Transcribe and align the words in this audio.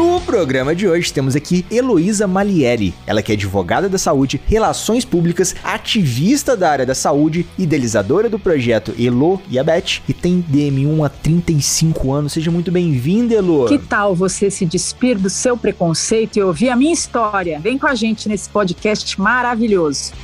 No 0.00 0.18
programa 0.18 0.74
de 0.74 0.88
hoje 0.88 1.12
temos 1.12 1.36
aqui 1.36 1.62
Heloísa 1.70 2.26
Malieri, 2.26 2.94
ela 3.06 3.20
que 3.20 3.32
é 3.32 3.34
advogada 3.34 3.86
da 3.86 3.98
saúde, 3.98 4.40
relações 4.46 5.04
públicas, 5.04 5.54
ativista 5.62 6.56
da 6.56 6.70
área 6.70 6.86
da 6.86 6.94
saúde, 6.94 7.46
idealizadora 7.58 8.26
do 8.26 8.38
projeto 8.38 8.94
Elo 8.98 9.42
e 9.46 9.58
a 9.58 9.62
Beth 9.62 10.00
e 10.08 10.14
tem 10.14 10.42
DM1 10.50 11.04
há 11.04 11.10
35 11.10 12.14
anos. 12.14 12.32
Seja 12.32 12.50
muito 12.50 12.72
bem-vinda, 12.72 13.34
Elo. 13.34 13.66
Que 13.66 13.76
tal 13.76 14.14
você 14.14 14.50
se 14.50 14.64
despir 14.64 15.18
do 15.18 15.28
seu 15.28 15.54
preconceito 15.54 16.38
e 16.38 16.42
ouvir 16.42 16.70
a 16.70 16.76
minha 16.76 16.94
história? 16.94 17.60
Vem 17.60 17.76
com 17.76 17.86
a 17.86 17.94
gente 17.94 18.26
nesse 18.26 18.48
podcast 18.48 19.20
maravilhoso. 19.20 20.14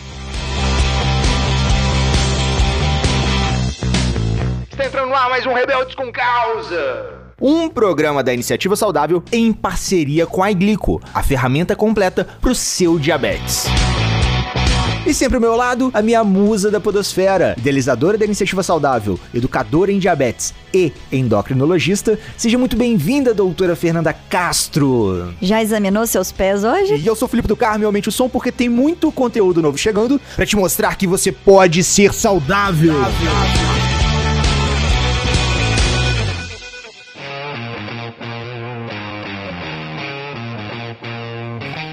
Está 4.71 4.87
entrando 4.87 5.11
no 5.11 5.15
ar 5.15 5.29
mais 5.29 5.45
um 5.45 5.53
Rebeldes 5.53 5.95
com 5.95 6.11
Causa 6.11 7.16
um 7.41 7.69
programa 7.69 8.23
da 8.23 8.33
Iniciativa 8.33 8.77
Saudável 8.77 9.23
em 9.31 9.53
parceria 9.53 10.27
com 10.27 10.43
a 10.43 10.51
Iglico, 10.51 11.01
a 11.13 11.23
ferramenta 11.23 11.77
completa 11.77 12.27
para 12.41 12.51
o 12.51 12.55
seu 12.55 12.99
diabetes. 12.99 13.67
E 15.07 15.15
sempre 15.15 15.37
ao 15.37 15.41
meu 15.41 15.55
lado, 15.55 15.89
a 15.95 16.03
minha 16.03 16.25
musa 16.25 16.69
da 16.69 16.81
podosfera, 16.81 17.55
idealizadora 17.57 18.19
da 18.19 18.25
Iniciativa 18.25 18.61
Saudável, 18.61 19.21
educadora 19.33 19.93
em 19.93 20.01
diabetes 20.01 20.53
e 20.75 20.93
endocrinologista. 21.13 22.19
Seja 22.37 22.59
muito 22.59 22.77
bem-vinda, 22.77 23.33
doutora 23.33 23.77
Fernanda 23.77 24.13
Castro. 24.13 25.33
Já 25.41 25.63
examinou 25.63 26.05
seus 26.09 26.33
pés 26.33 26.65
hoje? 26.65 26.97
E 26.97 27.07
eu 27.07 27.15
sou 27.15 27.29
Felipe 27.29 27.47
do 27.47 27.57
Carmo, 27.57 27.87
aumente 27.87 28.09
o 28.09 28.13
som 28.13 28.29
porque 28.29 28.51
tem 28.51 28.69
muito 28.69 29.13
conteúdo 29.13 29.63
novo 29.63 29.79
chegando 29.79 30.21
para 30.35 30.45
te 30.45 30.57
mostrar 30.57 30.97
que 30.97 31.07
você 31.07 31.31
pode 31.31 31.85
ser 31.85 32.13
saudável. 32.13 32.95
saudável. 32.95 33.96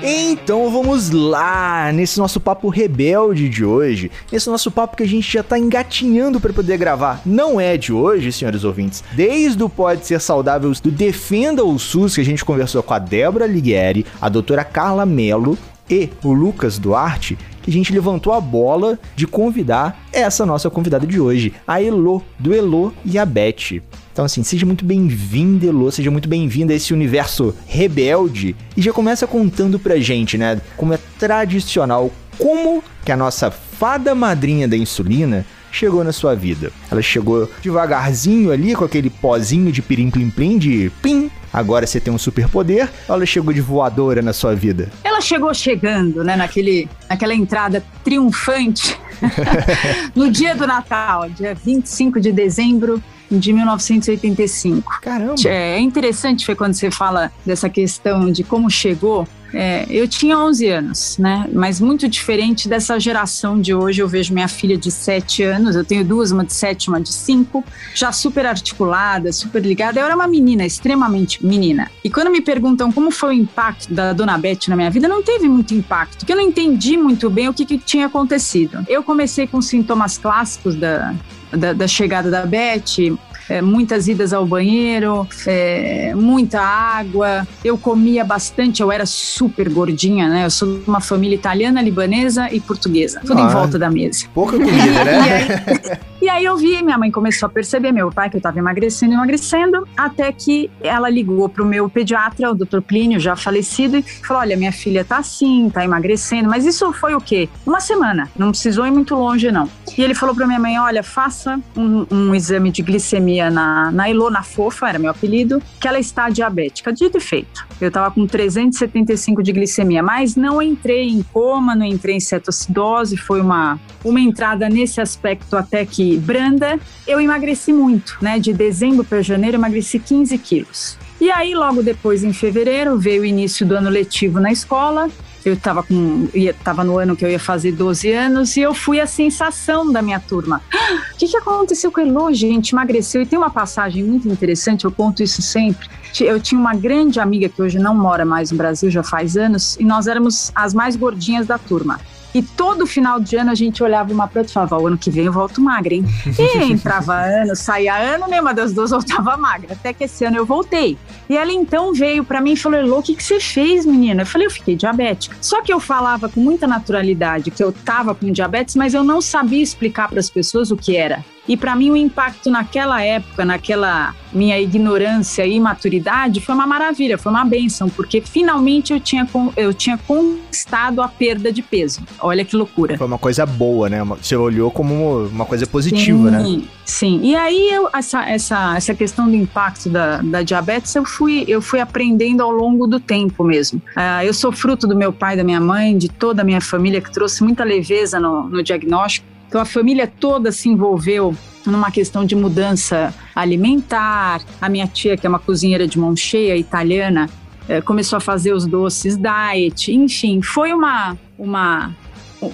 Então 0.06 0.70
vamos 0.70 1.12
lá, 1.12 1.90
nesse 1.94 2.20
nosso 2.20 2.38
papo 2.38 2.68
rebelde 2.68 3.48
de 3.48 3.64
hoje, 3.64 4.12
nesse 4.30 4.50
nosso 4.50 4.70
papo 4.70 4.98
que 4.98 5.04
a 5.04 5.08
gente 5.08 5.32
já 5.32 5.42
tá 5.42 5.58
engatinhando 5.58 6.42
para 6.42 6.52
poder 6.52 6.78
gravar. 6.78 7.22
Não 7.26 7.58
é 7.58 7.78
de 7.78 7.94
hoje, 7.94 8.30
senhores 8.34 8.66
ouvintes. 8.66 9.02
Desde 9.14 9.64
o 9.64 9.70
Pode 9.70 10.06
Ser 10.06 10.20
Saudável 10.20 10.70
do 10.74 10.92
Defenda 10.92 11.64
o 11.64 11.80
SUS, 11.80 12.16
que 12.16 12.22
a 12.22 12.26
gente 12.26 12.44
conversou 12.44 12.84
com 12.84 12.94
a 12.94 13.00
Débora 13.00 13.48
Ligueri, 13.48 14.06
a 14.20 14.28
doutora 14.28 14.66
Carla 14.66 15.06
Mello 15.06 15.58
e 15.90 16.10
o 16.22 16.34
Lucas 16.34 16.78
Duarte, 16.78 17.38
que 17.62 17.70
a 17.70 17.74
gente 17.74 17.94
levantou 17.94 18.34
a 18.34 18.42
bola 18.42 19.00
de 19.16 19.26
convidar 19.26 20.06
essa 20.12 20.46
nossa 20.46 20.70
convidada 20.70 21.08
de 21.08 21.18
hoje, 21.18 21.54
a 21.66 21.82
Elo, 21.82 22.22
do 22.38 22.54
Elo 22.54 22.94
e 23.06 23.18
a 23.18 23.26
Beth. 23.26 23.82
Então, 24.14 24.24
assim, 24.24 24.44
seja 24.44 24.64
muito 24.64 24.86
bem-vindo, 24.86 25.68
Elo, 25.68 25.92
seja 25.92 26.12
muito 26.12 26.30
bem-vinda 26.30 26.72
a 26.72 26.76
esse 26.76 26.94
universo 26.94 27.56
rebelde. 27.66 28.56
E 28.78 28.82
já 28.82 28.94
começa 28.94 29.26
contando 29.26 29.80
pra 29.80 29.98
gente, 29.98 30.38
né, 30.38 30.62
como 30.78 30.94
é 30.94 31.00
tradicional, 31.18 32.12
como 32.38 32.84
que 33.04 33.12
a 33.12 33.18
nossa 33.18 33.50
fada 33.50 34.14
madrinha 34.14 34.68
da 34.68 34.78
insulina 34.78 35.44
chegou 35.72 36.04
na 36.04 36.12
sua 36.12 36.36
vida. 36.36 36.72
Ela 36.92 37.02
chegou 37.02 37.50
devagarzinho 37.64 38.52
ali, 38.52 38.76
com 38.76 38.86
aquele 38.86 39.10
pozinho 39.10 39.72
de 39.72 39.82
pirim-plim-plim, 39.82 40.60
de 40.60 40.92
pim, 41.02 41.32
agora 41.52 41.88
você 41.88 42.00
tem 42.00 42.14
um 42.14 42.20
superpoder, 42.20 42.88
ou 43.10 43.16
ela 43.16 43.26
chegou 43.26 43.52
de 43.52 43.62
voadora 43.62 44.22
na 44.22 44.32
sua 44.32 44.54
vida? 44.54 44.92
Ela 45.04 45.22
chegou 45.22 45.52
chegando, 45.56 46.24
né, 46.24 46.36
naquele, 46.36 46.88
naquela 47.10 47.34
entrada 47.34 47.84
triunfante 48.04 48.96
no 50.16 50.30
dia 50.30 50.56
do 50.56 50.68
Natal, 50.68 51.28
dia 51.32 51.56
25 51.56 52.22
de 52.22 52.32
dezembro 52.32 53.02
de 53.30 53.54
1985. 53.54 55.00
Caramba! 55.02 55.36
É 55.46 55.80
interessante 55.80 56.46
foi 56.46 56.56
quando 56.56 56.74
você 56.74 56.92
fala 56.92 57.32
dessa 57.46 57.70
questão 57.70 58.32
de 58.32 58.44
como 58.44 58.70
chegou. 58.70 59.28
É, 59.54 59.86
eu 59.88 60.08
tinha 60.08 60.38
11 60.38 60.68
anos, 60.68 61.18
né? 61.20 61.48
Mas 61.54 61.80
muito 61.80 62.08
diferente 62.08 62.68
dessa 62.68 63.00
geração 63.00 63.62
de 63.62 63.74
hoje. 63.74 64.02
Eu 64.02 64.08
vejo 64.08 64.34
minha 64.34 64.48
filha 64.48 64.76
de 64.76 64.90
7 64.90 65.44
anos, 65.44 65.76
eu 65.76 65.86
tenho 65.86 66.04
duas, 66.04 66.32
uma 66.32 66.44
de 66.44 66.54
7 66.54 66.90
uma 66.90 67.00
de 67.00 67.14
5, 67.14 67.64
já 67.94 68.12
super 68.12 68.48
articulada, 68.48 69.32
super 69.32 69.64
ligada. 69.64 70.00
Eu 70.00 70.06
era 70.06 70.16
uma 70.16 70.28
menina, 70.28 70.66
extremamente 70.66 71.46
menina. 71.46 71.92
E 72.04 72.10
quando 72.10 72.32
me 72.32 72.42
perguntam 72.42 72.92
como 72.92 73.12
foi 73.12 73.30
o 73.30 73.34
impacto 73.34 73.94
da 73.94 74.12
Dona 74.12 74.38
Beth 74.38 74.68
na 74.68 74.76
minha 74.76 74.90
vida, 74.90 75.08
não 75.08 75.22
teve 75.22 75.48
muito 75.48 75.74
impacto, 75.76 76.18
porque 76.20 76.34
eu 76.34 76.38
não 76.38 76.44
entendi 76.44 76.98
muito 76.98 77.30
bem 77.30 77.48
o 77.48 77.54
que, 77.54 77.66
que 77.66 77.78
tinha 77.78 78.08
acontecido. 78.08 78.84
Eu 78.88 79.04
comecei 79.04 79.46
com 79.46 79.62
sintomas 79.62 80.18
clássicos 80.18 80.76
da, 80.76 81.14
da, 81.58 81.74
da 81.74 81.88
chegada 81.88 82.30
da 82.30 82.46
Beth, 82.46 83.18
é, 83.50 83.62
muitas 83.62 84.08
idas 84.08 84.34
ao 84.34 84.46
banheiro, 84.46 85.28
é, 85.46 86.14
muita 86.16 86.62
água. 86.62 87.48
Eu 87.64 87.78
comia 87.78 88.24
bastante, 88.24 88.82
eu 88.82 88.92
era 88.92 89.06
super 89.06 89.70
gordinha, 89.70 90.30
né? 90.30 90.46
Eu 90.46 90.50
sou 90.50 90.80
de 90.80 90.88
uma 90.88 91.02
família 91.02 91.36
italiana, 91.36 91.82
libanesa 91.82 92.50
e 92.52 92.60
portuguesa, 92.60 93.22
tudo 93.26 93.42
ah, 93.42 93.46
em 93.46 93.48
volta 93.50 93.78
da 93.78 93.90
mesa. 93.90 94.26
Pouca 94.34 94.58
comida, 94.58 95.04
né? 95.04 96.00
e, 96.24 96.30
aí, 96.30 96.46
eu 96.46 96.56
vi, 96.56 96.82
minha 96.82 96.98
mãe 96.98 97.12
começou 97.12 97.48
a 97.48 97.50
perceber, 97.50 97.92
meu 97.92 98.10
pai, 98.10 98.30
que 98.30 98.36
eu 98.36 98.40
estava 98.40 98.58
emagrecendo, 98.58 99.14
emagrecendo, 99.14 99.88
até 99.98 100.32
que 100.32 100.72
ela 100.82 101.10
ligou 101.10 101.50
para 101.50 101.62
o 101.62 101.66
meu 101.66 101.90
pediatra, 101.90 102.50
o 102.50 102.56
Dr. 102.56 102.82
Plínio, 102.82 103.20
já 103.20 103.36
falecido, 103.36 103.98
e 103.98 104.02
falou: 104.02 104.42
Olha, 104.42 104.56
minha 104.56 104.72
filha 104.72 105.04
tá 105.04 105.18
assim, 105.18 105.70
tá 105.70 105.84
emagrecendo, 105.84 106.50
mas 106.50 106.66
isso 106.66 106.94
foi 106.94 107.14
o 107.14 107.20
quê? 107.20 107.50
Uma 107.66 107.80
semana, 107.80 108.30
não 108.38 108.52
precisou 108.52 108.88
ir 108.88 108.92
muito 108.92 109.16
longe, 109.16 109.52
não. 109.52 109.70
E 109.98 110.02
ele 110.02 110.16
falou 110.16 110.34
para 110.34 110.48
minha 110.48 110.60
mãe: 110.60 110.80
Olha, 110.80 111.04
faça 111.04 111.60
um, 111.76 112.06
um 112.10 112.34
exame 112.34 112.72
de 112.72 112.82
glicemia 112.82 113.52
na, 113.52 113.92
na 113.92 114.10
Ilona 114.10 114.44
Fofa, 114.44 114.88
era 114.88 115.00
meu 115.00 115.12
apelido, 115.12 115.62
que 115.80 115.88
ela 115.88 116.00
está 116.00 116.30
diabética. 116.30 116.94
Dito 116.94 117.18
e 117.18 117.22
feito. 117.22 117.68
Eu 117.82 117.90
estava 117.90 118.10
com 118.12 118.26
375 118.26 119.44
de 119.44 119.52
glicemia, 119.52 120.02
mas 120.02 120.36
não 120.36 120.62
entrei 120.62 121.10
em 121.10 121.22
coma, 121.22 121.76
não 121.76 121.86
entrei 121.86 122.16
em 122.16 122.20
cetoacidose, 122.20 123.18
foi 123.18 123.42
uma, 123.42 123.78
uma 124.06 124.22
entrada 124.22 124.70
nesse 124.70 125.02
aspecto 125.02 125.58
até 125.58 125.86
que 125.86 126.13
branda. 126.18 126.80
Eu 127.08 127.20
emagreci 127.20 127.72
muito, 127.72 128.18
né? 128.22 128.40
De 128.40 128.54
dezembro 128.54 129.04
para 129.04 129.22
janeiro, 129.22 129.58
emagreci 129.58 130.00
15 130.00 130.38
quilos. 130.38 130.98
E 131.20 131.32
aí, 131.32 131.54
logo 131.54 131.82
depois, 131.82 132.24
em 132.24 132.34
fevereiro, 132.34 132.98
veio 132.98 133.22
o 133.22 133.26
início 133.26 133.66
do 133.66 133.76
ano 133.76 133.90
letivo 133.90 134.40
na 134.40 134.52
escola 134.52 135.10
eu 135.46 135.54
estava 135.54 135.84
com 135.84 136.30
ia, 136.34 136.56
no 136.86 136.98
ano 136.98 137.16
que 137.16 137.26
eu 137.26 137.30
ia 137.30 137.40
fazer 137.40 137.74
12 137.74 138.12
anos 138.12 138.56
e 138.56 138.62
eu 138.62 138.74
fui 138.74 139.00
a 139.00 139.08
sensação 139.08 139.92
da 139.92 140.02
minha 140.02 140.20
turma. 140.20 140.62
O 141.14 141.18
que, 141.24 141.28
que 141.28 141.38
aconteceu 141.38 141.92
com 141.92 142.02
a 142.02 142.04
Elo, 142.04 142.34
gente? 142.34 142.74
Emagreceu. 142.74 143.22
E 143.22 143.26
tem 143.26 143.38
uma 143.38 143.50
passagem 143.50 144.04
muito 144.04 144.28
interessante, 144.28 144.84
eu 144.84 144.92
conto 144.92 145.24
isso 145.24 145.42
sempre. 145.42 145.88
Eu 146.20 146.40
tinha 146.40 146.60
uma 146.60 146.76
grande 146.76 147.20
amiga 147.20 147.48
que 147.48 147.62
hoje 147.62 147.80
não 147.80 147.96
mora 147.96 148.26
mais 148.26 148.52
no 148.52 148.58
Brasil, 148.58 148.90
já 148.90 149.04
faz 149.04 149.38
anos, 149.38 149.78
e 149.80 149.86
nós 149.86 150.08
éramos 150.08 150.52
as 150.54 150.74
mais 150.74 150.96
gordinhas 150.96 151.48
da 151.48 151.58
turma. 151.58 152.00
E 152.34 152.42
todo 152.42 152.88
final 152.88 153.20
de 153.20 153.36
ano 153.36 153.52
a 153.52 153.56
gente 153.56 153.84
olhava 153.84 154.12
uma 154.12 154.28
para 154.28 154.42
outra 154.42 154.52
e 154.52 154.54
falava: 154.54 154.80
o 154.80 154.88
ano 154.88 154.98
que 154.98 155.12
vem 155.12 155.26
eu 155.26 155.32
volto 155.32 155.62
magra, 155.62 155.94
hein? 155.94 156.06
E 156.26 156.64
entrava 156.72 157.14
ano, 157.14 157.56
saía 157.56 157.96
ano, 157.96 158.28
nenhuma 158.28 158.54
das 158.54 158.74
duas 158.74 158.92
voltava 158.92 159.38
magra. 159.38 159.74
Até 159.74 159.94
que 159.94 160.06
esse 160.06 160.26
ano 160.26 160.38
eu 160.38 160.46
voltei. 160.46 160.98
E 161.30 161.38
ela 161.38 161.52
então 161.52 161.94
veio 161.94 162.24
para 162.24 162.42
mim 162.42 162.54
e 162.54 162.58
falou: 162.58 162.80
Elô, 162.80 163.00
o 163.00 163.04
que, 163.04 163.16
que 163.16 163.24
você 163.24 163.40
fez, 163.40 163.86
menina? 163.86 164.24
Eu 164.24 164.26
falei: 164.26 164.48
eu 164.48 164.52
fiquei 164.52 164.76
diabética. 164.76 165.36
Só 165.42 165.62
que 165.62 165.72
eu 165.72 165.80
falava 165.80 166.28
com 166.28 166.40
muita 166.40 166.68
naturalidade 166.68 167.52
que 167.52 167.64
eu 167.64 167.72
tava 167.72 168.16
com 168.16 168.32
diabetes, 168.32 168.76
mas 168.76 168.94
eu 168.94 169.04
não 169.04 169.22
sabia 169.22 169.62
explicar 169.62 170.10
para 170.10 170.20
as 170.20 170.30
pessoas 170.30 170.72
o 170.72 170.78
que 170.78 170.96
era. 170.96 171.24
E 171.48 171.58
para 171.58 171.76
mim 171.76 171.92
o 171.92 171.98
impacto 171.98 172.50
naquela 172.50 173.02
época, 173.02 173.44
naquela 173.44 174.16
minha 174.32 174.60
ignorância 174.60 175.46
e 175.46 175.56
imaturidade, 175.56 176.40
foi 176.42 176.56
uma 176.56 176.66
maravilha, 176.66 177.18
foi 177.18 177.32
uma 177.32 177.46
benção, 177.46 177.90
porque 177.90 178.22
finalmente 178.22 178.94
eu 178.94 179.00
tinha, 179.00 179.28
eu 179.56 179.74
tinha 179.74 179.98
conquistado 179.98 181.02
a 181.02 181.08
perda 181.08 181.52
de 181.52 181.62
peso. 181.62 182.02
Olha 182.20 182.44
que 182.44 182.56
loucura. 182.56 182.98
Foi 182.98 183.06
uma 183.06 183.18
coisa 183.18 183.46
boa, 183.46 183.90
né? 183.90 184.04
Você 184.04 184.36
olhou 184.36 184.72
como 184.72 185.26
uma 185.28 185.46
coisa 185.46 185.68
positiva, 185.68 186.32
né? 186.32 186.44
sim, 186.44 186.58
né? 186.58 186.64
Sim. 186.86 187.20
E 187.24 187.36
aí 187.36 187.70
eu, 187.72 187.90
essa, 187.94 188.24
essa, 188.28 188.76
essa 188.76 188.94
questão 188.94 189.30
do 189.30 189.36
impacto 189.36 189.90
da, 189.90 190.18
da 190.22 190.42
diabetes, 190.42 190.96
eu 190.96 191.06
fui, 191.06 191.46
eu 191.48 191.62
fui 191.62 191.80
aprendendo 191.80 192.42
ao 192.42 192.52
longo 192.52 192.88
do 192.88 193.00
tempo 193.00 193.44
mesmo. 193.44 193.82
Uh, 193.96 194.24
eu 194.24 194.34
sou 194.34 194.52
fruto 194.52 194.88
do 194.88 194.96
meu 194.96 195.14
pai, 195.14 195.36
da 195.36 195.44
minha 195.44 195.62
mãe, 195.62 195.98
de 195.98 196.10
toda 196.10 196.42
a 196.42 196.46
minha 196.46 196.62
família, 196.62 197.02
que 197.02 197.12
trouxe 197.12 197.44
muita 197.44 197.64
leveza 197.64 198.20
no, 198.20 198.50
no 198.50 198.64
diagnóstico. 198.64 199.33
Então 199.54 199.62
a 199.62 199.66
família 199.66 200.08
toda 200.08 200.52
se 200.52 200.68
envolveu 200.68 201.36
numa 201.64 201.92
questão 201.92 202.26
de 202.26 202.36
mudança 202.36 203.14
alimentar. 203.36 204.42
A 204.60 204.68
minha 204.68 204.88
tia, 204.88 205.16
que 205.16 205.28
é 205.28 205.30
uma 205.30 205.38
cozinheira 205.38 205.88
de 205.88 206.00
mão 206.00 206.16
cheia, 206.16 206.58
italiana, 206.58 207.30
eh, 207.70 207.80
começou 207.80 208.18
a 208.18 208.20
fazer 208.20 208.52
os 208.52 208.66
doces 208.66 209.16
diet. 209.16 209.94
Enfim, 209.94 210.42
foi 210.42 210.74
uma, 210.74 211.16
uma, 211.38 211.96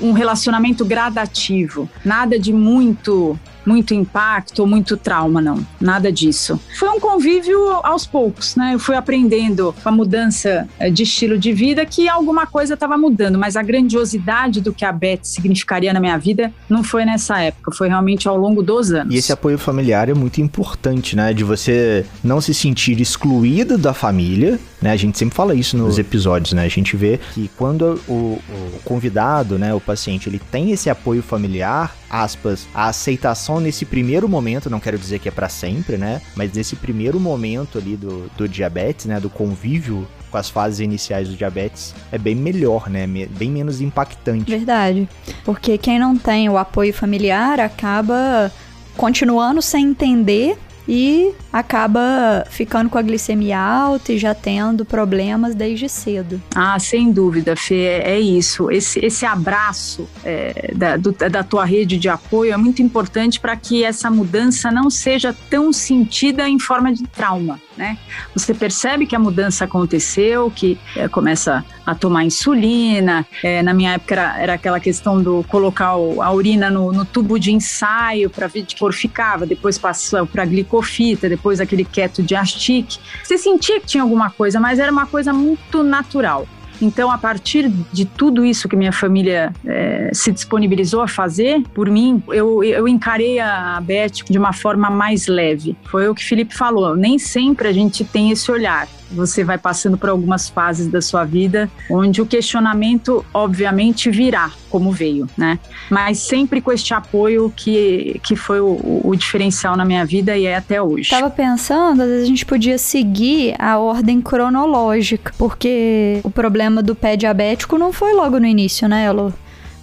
um 0.02 0.12
relacionamento 0.12 0.84
gradativo. 0.84 1.90
Nada 2.04 2.38
de 2.38 2.52
muito 2.52 3.40
muito 3.70 3.94
impacto, 3.94 4.66
muito 4.66 4.98
trauma, 4.98 5.40
não. 5.40 5.64
Nada 5.80 6.12
disso. 6.12 6.60
Foi 6.80 6.90
um 6.90 7.00
convívio 7.00 7.70
aos 7.84 8.04
poucos, 8.08 8.56
né? 8.56 8.74
Eu 8.74 8.80
fui 8.80 8.96
aprendendo 8.96 9.76
com 9.84 9.90
a 9.90 9.92
mudança 9.92 10.68
eh, 10.80 10.90
de 10.90 11.04
estilo 11.04 11.38
de 11.38 11.54
vida 11.54 11.86
que 11.86 12.10
alguma 12.10 12.48
coisa 12.48 12.74
estava 12.74 12.98
mudando, 12.98 13.38
mas 13.38 13.56
a 13.56 13.62
grandiosidade 13.62 14.60
do 14.60 14.74
que 14.74 14.84
a 14.84 14.92
Beth 14.92 15.20
significaria 15.22 15.94
na 15.94 16.00
minha 16.00 16.18
vida 16.18 16.52
não 16.68 16.84
foi 16.84 17.06
nessa 17.06 17.40
época, 17.40 17.72
foi 17.72 17.88
realmente 17.88 18.28
ao 18.28 18.36
longo 18.36 18.64
dos 18.64 18.92
anos. 18.92 19.14
E 19.14 19.18
esse 19.18 19.32
apoio 19.32 19.60
familiar 19.60 20.10
é 20.10 20.16
muito 20.16 20.42
importante, 20.42 21.16
né? 21.16 21.32
De 21.32 21.44
você 21.44 22.04
não 22.24 22.42
se 22.42 22.56
sentir 22.56 23.00
excluído 23.00 23.78
da 23.78 23.94
família, 23.94 24.60
né? 24.82 24.92
A 24.92 24.98
gente 24.98 25.16
sempre 25.16 25.36
fala 25.36 25.54
isso 25.54 25.78
nos 25.78 26.00
episódios, 26.00 26.54
né? 26.54 26.64
A 26.64 26.70
gente 26.70 26.98
vê 26.98 27.20
que 27.36 27.52
quando 27.56 28.02
o, 28.08 28.40
o 28.50 28.80
convidado, 28.84 29.60
né, 29.60 29.76
o 29.76 29.80
paciente, 29.80 30.28
ele 30.28 30.42
tem 30.52 30.72
esse 30.72 30.90
apoio 30.90 31.22
familiar, 31.22 31.96
aspas, 32.10 32.68
a 32.74 32.88
aceitação 32.88 33.60
nesse 33.60 33.86
primeiro 33.86 34.28
momento, 34.28 34.70
não 34.70 34.80
quero 34.80 34.98
dizer 34.98 35.20
que 35.20 35.28
é 35.28 35.32
para 35.32 35.50
sempre, 35.50 35.98
né? 35.98 36.22
Mas 36.36 36.54
nesse 36.54 36.76
primeiro 36.76 37.20
momento 37.20 37.78
ali 37.78 37.96
do, 37.96 38.30
do 38.36 38.48
diabetes, 38.48 39.06
né? 39.06 39.20
Do 39.20 39.30
convívio 39.30 40.08
com 40.30 40.38
as 40.38 40.50
fases 40.50 40.80
iniciais 40.80 41.28
do 41.28 41.36
diabetes 41.36 41.94
é 42.12 42.18
bem 42.18 42.36
melhor, 42.36 42.90
né? 42.90 43.08
Bem 43.08 43.52
menos 43.52 43.82
impactante. 43.82 44.50
Verdade. 44.50 45.08
Porque 45.44 45.78
quem 45.78 46.00
não 46.00 46.18
tem 46.18 46.50
o 46.50 46.58
apoio 46.58 46.94
familiar 46.94 47.60
acaba 47.60 48.52
continuando 48.96 49.62
sem 49.62 49.88
entender 49.88 50.58
e 50.92 51.32
acaba 51.54 52.44
ficando 52.50 52.90
com 52.90 52.98
a 52.98 53.02
glicemia 53.04 53.60
alta 53.60 54.12
e 54.12 54.18
já 54.18 54.34
tendo 54.34 54.84
problemas 54.84 55.54
desde 55.54 55.88
cedo. 55.88 56.42
Ah, 56.56 56.80
sem 56.80 57.12
dúvida, 57.12 57.56
Fê, 57.56 57.84
é, 57.84 58.14
é 58.14 58.20
isso. 58.20 58.72
Esse, 58.72 59.06
esse 59.06 59.24
abraço 59.24 60.10
é, 60.24 60.74
da, 60.76 60.98
do, 60.98 61.12
da 61.12 61.44
tua 61.44 61.64
rede 61.64 61.96
de 61.96 62.10
apoio 62.10 62.52
é 62.52 62.58
muito 62.58 62.82
importante 62.82 63.40
para 63.40 63.56
que 63.56 63.84
essa 63.84 64.10
mudança 64.10 64.72
não 64.72 64.90
seja 64.90 65.36
tão 65.48 65.72
sentida 65.72 66.50
em 66.50 66.58
forma 66.58 66.92
de 66.92 67.04
trauma, 67.04 67.62
né? 67.78 67.96
Você 68.34 68.52
percebe 68.52 69.06
que 69.06 69.16
a 69.16 69.20
mudança 69.20 69.66
aconteceu, 69.66 70.50
que 70.50 70.80
é, 70.96 71.08
começa 71.08 71.64
a 71.86 71.96
tomar 71.96 72.24
insulina. 72.24 73.26
É, 73.44 73.62
na 73.64 73.74
minha 73.74 73.94
época 73.94 74.14
era, 74.16 74.40
era, 74.40 74.54
aquela 74.54 74.80
questão 74.80 75.22
do 75.22 75.44
colocar 75.48 75.96
o, 75.96 76.22
a 76.22 76.32
urina 76.32 76.70
no, 76.70 76.92
no, 76.92 77.06
tubo 77.06 77.40
de 77.40 77.52
ensaio 77.52 78.30
para 78.30 78.48
ver 78.48 78.64
de 78.64 78.76
cor 78.76 78.94
ficava, 78.94 79.46
depois 79.46 79.78
passou 79.78 80.26
para 80.28 80.46
glicofita, 80.80 81.30
depois 81.30 81.60
aquele 81.60 81.84
keto 81.84 82.24
de 82.24 82.36
astique. 82.36 83.00
Você 83.24 83.38
sentia 83.38 83.80
que 83.80 83.88
tinha 83.88 84.04
alguma 84.04 84.30
coisa, 84.30 84.60
mas 84.60 84.80
era 84.80 84.92
uma 84.92 85.06
coisa 85.06 85.34
muito 85.34 85.84
natural. 85.84 86.48
Então, 86.82 87.12
a 87.12 87.18
partir 87.18 87.70
de 87.92 88.06
tudo 88.06 88.46
isso 88.46 88.70
que 88.70 88.76
minha 88.76 88.94
família 88.94 89.52
é, 89.66 90.12
se 90.14 90.32
disponibilizou 90.32 91.02
a 91.02 91.10
fazer 91.10 91.62
por 91.74 91.90
mim, 91.90 92.24
eu, 92.30 92.64
eu 92.64 92.88
encarei 92.88 93.38
a 93.38 93.82
Beth 93.82 94.24
de 94.30 94.38
uma 94.38 94.54
forma 94.54 94.90
mais 94.90 95.28
leve. 95.28 95.76
Foi 95.84 96.08
o 96.08 96.16
que 96.16 96.24
o 96.24 96.26
Felipe 96.26 96.56
falou. 96.56 96.96
Nem 96.96 97.20
sempre 97.20 97.68
a 97.68 97.74
gente 97.74 98.06
tem 98.06 98.32
esse 98.32 98.50
olhar 98.50 98.88
você 99.12 99.44
vai 99.44 99.58
passando 99.58 99.98
por 99.98 100.10
algumas 100.10 100.50
fases 100.50 100.88
da 100.88 101.02
sua 101.02 101.26
vida 101.26 101.70
onde 101.90 102.22
o 102.22 102.26
questionamento, 102.26 103.26
obviamente, 103.34 104.10
virá 104.10 104.52
como 104.70 104.92
veio, 104.92 105.28
né? 105.38 105.60
Mas 105.90 106.20
sempre 106.20 106.62
com 106.62 106.72
este 106.72 106.94
apoio 106.94 107.52
que, 107.56 108.20
que 108.24 108.36
foi 108.36 108.60
o, 108.60 109.02
o 109.04 109.16
diferencial 109.16 109.76
na 109.76 109.84
minha 109.84 110.06
vida 110.06 110.38
e 110.38 110.46
é 110.46 110.56
até 110.56 110.82
hoje. 110.82 111.10
Tava 111.10 111.30
pensando, 111.30 112.02
às 112.02 112.08
vezes 112.08 112.24
a 112.24 112.28
gente 112.28 112.46
podia 112.46 112.78
seguir 112.78 113.56
a 113.58 113.78
ordem 113.80 114.22
cronológica, 114.22 115.34
porque 115.38 116.20
o 116.24 116.30
problema 116.30 116.84
do 116.84 116.96
pé 116.96 117.16
diabético 117.16 117.78
não 117.78 117.92
foi 117.92 118.14
logo 118.14 118.40
no 118.40 118.46
início, 118.46 118.88
né, 118.88 119.06
Elo? 119.06 119.34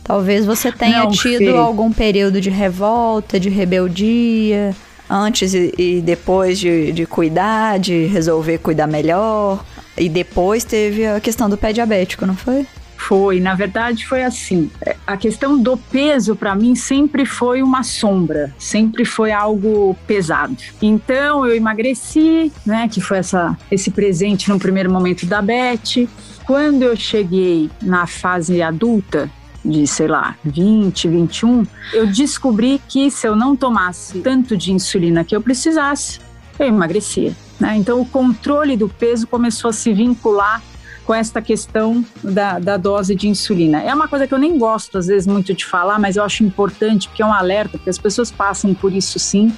Talvez 0.05 0.46
você 0.46 0.70
tenha 0.70 1.02
não, 1.02 1.11
tido 1.11 1.56
algum 1.56 1.93
período 1.93 2.40
de 2.40 2.49
revolta, 2.49 3.40
de 3.40 3.49
rebeldia, 3.49 4.72
antes 5.08 5.55
e, 5.55 5.73
e 5.79 6.00
depois 6.00 6.58
de, 6.58 6.93
de 6.93 7.06
cuidar, 7.06 7.79
de 7.79 8.06
resolver 8.06 8.58
cuidar 8.58 8.87
melhor. 8.87 9.64
E 9.97 10.08
depois 10.08 10.64
teve 10.64 11.06
a 11.06 11.20
questão 11.20 11.49
do 11.49 11.56
pé 11.56 11.73
diabético, 11.73 12.26
não 12.26 12.37
foi? 12.37 12.67
Foi, 12.97 13.38
na 13.41 13.55
verdade 13.55 14.06
foi 14.06 14.25
assim. 14.25 14.70
A 15.06 15.17
questão 15.17 15.56
do 15.56 15.76
peso 15.76 16.35
para 16.35 16.55
mim 16.55 16.75
sempre 16.75 17.25
foi 17.25 17.62
uma 17.62 17.82
sombra, 17.82 18.53
sempre 18.58 19.05
foi 19.05 19.31
algo 19.32 19.97
pesado. 20.06 20.56
Então 20.82 21.47
eu 21.47 21.55
emagreci, 21.55 22.50
né, 22.64 22.88
que 22.88 23.00
foi 23.00 23.19
essa 23.19 23.56
esse 23.70 23.91
presente 23.91 24.49
no 24.49 24.58
primeiro 24.58 24.91
momento 24.91 25.25
da 25.26 25.41
Beth. 25.41 26.08
Quando 26.44 26.82
eu 26.82 26.97
cheguei 26.97 27.70
na 27.82 28.06
fase 28.06 28.62
adulta, 28.62 29.31
de, 29.67 29.87
sei 29.87 30.07
lá, 30.07 30.37
20, 30.45 31.09
21, 31.09 31.67
eu 31.93 32.07
descobri 32.07 32.81
que 32.89 33.11
se 33.11 33.27
eu 33.27 33.35
não 33.35 33.57
tomasse 33.57 34.21
tanto 34.21 34.57
de 34.57 34.73
insulina 34.73 35.25
que 35.25 35.35
eu 35.35 35.41
precisasse, 35.41 36.21
eu 36.59 36.67
emagrecia. 36.67 37.35
Né? 37.59 37.77
Então, 37.77 38.01
o 38.01 38.07
controle 38.07 38.77
do 38.77 38.89
peso 38.89 39.27
começou 39.27 39.71
a 39.71 39.73
se 39.73 39.93
vincular 39.93 40.63
com 41.06 41.14
esta 41.14 41.41
questão 41.41 42.05
da, 42.23 42.58
da, 42.58 42.76
dose 42.76 43.14
de 43.14 43.29
insulina. 43.29 43.81
É 43.81 43.94
uma 43.94 44.08
coisa 44.08 44.26
que 44.26 44.35
eu 44.35 44.38
nem 44.38 44.58
gosto, 44.58 44.99
às 44.99 45.06
vezes, 45.06 45.26
muito 45.26 45.55
de 45.55 45.64
falar, 45.64 46.00
mas 46.00 46.17
eu 46.17 46.25
acho 46.25 46.43
importante, 46.43 47.08
porque 47.08 47.23
é 47.23 47.26
um 47.26 47.32
alerta, 47.32 47.79
porque 47.79 47.88
as 47.88 47.97
pessoas 47.99 48.31
passam 48.32 48.75
por 48.75 48.93
isso 48.93 49.19
sim, 49.19 49.53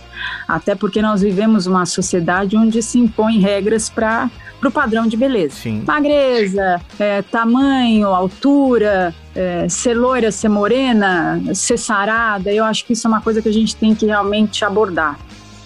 até 0.47 0.75
porque 0.75 1.01
nós 1.01 1.23
vivemos 1.23 1.67
uma 1.67 1.87
sociedade 1.87 2.55
onde 2.55 2.83
se 2.83 2.99
impõem 2.99 3.41
regras 3.41 3.89
para 3.89 4.31
o 4.63 4.71
padrão 4.71 5.07
de 5.07 5.17
beleza. 5.17 5.55
Sim. 5.55 5.83
Magreza, 5.87 6.83
é, 6.99 7.23
tamanho, 7.23 8.09
altura, 8.09 9.15
é, 9.35 9.67
ser 9.71 9.95
loira, 9.95 10.31
ser 10.31 10.51
morena, 10.51 11.41
ser 11.55 11.79
sarada, 11.79 12.53
eu 12.53 12.65
acho 12.65 12.85
que 12.85 12.93
isso 12.93 13.07
é 13.07 13.09
uma 13.09 13.23
coisa 13.23 13.41
que 13.41 13.49
a 13.49 13.53
gente 13.53 13.75
tem 13.75 13.95
que 13.95 14.05
realmente 14.05 14.65
abordar. 14.67 15.19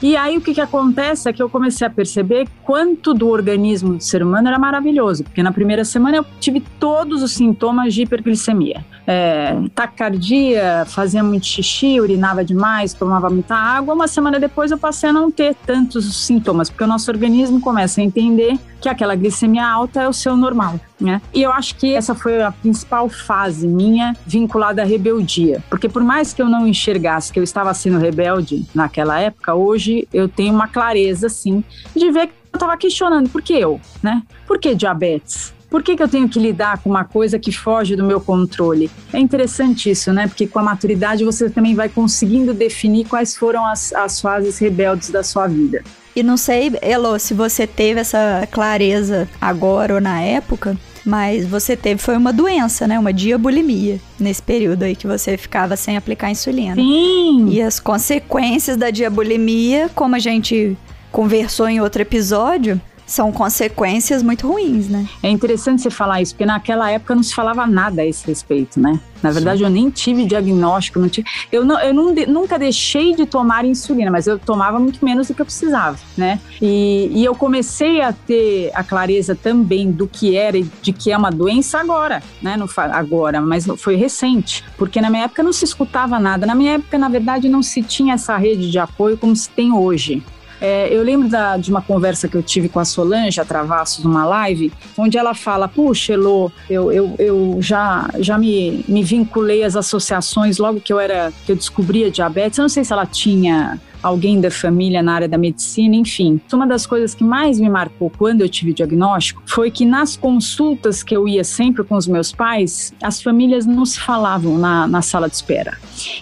E 0.03 0.17
aí 0.17 0.37
o 0.37 0.41
que, 0.41 0.53
que 0.53 0.61
acontece 0.61 1.29
é 1.29 1.33
que 1.33 1.41
eu 1.41 1.49
comecei 1.49 1.87
a 1.87 1.91
perceber 1.91 2.49
quanto 2.65 3.15
do 3.15 3.29
organismo 3.29 3.95
do 3.95 4.03
ser 4.03 4.21
humano 4.21 4.49
era 4.49 4.59
maravilhoso, 4.59 5.23
porque 5.23 5.45
na 5.45 5.53
primeira 5.53 5.85
semana 5.85 6.17
eu 6.17 6.27
tive 6.41 6.61
todos 6.81 7.23
os 7.23 7.31
sintomas 7.31 7.95
de 7.95 8.03
hiperglicemia. 8.03 8.85
É, 9.07 9.57
taquicardia, 9.75 10.85
fazia 10.87 11.23
muito 11.23 11.47
xixi, 11.47 12.01
urinava 12.01 12.45
demais, 12.45 12.93
tomava 12.93 13.29
muita 13.29 13.55
água. 13.55 13.95
Uma 13.95 14.07
semana 14.07 14.39
depois 14.39 14.71
eu 14.71 14.79
passei 14.79 15.11
a 15.11 15.13
não 15.13 15.31
ter 15.31 15.55
tantos 15.67 16.25
sintomas, 16.25 16.71
porque 16.71 16.85
o 16.85 16.87
nosso 16.87 17.11
organismo 17.11 17.61
começa 17.61 18.01
a 18.01 18.05
entender 18.05 18.59
que 18.81 18.89
aquela 18.89 19.15
glicemia 19.15 19.67
alta 19.67 20.03
é 20.03 20.09
o 20.09 20.13
seu 20.13 20.37
normal, 20.37 20.79
né? 21.01 21.23
E 21.33 21.43
eu 21.43 21.53
acho 21.53 21.77
que 21.77 21.95
essa 21.95 22.15
foi 22.15 22.43
a 22.43 22.51
principal 22.51 23.09
fase 23.09 23.67
minha 23.67 24.17
vinculada 24.27 24.83
à 24.83 24.85
rebeldia, 24.85 25.63
porque 25.71 25.89
por 25.89 26.03
mais 26.03 26.33
que 26.33 26.43
eu 26.43 26.49
não 26.49 26.67
enxergasse 26.67 27.33
que 27.33 27.39
eu 27.39 27.45
estava 27.45 27.73
sendo 27.75 27.99
rebelde 27.99 28.67
naquela 28.75 29.21
época, 29.21 29.55
hoje 29.55 30.09
eu 30.13 30.29
tenho 30.29 30.53
uma 30.53 30.67
clareza, 30.67 31.29
assim, 31.29 31.63
de 31.95 32.11
ver 32.11 32.27
que 32.27 32.33
eu 32.53 32.57
estava 32.57 32.77
questionando 32.77 33.29
por 33.29 33.41
que 33.41 33.55
eu, 33.55 33.81
né? 34.03 34.23
Por 34.47 34.59
que 34.59 34.75
diabetes? 34.75 35.55
Por 35.73 35.83
que, 35.83 35.97
que 35.97 36.03
eu 36.03 36.09
tenho 36.09 36.29
que 36.29 36.39
lidar 36.39 36.83
com 36.83 36.91
uma 36.91 37.03
coisa 37.03 37.39
que 37.39 37.51
foge 37.51 37.97
do 37.97 38.05
meu 38.05 38.21
controle? 38.21 38.91
É 39.11 39.19
interessante 39.19 39.91
isso, 39.91 40.13
né? 40.13 40.27
Porque 40.27 40.47
com 40.47 40.59
a 40.59 40.63
maturidade 40.63 41.25
você 41.25 41.49
também 41.49 41.75
vai 41.75 41.89
conseguindo 41.89 42.53
definir 42.53 43.07
quais 43.07 43.35
foram 43.35 43.65
as, 43.65 43.91
as 43.95 44.21
fases 44.21 44.59
rebeldes 44.59 45.09
da 45.09 45.23
sua 45.23 45.47
vida. 45.47 45.83
E 46.15 46.23
não 46.23 46.37
sei, 46.37 46.71
Elo, 46.83 47.19
se 47.19 47.33
você 47.33 47.67
teve 47.67 48.01
essa 48.01 48.47
clareza 48.51 49.27
agora 49.41 49.95
ou 49.95 50.01
na 50.01 50.21
época, 50.21 50.77
mas 51.07 51.47
você 51.47 51.75
teve 51.75 52.03
foi 52.03 52.19
uma 52.19 52.35
doença, 52.35 52.87
né? 52.87 52.99
Uma 52.99 53.11
diabulimia 53.15 53.99
nesse 54.21 54.43
período 54.43 54.83
aí 54.83 54.95
que 54.95 55.07
você 55.07 55.39
ficava 55.39 55.75
sem 55.75 55.97
aplicar 55.97 56.31
insulina. 56.31 56.75
Sim. 56.75 57.49
E 57.49 57.63
as 57.63 57.81
consequências 57.81 58.77
da 58.77 58.91
diabulimia, 58.91 59.89
como 59.95 60.17
a 60.17 60.19
gente 60.19 60.77
conversou 61.11 61.67
em 61.67 61.81
outro 61.81 62.03
episódio, 62.03 62.79
são 63.13 63.31
consequências 63.31 64.23
muito 64.23 64.49
ruins, 64.49 64.89
né? 64.89 65.07
É 65.23 65.29
interessante 65.29 65.83
você 65.83 65.91
falar 65.91 66.23
isso, 66.23 66.33
porque 66.33 66.47
naquela 66.47 66.91
época 66.91 67.15
não 67.15 67.23
se 67.23 67.35
falava 67.35 67.67
nada 67.67 68.01
a 68.01 68.07
esse 68.07 68.27
respeito, 68.27 68.81
né? 68.81 68.99
Na 69.23 69.31
verdade, 69.31 69.59
Sim. 69.59 69.65
eu 69.65 69.71
nem 69.71 69.91
tive 69.91 70.25
diagnóstico, 70.25 70.99
não 70.99 71.09
tive, 71.09 71.29
eu, 71.53 71.65
não, 71.65 71.79
eu 71.79 71.93
não, 71.93 72.13
nunca 72.27 72.59
deixei 72.59 73.15
de 73.15 73.27
tomar 73.27 73.65
insulina, 73.67 74.11
mas 74.11 74.27
eu 74.27 74.39
tomava 74.39 74.81
muito 74.81 75.05
menos 75.05 75.29
do 75.29 75.35
que 75.35 75.43
eu 75.43 75.47
precisava, 75.47 75.99
né? 76.17 76.41
E, 76.61 77.11
e 77.13 77.25
eu 77.25 77.35
comecei 77.35 78.01
a 78.01 78.13
ter 78.15 78.71
a 78.75 78.83
clareza 78.83 79.35
também 79.35 79.93
do 79.93 80.09
que 80.09 80.35
era 80.35 80.57
e 80.57 80.67
de 80.81 80.93
que 80.93 81.13
é 81.13 81.17
uma 81.17 81.31
doença 81.31 81.79
agora, 81.79 82.23
né? 82.41 82.57
Não 82.57 82.67
agora, 82.77 83.43
mas 83.43 83.67
foi 83.77 83.95
recente, 83.95 84.65
porque 84.79 85.03
na 85.03 85.11
minha 85.11 85.25
época 85.25 85.43
não 85.43 85.53
se 85.53 85.65
escutava 85.65 86.19
nada. 86.19 86.47
Na 86.47 86.55
minha 86.55 86.73
época, 86.73 86.97
na 86.97 87.11
verdade, 87.11 87.47
não 87.47 87.63
se 87.63 87.83
tinha 87.83 88.15
essa 88.15 88.37
rede 88.39 88.71
de 88.71 88.79
apoio 88.79 89.19
como 89.19 89.37
se 89.37 89.51
tem 89.51 89.71
hoje. 89.71 90.23
É, 90.63 90.95
eu 90.95 91.03
lembro 91.03 91.29
da, 91.29 91.57
de 91.57 91.73
uma 91.73 91.83
conversa 91.83 92.29
que 92.29 92.37
eu 92.37 92.43
tive 92.43 92.69
com 92.69 92.79
a 92.79 92.85
Solange 92.85 93.41
a 93.41 93.45
Travassos 93.45 94.05
numa 94.05 94.25
live, 94.25 94.73
onde 94.97 95.19
ela 95.19 95.35
fala: 95.35 95.67
Puxa, 95.67 96.13
Elô, 96.13 96.53
eu, 96.71 96.93
eu, 96.93 97.17
eu 97.19 97.59
já, 97.61 98.09
já 98.21 98.39
me, 98.39 98.85
me 98.87 99.03
vinculei 99.03 99.65
às 99.65 99.75
associações 99.75 100.59
logo 100.59 100.81
que 100.81 100.93
eu 100.93 101.01
era 101.01 101.33
que 101.45 101.51
eu 101.51 101.57
descobri 101.57 102.05
a 102.05 102.11
diabetes. 102.11 102.59
Eu 102.59 102.63
não 102.63 102.69
sei 102.69 102.85
se 102.85 102.93
ela 102.93 103.05
tinha 103.05 103.81
alguém 104.01 104.41
da 104.41 104.53
família 104.53 105.03
na 105.03 105.15
área 105.15 105.29
da 105.29 105.37
medicina, 105.37 105.97
enfim. 105.97 106.41
Uma 106.53 106.67
das 106.67 106.87
coisas 106.87 107.13
que 107.13 107.25
mais 107.25 107.59
me 107.59 107.69
marcou 107.69 108.11
quando 108.11 108.43
eu 108.43 108.49
tive 108.49 108.73
diagnóstico 108.73 109.43
foi 109.47 109.69
que 109.69 109.85
nas 109.85 110.17
consultas 110.17 111.03
que 111.03 111.17
eu 111.17 111.27
ia 111.27 111.43
sempre 111.45 111.83
com 111.85 111.97
os 111.97 112.07
meus 112.07 112.33
pais, 112.33 112.93
as 113.03 113.21
famílias 113.21 113.67
não 113.67 113.85
se 113.85 113.99
falavam 113.99 114.59
na, 114.59 114.87
na 114.87 115.03
sala 115.03 115.29
de 115.29 115.35
espera. 115.35 115.77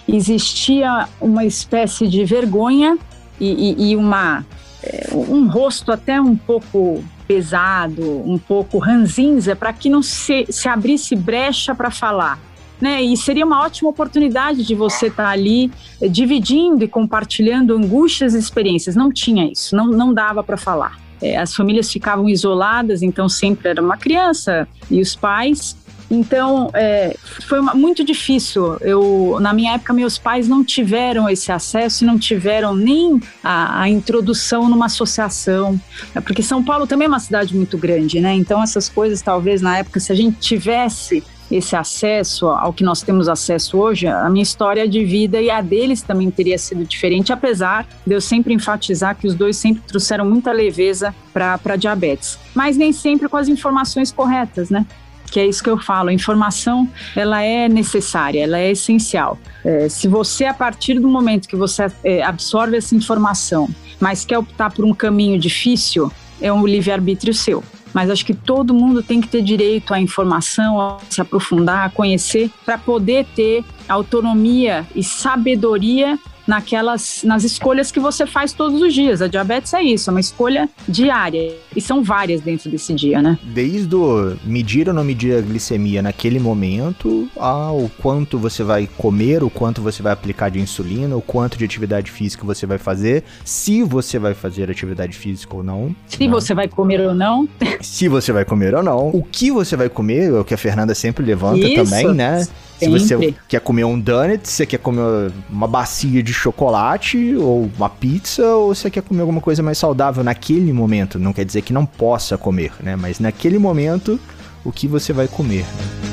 Existia 0.07 1.07
uma 1.19 1.45
espécie 1.45 2.07
de 2.07 2.23
vergonha 2.25 2.97
e, 3.41 3.71
e, 3.71 3.91
e 3.91 3.95
uma 3.95 4.45
é, 4.83 5.09
um 5.13 5.47
rosto 5.47 5.91
até 5.91 6.19
um 6.21 6.35
pouco 6.35 7.03
pesado, 7.27 8.01
um 8.25 8.37
pouco 8.37 8.77
ranzinza, 8.77 9.55
para 9.55 9.71
que 9.73 9.89
não 9.89 10.01
se, 10.01 10.45
se 10.49 10.67
abrisse 10.67 11.15
brecha 11.15 11.73
para 11.73 11.91
falar. 11.91 12.39
Né? 12.79 13.01
E 13.01 13.15
seria 13.15 13.45
uma 13.45 13.61
ótima 13.61 13.89
oportunidade 13.89 14.63
de 14.63 14.73
você 14.73 15.07
estar 15.07 15.25
tá 15.25 15.29
ali 15.29 15.71
dividindo 16.09 16.83
e 16.83 16.87
compartilhando 16.87 17.75
angústias 17.75 18.33
e 18.33 18.39
experiências. 18.39 18.95
Não 18.95 19.11
tinha 19.11 19.51
isso, 19.51 19.75
não, 19.75 19.87
não 19.87 20.13
dava 20.13 20.43
para 20.43 20.57
falar. 20.57 20.99
É, 21.21 21.37
as 21.37 21.55
famílias 21.55 21.91
ficavam 21.91 22.27
isoladas, 22.27 23.03
então 23.03 23.29
sempre 23.29 23.69
era 23.69 23.81
uma 23.81 23.95
criança 23.95 24.67
e 24.89 24.99
os 24.99 25.15
pais 25.15 25.77
então, 26.11 26.69
é, 26.73 27.15
foi 27.47 27.61
uma, 27.61 27.73
muito 27.73 28.03
difícil. 28.03 28.75
Eu, 28.81 29.37
na 29.39 29.53
minha 29.53 29.75
época, 29.75 29.93
meus 29.93 30.17
pais 30.17 30.45
não 30.45 30.61
tiveram 30.61 31.29
esse 31.29 31.53
acesso 31.53 32.03
e 32.03 32.07
não 32.07 32.19
tiveram 32.19 32.75
nem 32.75 33.21
a, 33.41 33.83
a 33.83 33.89
introdução 33.89 34.67
numa 34.67 34.87
associação, 34.87 35.79
é 36.13 36.19
porque 36.19 36.43
São 36.43 36.61
Paulo 36.61 36.85
também 36.85 37.05
é 37.05 37.07
uma 37.07 37.19
cidade 37.19 37.55
muito 37.55 37.77
grande, 37.77 38.19
né? 38.19 38.33
Então, 38.33 38.61
essas 38.61 38.89
coisas, 38.89 39.21
talvez 39.21 39.61
na 39.61 39.77
época, 39.77 40.01
se 40.01 40.11
a 40.11 40.15
gente 40.15 40.37
tivesse 40.37 41.23
esse 41.49 41.75
acesso 41.75 42.47
ao 42.47 42.73
que 42.73 42.83
nós 42.83 43.01
temos 43.01 43.29
acesso 43.29 43.77
hoje, 43.77 44.07
a 44.07 44.29
minha 44.29 44.43
história 44.43 44.87
de 44.87 45.05
vida 45.05 45.41
e 45.41 45.49
a 45.49 45.61
deles 45.61 46.01
também 46.01 46.29
teria 46.29 46.57
sido 46.57 46.83
diferente, 46.83 47.31
apesar 47.31 47.87
de 48.05 48.13
eu 48.13 48.21
sempre 48.21 48.53
enfatizar 48.53 49.15
que 49.15 49.27
os 49.27 49.35
dois 49.35 49.55
sempre 49.55 49.81
trouxeram 49.87 50.25
muita 50.25 50.51
leveza 50.51 51.13
para 51.33 51.75
diabetes, 51.77 52.37
mas 52.53 52.75
nem 52.75 52.91
sempre 52.91 53.29
com 53.29 53.37
as 53.37 53.47
informações 53.47 54.11
corretas, 54.11 54.69
né? 54.69 54.85
Que 55.31 55.39
é 55.39 55.47
isso 55.47 55.63
que 55.63 55.69
eu 55.69 55.77
falo, 55.77 56.09
a 56.09 56.13
informação 56.13 56.87
ela 57.15 57.41
é 57.41 57.69
necessária, 57.69 58.43
ela 58.43 58.59
é 58.59 58.71
essencial. 58.71 59.39
É, 59.63 59.87
se 59.87 60.07
você, 60.07 60.45
a 60.45 60.53
partir 60.53 60.99
do 60.99 61.07
momento 61.07 61.47
que 61.47 61.55
você 61.55 61.87
é, 62.03 62.21
absorve 62.21 62.75
essa 62.75 62.93
informação, 62.93 63.69
mas 63.99 64.25
quer 64.25 64.37
optar 64.37 64.71
por 64.71 64.83
um 64.83 64.93
caminho 64.93 65.39
difícil, 65.39 66.11
é 66.41 66.51
um 66.51 66.67
livre-arbítrio 66.67 67.33
seu. 67.33 67.63
Mas 67.93 68.09
acho 68.09 68.25
que 68.25 68.33
todo 68.33 68.73
mundo 68.73 69.01
tem 69.03 69.19
que 69.19 69.27
ter 69.27 69.41
direito 69.41 69.93
à 69.93 69.99
informação, 69.99 70.79
a 70.79 70.97
se 71.09 71.21
aprofundar, 71.21 71.85
a 71.85 71.89
conhecer, 71.89 72.49
para 72.65 72.77
poder 72.77 73.25
ter 73.35 73.63
autonomia 73.87 74.85
e 74.95 75.03
sabedoria 75.03 76.17
naquelas 76.47 77.23
nas 77.23 77.43
escolhas 77.43 77.91
que 77.91 77.99
você 77.99 78.25
faz 78.25 78.53
todos 78.53 78.81
os 78.81 78.93
dias. 78.93 79.21
A 79.21 79.27
diabetes 79.27 79.73
é 79.73 79.81
isso, 79.81 80.09
é 80.09 80.11
uma 80.11 80.19
escolha 80.19 80.69
diária 80.87 81.53
e 81.75 81.81
são 81.81 82.03
várias 82.03 82.41
dentro 82.41 82.69
desse 82.69 82.93
dia, 82.93 83.21
né? 83.21 83.37
Desde 83.43 83.95
o 83.95 84.35
medir 84.43 84.87
ou 84.87 84.93
não 84.93 85.03
medir 85.03 85.35
a 85.35 85.41
glicemia 85.41 86.01
naquele 86.01 86.39
momento, 86.39 87.27
ao 87.35 87.89
quanto 88.01 88.37
você 88.37 88.63
vai 88.63 88.87
comer, 88.97 89.43
o 89.43 89.49
quanto 89.49 89.81
você 89.81 90.01
vai 90.01 90.13
aplicar 90.13 90.49
de 90.49 90.59
insulina, 90.59 91.15
o 91.15 91.21
quanto 91.21 91.57
de 91.57 91.65
atividade 91.65 92.11
física 92.11 92.45
você 92.45 92.65
vai 92.65 92.77
fazer, 92.77 93.23
se 93.43 93.83
você 93.83 94.19
vai 94.19 94.33
fazer 94.33 94.69
atividade 94.69 95.17
física 95.17 95.55
ou 95.55 95.63
não. 95.63 95.95
Se 96.07 96.27
não. 96.27 96.39
você 96.39 96.53
vai 96.53 96.67
comer 96.67 97.01
ou 97.01 97.13
não. 97.13 97.47
Se 97.81 98.07
você 98.07 98.31
vai 98.31 98.45
comer 98.45 98.75
ou 98.75 98.83
não. 98.83 99.09
O 99.09 99.23
que 99.23 99.51
você 99.51 99.75
vai 99.75 99.89
comer, 99.89 100.31
é 100.31 100.39
o 100.39 100.43
que 100.43 100.53
a 100.53 100.57
Fernanda 100.57 100.93
sempre 100.93 101.25
levanta 101.25 101.67
isso. 101.67 101.83
também, 101.83 102.13
né? 102.13 102.47
Se 102.85 102.89
você 103.15 103.35
quer 103.47 103.61
comer 103.61 103.83
um 103.83 103.99
donut, 103.99 104.47
você 104.47 104.65
quer 104.65 104.79
comer 104.79 105.31
uma 105.49 105.67
bacia 105.67 106.21
de 106.23 106.33
chocolate 106.33 107.35
ou 107.35 107.69
uma 107.77 107.89
pizza, 107.89 108.45
ou 108.55 108.73
você 108.73 108.89
quer 108.89 109.01
comer 109.01 109.21
alguma 109.21 109.41
coisa 109.41 109.61
mais 109.61 109.77
saudável 109.77 110.23
naquele 110.23 110.73
momento. 110.73 111.19
Não 111.19 111.33
quer 111.33 111.45
dizer 111.45 111.61
que 111.61 111.73
não 111.73 111.85
possa 111.85 112.37
comer, 112.37 112.71
né? 112.81 112.95
Mas 112.95 113.19
naquele 113.19 113.57
momento, 113.57 114.19
o 114.63 114.71
que 114.71 114.87
você 114.87 115.13
vai 115.13 115.27
comer, 115.27 115.61
né? 115.61 116.10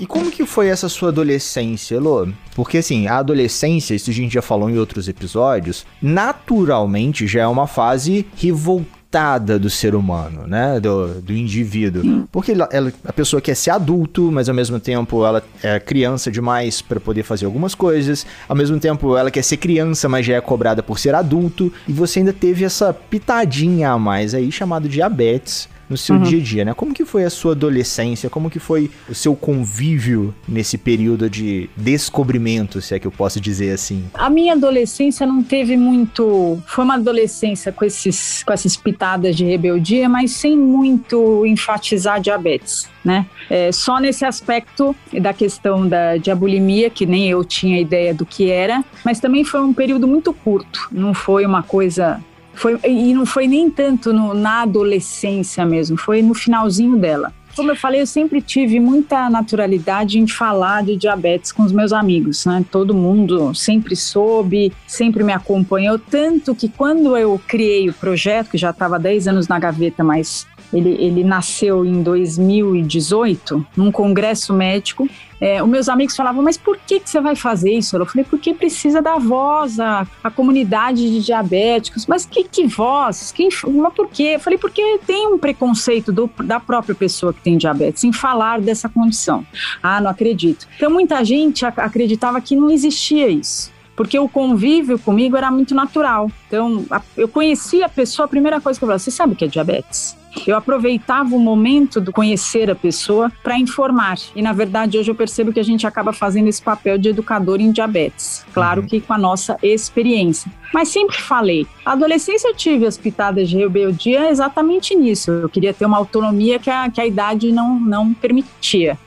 E 0.00 0.06
como 0.06 0.30
que 0.30 0.46
foi 0.46 0.68
essa 0.68 0.88
sua 0.88 1.08
adolescência, 1.08 1.96
Elô? 1.96 2.28
Porque 2.54 2.78
assim, 2.78 3.06
a 3.06 3.18
adolescência, 3.18 3.94
isso 3.94 4.10
a 4.10 4.12
gente 4.12 4.34
já 4.34 4.42
falou 4.42 4.70
em 4.70 4.78
outros 4.78 5.08
episódios, 5.08 5.86
naturalmente 6.00 7.26
já 7.26 7.42
é 7.42 7.46
uma 7.46 7.66
fase 7.66 8.26
revoltada 8.36 9.58
do 9.58 9.70
ser 9.70 9.94
humano, 9.94 10.46
né? 10.46 10.78
Do, 10.78 11.20
do 11.22 11.32
indivíduo. 11.32 12.26
Porque 12.30 12.52
ela, 12.52 12.68
ela, 12.70 12.92
a 13.04 13.12
pessoa 13.12 13.40
quer 13.40 13.54
ser 13.54 13.70
adulto, 13.70 14.30
mas 14.30 14.48
ao 14.48 14.54
mesmo 14.54 14.78
tempo 14.78 15.24
ela 15.24 15.42
é 15.62 15.80
criança 15.80 16.30
demais 16.30 16.82
para 16.82 17.00
poder 17.00 17.22
fazer 17.22 17.46
algumas 17.46 17.74
coisas. 17.74 18.26
Ao 18.48 18.54
mesmo 18.54 18.78
tempo 18.78 19.16
ela 19.16 19.30
quer 19.30 19.42
ser 19.42 19.56
criança, 19.56 20.08
mas 20.08 20.26
já 20.26 20.34
é 20.34 20.40
cobrada 20.40 20.82
por 20.82 20.98
ser 20.98 21.14
adulto. 21.14 21.72
E 21.88 21.92
você 21.92 22.18
ainda 22.18 22.32
teve 22.32 22.64
essa 22.64 22.92
pitadinha 22.92 23.90
a 23.90 23.98
mais 23.98 24.34
aí 24.34 24.52
chamado 24.52 24.88
diabetes 24.88 25.68
no 25.88 25.96
seu 25.96 26.16
uhum. 26.16 26.22
dia 26.22 26.38
a 26.38 26.42
dia, 26.42 26.64
né? 26.64 26.74
Como 26.74 26.94
que 26.94 27.04
foi 27.04 27.24
a 27.24 27.30
sua 27.30 27.52
adolescência? 27.52 28.28
Como 28.28 28.50
que 28.50 28.58
foi 28.58 28.90
o 29.08 29.14
seu 29.14 29.34
convívio 29.34 30.34
nesse 30.46 30.76
período 30.76 31.28
de 31.28 31.68
descobrimento, 31.76 32.80
se 32.80 32.94
é 32.94 32.98
que 32.98 33.06
eu 33.06 33.10
posso 33.10 33.40
dizer 33.40 33.72
assim? 33.72 34.04
A 34.14 34.28
minha 34.28 34.54
adolescência 34.54 35.26
não 35.26 35.42
teve 35.42 35.76
muito, 35.76 36.62
foi 36.66 36.84
uma 36.84 36.94
adolescência 36.94 37.72
com 37.72 37.84
esses 37.84 38.42
com 38.42 38.52
essas 38.52 38.76
pitadas 38.76 39.36
de 39.36 39.44
rebeldia, 39.44 40.08
mas 40.08 40.32
sem 40.32 40.56
muito 40.56 41.44
enfatizar 41.46 42.20
diabetes, 42.20 42.88
né? 43.04 43.26
É, 43.48 43.72
só 43.72 43.98
nesse 43.98 44.24
aspecto 44.24 44.94
da 45.20 45.32
questão 45.32 45.88
da 45.88 46.16
diabulimia, 46.16 46.90
que 46.90 47.06
nem 47.06 47.28
eu 47.28 47.44
tinha 47.44 47.80
ideia 47.80 48.12
do 48.12 48.26
que 48.26 48.50
era, 48.50 48.84
mas 49.04 49.20
também 49.20 49.44
foi 49.44 49.60
um 49.60 49.72
período 49.72 50.06
muito 50.06 50.32
curto, 50.32 50.88
não 50.92 51.14
foi 51.14 51.46
uma 51.46 51.62
coisa 51.62 52.20
foi, 52.58 52.78
e 52.84 53.14
não 53.14 53.24
foi 53.24 53.46
nem 53.46 53.70
tanto 53.70 54.12
no, 54.12 54.34
na 54.34 54.62
adolescência 54.62 55.64
mesmo, 55.64 55.96
foi 55.96 56.20
no 56.20 56.34
finalzinho 56.34 56.96
dela. 56.96 57.32
Como 57.54 57.72
eu 57.72 57.76
falei, 57.76 58.00
eu 58.00 58.06
sempre 58.06 58.40
tive 58.40 58.78
muita 58.78 59.28
naturalidade 59.28 60.18
em 60.18 60.28
falar 60.28 60.84
de 60.84 60.96
diabetes 60.96 61.50
com 61.50 61.64
os 61.64 61.72
meus 61.72 61.92
amigos, 61.92 62.46
né? 62.46 62.64
Todo 62.70 62.94
mundo 62.94 63.52
sempre 63.52 63.96
soube, 63.96 64.72
sempre 64.86 65.24
me 65.24 65.32
acompanhou, 65.32 65.98
tanto 65.98 66.54
que 66.54 66.68
quando 66.68 67.16
eu 67.16 67.40
criei 67.48 67.88
o 67.88 67.92
projeto, 67.92 68.50
que 68.50 68.58
já 68.58 68.70
estava 68.70 68.98
10 68.98 69.26
anos 69.26 69.48
na 69.48 69.58
gaveta, 69.58 70.04
mas 70.04 70.46
ele, 70.72 70.90
ele 70.98 71.24
nasceu 71.24 71.84
em 71.84 72.02
2018, 72.02 73.66
num 73.76 73.90
congresso 73.90 74.52
médico. 74.52 75.08
É, 75.40 75.62
os 75.62 75.68
meus 75.68 75.88
amigos 75.88 76.16
falavam, 76.16 76.42
mas 76.42 76.56
por 76.56 76.76
que, 76.76 76.98
que 76.98 77.08
você 77.08 77.20
vai 77.20 77.36
fazer 77.36 77.72
isso? 77.72 77.96
Eu 77.96 78.04
falei, 78.04 78.26
porque 78.28 78.52
precisa 78.52 79.00
dar 79.00 79.18
voz 79.18 79.78
à, 79.78 80.06
comunidade 80.34 81.08
de 81.10 81.24
diabéticos. 81.24 82.06
Mas 82.06 82.26
que, 82.26 82.44
que 82.44 82.66
voz? 82.66 83.32
Quem, 83.32 83.48
mas 83.64 83.94
por 83.94 84.08
quê? 84.08 84.34
Eu 84.34 84.40
falei, 84.40 84.58
porque 84.58 84.98
tem 85.06 85.26
um 85.28 85.38
preconceito 85.38 86.12
do, 86.12 86.28
da 86.44 86.58
própria 86.58 86.94
pessoa 86.94 87.32
que 87.32 87.40
tem 87.40 87.56
diabetes 87.56 88.04
em 88.04 88.12
falar 88.12 88.60
dessa 88.60 88.88
condição. 88.88 89.46
Ah, 89.82 90.00
não 90.00 90.10
acredito. 90.10 90.66
Então, 90.76 90.90
muita 90.90 91.24
gente 91.24 91.64
acreditava 91.64 92.40
que 92.40 92.56
não 92.56 92.70
existia 92.70 93.28
isso 93.28 93.76
porque 93.96 94.16
o 94.16 94.28
convívio 94.28 94.96
comigo 94.96 95.36
era 95.36 95.50
muito 95.50 95.74
natural. 95.74 96.30
Então, 96.46 96.86
a, 96.88 97.02
eu 97.16 97.26
conhecia 97.26 97.86
a 97.86 97.88
pessoa, 97.88 98.26
a 98.26 98.28
primeira 98.28 98.60
coisa 98.60 98.78
que 98.78 98.84
eu 98.84 98.86
falava, 98.86 99.00
você 99.00 99.10
sabe 99.10 99.32
o 99.32 99.36
que 99.36 99.44
é 99.44 99.48
diabetes? 99.48 100.16
Eu 100.46 100.56
aproveitava 100.56 101.34
o 101.34 101.38
momento 101.38 102.00
do 102.00 102.12
conhecer 102.12 102.70
a 102.70 102.74
pessoa 102.74 103.30
para 103.42 103.58
informar. 103.58 104.18
E 104.34 104.42
na 104.42 104.52
verdade, 104.52 104.98
hoje 104.98 105.10
eu 105.10 105.14
percebo 105.14 105.52
que 105.52 105.60
a 105.60 105.64
gente 105.64 105.86
acaba 105.86 106.12
fazendo 106.12 106.48
esse 106.48 106.62
papel 106.62 106.98
de 106.98 107.08
educador 107.08 107.60
em 107.60 107.72
diabetes. 107.72 108.44
Claro 108.52 108.82
uhum. 108.82 108.88
que 108.88 109.00
com 109.00 109.12
a 109.12 109.18
nossa 109.18 109.56
experiência. 109.62 110.50
Mas 110.72 110.88
sempre 110.88 111.16
falei, 111.16 111.66
a 111.84 111.92
adolescência 111.92 112.48
eu 112.48 112.54
tive 112.54 112.86
as 112.86 112.98
pitadas 112.98 113.48
de 113.48 113.56
rebeldia 113.56 114.28
exatamente 114.30 114.94
nisso. 114.94 115.30
Eu 115.30 115.48
queria 115.48 115.72
ter 115.72 115.86
uma 115.86 115.96
autonomia 115.96 116.58
que 116.58 116.70
a, 116.70 116.90
que 116.90 117.00
a 117.00 117.06
idade 117.06 117.50
não, 117.52 117.78
não 117.80 118.12
permitia. 118.12 118.98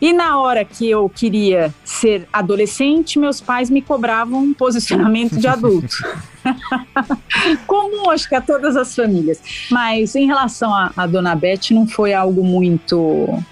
E 0.00 0.12
na 0.12 0.38
hora 0.38 0.64
que 0.64 0.88
eu 0.88 1.08
queria 1.08 1.72
ser 1.84 2.28
adolescente, 2.32 3.18
meus 3.18 3.40
pais 3.40 3.70
me 3.70 3.80
cobravam 3.80 4.40
um 4.40 4.54
posicionamento 4.54 5.36
de 5.38 5.46
adulto. 5.46 5.96
Comum, 7.66 8.10
acho 8.10 8.28
que 8.28 8.34
a 8.34 8.40
todas 8.40 8.76
as 8.76 8.94
famílias. 8.94 9.40
Mas 9.70 10.14
em 10.14 10.26
relação 10.26 10.72
à 10.74 11.06
dona 11.06 11.34
Beth, 11.34 11.70
não 11.70 11.86
foi 11.86 12.12
algo 12.12 12.44
muito 12.44 13.42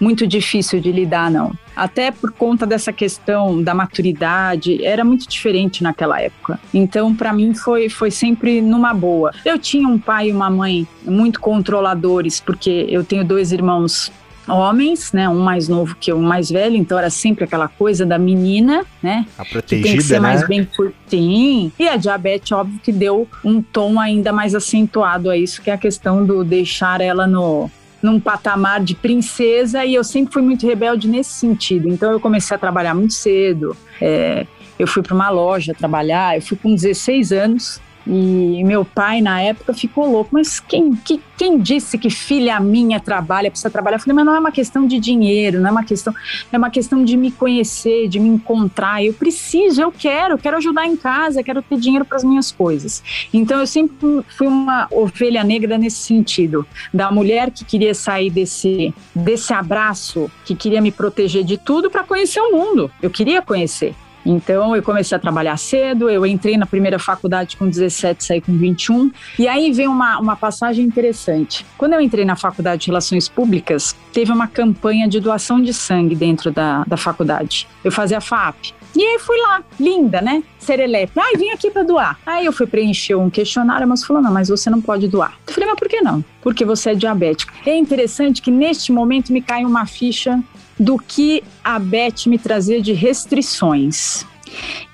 muito 0.00 0.26
difícil 0.26 0.80
de 0.80 0.92
lidar, 0.92 1.30
não. 1.30 1.52
Até 1.74 2.10
por 2.10 2.32
conta 2.32 2.66
dessa 2.66 2.92
questão 2.92 3.62
da 3.62 3.74
maturidade, 3.74 4.84
era 4.84 5.04
muito 5.04 5.28
diferente 5.28 5.82
naquela 5.82 6.20
época. 6.20 6.58
Então, 6.72 7.14
para 7.14 7.32
mim, 7.32 7.54
foi, 7.54 7.88
foi 7.88 8.10
sempre 8.10 8.60
numa 8.60 8.94
boa. 8.94 9.32
Eu 9.44 9.58
tinha 9.58 9.86
um 9.86 9.98
pai 9.98 10.28
e 10.28 10.32
uma 10.32 10.50
mãe 10.50 10.86
muito 11.02 11.40
controladores, 11.40 12.40
porque 12.40 12.86
eu 12.88 13.04
tenho 13.04 13.24
dois 13.24 13.52
irmãos 13.52 14.10
homens, 14.48 15.12
né? 15.12 15.28
Um 15.28 15.40
mais 15.40 15.68
novo 15.68 15.96
que 15.96 16.12
o 16.12 16.18
mais 16.18 16.50
velho, 16.50 16.76
então 16.76 16.98
era 16.98 17.10
sempre 17.10 17.44
aquela 17.44 17.68
coisa 17.68 18.04
da 18.06 18.18
menina, 18.18 18.84
né? 19.02 19.26
A 19.38 19.44
protegida, 19.44 19.82
que 19.82 19.88
tem 19.88 19.96
que 19.96 20.02
ser 20.02 20.14
né? 20.14 20.20
mais 20.20 20.46
bem 20.46 20.64
curtinho. 20.64 21.72
E 21.78 21.88
a 21.88 21.96
diabetes, 21.96 22.52
óbvio, 22.52 22.80
que 22.82 22.92
deu 22.92 23.28
um 23.44 23.60
tom 23.60 23.98
ainda 23.98 24.32
mais 24.32 24.54
acentuado 24.54 25.30
a 25.30 25.36
isso, 25.36 25.62
que 25.62 25.70
é 25.70 25.74
a 25.74 25.78
questão 25.78 26.24
do 26.24 26.44
deixar 26.44 27.00
ela 27.00 27.26
no 27.26 27.70
num 28.02 28.20
patamar 28.20 28.84
de 28.84 28.94
princesa 28.94 29.84
e 29.84 29.94
eu 29.94 30.04
sempre 30.04 30.32
fui 30.32 30.42
muito 30.42 30.66
rebelde 30.66 31.08
nesse 31.08 31.30
sentido. 31.30 31.88
Então 31.88 32.12
eu 32.12 32.20
comecei 32.20 32.54
a 32.54 32.58
trabalhar 32.58 32.94
muito 32.94 33.14
cedo. 33.14 33.76
É, 34.00 34.46
eu 34.78 34.86
fui 34.86 35.02
para 35.02 35.14
uma 35.14 35.30
loja 35.30 35.74
trabalhar, 35.74 36.36
eu 36.36 36.42
fui 36.42 36.56
com 36.56 36.74
16 36.74 37.32
anos 37.32 37.80
e 38.06 38.62
meu 38.64 38.84
pai, 38.84 39.20
na 39.20 39.40
época, 39.40 39.74
ficou 39.74 40.08
louco. 40.10 40.30
Mas 40.32 40.60
quem, 40.60 40.94
que, 40.94 41.20
quem 41.36 41.58
disse 41.58 41.98
que 41.98 42.08
filha 42.08 42.60
minha 42.60 43.00
trabalha, 43.00 43.50
precisa 43.50 43.70
trabalhar? 43.70 43.96
Eu 43.96 44.00
falei, 44.00 44.14
mas 44.14 44.24
não 44.24 44.34
é 44.34 44.38
uma 44.38 44.52
questão 44.52 44.86
de 44.86 45.00
dinheiro, 45.00 45.60
não 45.60 45.68
é 45.68 45.72
uma 45.72 45.84
questão, 45.84 46.14
é 46.52 46.56
uma 46.56 46.70
questão 46.70 47.04
de 47.04 47.16
me 47.16 47.32
conhecer, 47.32 48.08
de 48.08 48.20
me 48.20 48.28
encontrar. 48.28 49.04
Eu 49.04 49.12
preciso, 49.12 49.80
eu 49.80 49.90
quero, 49.90 50.38
quero 50.38 50.56
ajudar 50.56 50.86
em 50.86 50.96
casa, 50.96 51.42
quero 51.42 51.60
ter 51.62 51.78
dinheiro 51.78 52.04
para 52.04 52.16
as 52.16 52.24
minhas 52.24 52.52
coisas. 52.52 53.02
Então 53.32 53.58
eu 53.58 53.66
sempre 53.66 54.22
fui 54.28 54.46
uma 54.46 54.86
ovelha 54.90 55.42
negra 55.42 55.76
nesse 55.76 55.98
sentido, 55.98 56.66
da 56.94 57.10
mulher 57.10 57.50
que 57.50 57.64
queria 57.64 57.94
sair 57.94 58.30
desse, 58.30 58.94
desse 59.14 59.52
abraço, 59.52 60.30
que 60.44 60.54
queria 60.54 60.80
me 60.80 60.92
proteger 60.92 61.42
de 61.42 61.56
tudo 61.56 61.90
para 61.90 62.04
conhecer 62.04 62.40
o 62.40 62.52
mundo. 62.52 62.90
Eu 63.02 63.10
queria 63.10 63.42
conhecer. 63.42 63.94
Então 64.26 64.74
eu 64.74 64.82
comecei 64.82 65.16
a 65.16 65.18
trabalhar 65.20 65.56
cedo, 65.56 66.10
eu 66.10 66.26
entrei 66.26 66.56
na 66.56 66.66
primeira 66.66 66.98
faculdade 66.98 67.56
com 67.56 67.68
17, 67.68 68.24
saí 68.24 68.40
com 68.40 68.56
21. 68.56 69.10
E 69.38 69.46
aí 69.46 69.72
vem 69.72 69.86
uma, 69.86 70.18
uma 70.18 70.34
passagem 70.34 70.84
interessante. 70.84 71.64
Quando 71.78 71.92
eu 71.92 72.00
entrei 72.00 72.24
na 72.24 72.34
faculdade 72.34 72.82
de 72.82 72.88
Relações 72.88 73.28
Públicas, 73.28 73.94
teve 74.12 74.32
uma 74.32 74.48
campanha 74.48 75.08
de 75.08 75.20
doação 75.20 75.62
de 75.62 75.72
sangue 75.72 76.16
dentro 76.16 76.50
da, 76.50 76.82
da 76.84 76.96
faculdade. 76.96 77.68
Eu 77.84 77.92
fazia 77.92 78.20
FAP. 78.20 78.74
E 78.96 79.02
aí 79.04 79.18
fui 79.18 79.36
lá, 79.42 79.62
linda, 79.78 80.22
né? 80.22 80.42
Serelepe. 80.58 81.12
Ai, 81.20 81.34
vim 81.36 81.50
aqui 81.50 81.70
para 81.70 81.82
doar. 81.82 82.18
Aí 82.24 82.46
eu 82.46 82.52
fui 82.52 82.66
preencher 82.66 83.14
um 83.14 83.28
questionário, 83.28 83.86
mas 83.86 84.02
falou: 84.02 84.22
não, 84.22 84.32
mas 84.32 84.48
você 84.48 84.70
não 84.70 84.80
pode 84.80 85.06
doar. 85.06 85.34
Eu 85.46 85.52
falei, 85.52 85.68
mas 85.68 85.78
por 85.78 85.86
que 85.86 86.00
não? 86.00 86.24
Porque 86.40 86.64
você 86.64 86.90
é 86.90 86.94
diabético. 86.94 87.52
É 87.66 87.76
interessante 87.76 88.40
que 88.40 88.50
neste 88.50 88.90
momento 88.90 89.34
me 89.34 89.42
cai 89.42 89.66
uma 89.66 89.84
ficha 89.84 90.42
do 90.78 90.98
que 90.98 91.42
a 91.64 91.78
Beth 91.78 92.26
me 92.26 92.38
trazia 92.38 92.80
de 92.80 92.92
restrições. 92.92 94.26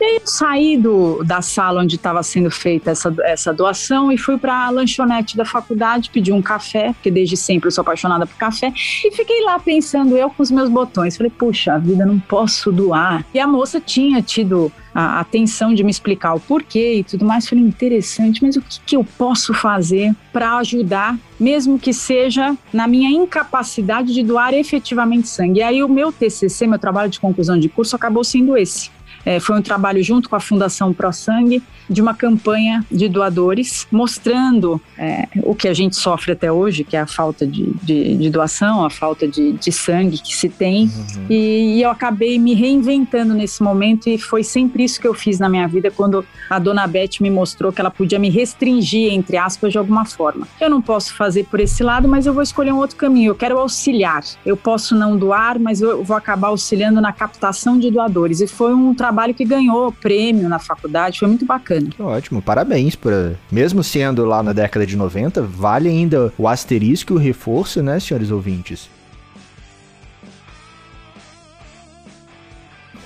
E 0.01 0.05
aí 0.05 0.17
eu 0.17 0.23
saí 0.27 0.77
do, 0.77 1.23
da 1.25 1.41
sala 1.43 1.83
onde 1.83 1.97
estava 1.97 2.23
sendo 2.23 2.51
feita 2.51 2.91
essa, 2.91 3.15
essa 3.21 3.53
doação 3.53 4.11
e 4.11 4.19
fui 4.19 4.39
para 4.39 4.67
a 4.67 4.71
lanchonete 4.71 5.37
da 5.37 5.45
faculdade, 5.45 6.11
pedi 6.11 6.33
um 6.33 6.43
café, 6.43 6.93
porque 6.93 7.11
desde 7.11 7.37
sempre 7.37 7.69
eu 7.69 7.71
sou 7.71 7.83
apaixonada 7.83 8.27
por 8.27 8.37
café, 8.37 8.73
e 9.05 9.11
fiquei 9.13 9.43
lá 9.43 9.59
pensando 9.59 10.17
eu 10.17 10.31
com 10.31 10.43
os 10.43 10.51
meus 10.51 10.69
botões. 10.69 11.17
Falei, 11.17 11.31
puxa, 11.31 11.79
vida, 11.79 12.05
não 12.05 12.19
posso 12.19 12.73
doar. 12.73 13.25
E 13.33 13.39
a 13.39 13.47
moça 13.47 13.81
tinha 13.81 14.23
tido 14.23 14.73
a 14.95 15.21
atenção 15.21 15.73
de 15.73 15.83
me 15.83 15.91
explicar 15.91 16.35
o 16.35 16.41
porquê 16.41 16.97
e 16.97 17.05
tudo 17.05 17.25
mais. 17.25 17.49
Falei, 17.49 17.65
interessante, 17.65 18.43
mas 18.43 18.57
o 18.57 18.61
que, 18.61 18.81
que 18.85 18.97
eu 18.97 19.05
posso 19.05 19.55
fazer 19.55 20.15
para 20.33 20.57
ajudar, 20.59 21.17
mesmo 21.39 21.79
que 21.79 21.93
seja 21.93 22.57
na 22.73 22.87
minha 22.87 23.11
incapacidade 23.11 24.13
de 24.13 24.23
doar 24.23 24.53
efetivamente 24.55 25.29
sangue? 25.29 25.61
E 25.61 25.63
aí 25.63 25.83
o 25.83 25.89
meu 25.89 26.13
TCC, 26.13 26.67
meu 26.67 26.79
trabalho 26.79 27.11
de 27.11 27.21
conclusão 27.21 27.59
de 27.59 27.69
curso, 27.69 27.97
acabou 27.97 28.25
sendo 28.25 28.57
esse. 28.57 28.91
É, 29.25 29.39
foi 29.41 29.59
um 29.59 29.63
trabalho 29.63 30.03
junto 30.03 30.29
com 30.29 30.37
a 30.37 30.41
Fundação 30.41 30.93
Pro 30.93 31.13
Sangue 31.13 31.63
de 31.89 32.01
uma 32.01 32.15
campanha 32.15 32.85
de 32.91 33.09
doadores 33.09 33.87
mostrando 33.91 34.81
é, 34.97 35.29
o 35.43 35.55
que 35.55 35.69
a 35.69 35.75
gente 35.75 35.97
sofre 35.97 36.33
até 36.33 36.51
hoje, 36.51 36.85
que 36.85 36.97
é 36.97 37.01
a 37.01 37.07
falta 37.07 37.47
de, 37.47 37.73
de, 37.83 38.17
de 38.17 38.31
doação, 38.31 38.85
a 38.85 38.91
falta 38.91 39.27
de, 39.29 39.53
de, 39.53 39.73
sangue 39.73 40.19
que 40.19 40.35
se 40.35 40.49
tem. 40.49 40.85
Uhum. 40.85 41.27
E, 41.29 41.77
e, 41.77 41.83
eu 41.83 41.91
acabei 41.91 42.39
me 42.39 42.55
reinventando 42.55 43.35
nesse 43.35 43.63
momento 43.63 44.09
e 44.09 44.19
foi 44.19 44.43
sempre 44.43 44.85
isso 44.85 45.01
que 45.01 45.07
eu 45.07 45.15
fiz 45.15 45.39
na 45.39 45.49
minha 45.49 45.67
vida 45.67 45.91
quando 45.91 46.25
a 46.49 46.59
dona 46.59 46.87
Beth 46.87 47.21
me 47.21 47.31
mostrou 47.31 47.73
que 47.73 47.81
ela 47.81 47.91
podia 47.91 48.19
me 48.19 48.31
restringir, 48.31 49.13
entre 49.13 49.37
aspas, 49.37 49.73
de 49.73 49.79
alguma 49.79 50.05
forma. 50.05 50.47
Eu 50.61 50.71
não 50.71 50.81
posso 50.81 51.15
fazer 51.15 51.45
por 51.45 51.61
esse 51.61 51.83
lado, 51.83 52.09
mas 52.09 52.27
eu 52.27 52.33
vou 52.33 52.43
escolher 52.43 52.73
um 52.73 52.79
outro 52.79 52.97
caminho. 52.97 53.31
Eu 53.31 53.35
quero 53.35 53.59
auxiliar. 53.59 54.23
Eu 54.45 54.57
posso 54.57 54.95
não 54.95 55.17
doar, 55.17 55.59
mas 55.59 55.81
eu 55.81 56.03
vou 56.03 56.17
acabar 56.17 56.49
auxiliando 56.49 57.01
na 57.01 57.13
captação 57.13 57.79
de 57.79 57.91
doadores. 57.91 58.41
E 58.41 58.47
foi 58.47 58.73
um 58.75 58.95
trabalho 58.95 59.12
que 59.35 59.45
ganhou 59.45 59.93
prêmio 59.93 60.49
na 60.49 60.59
faculdade, 60.59 61.19
foi 61.19 61.29
muito 61.29 61.45
bacana. 61.45 61.89
Que 61.91 62.03
ótimo, 62.03 62.41
parabéns 62.41 62.97
por 62.97 63.13
mesmo 63.51 63.83
sendo 63.83 64.25
lá 64.25 64.43
na 64.43 64.53
década 64.53 64.87
de 64.87 64.97
90, 64.97 65.43
vale 65.43 65.89
ainda 65.89 66.33
o 66.39 66.49
asterisco 66.49 67.13
e 67.13 67.17
o 67.17 67.19
reforço, 67.19 67.83
né, 67.83 68.01
senhores 68.01 68.31
ouvintes? 68.31 68.89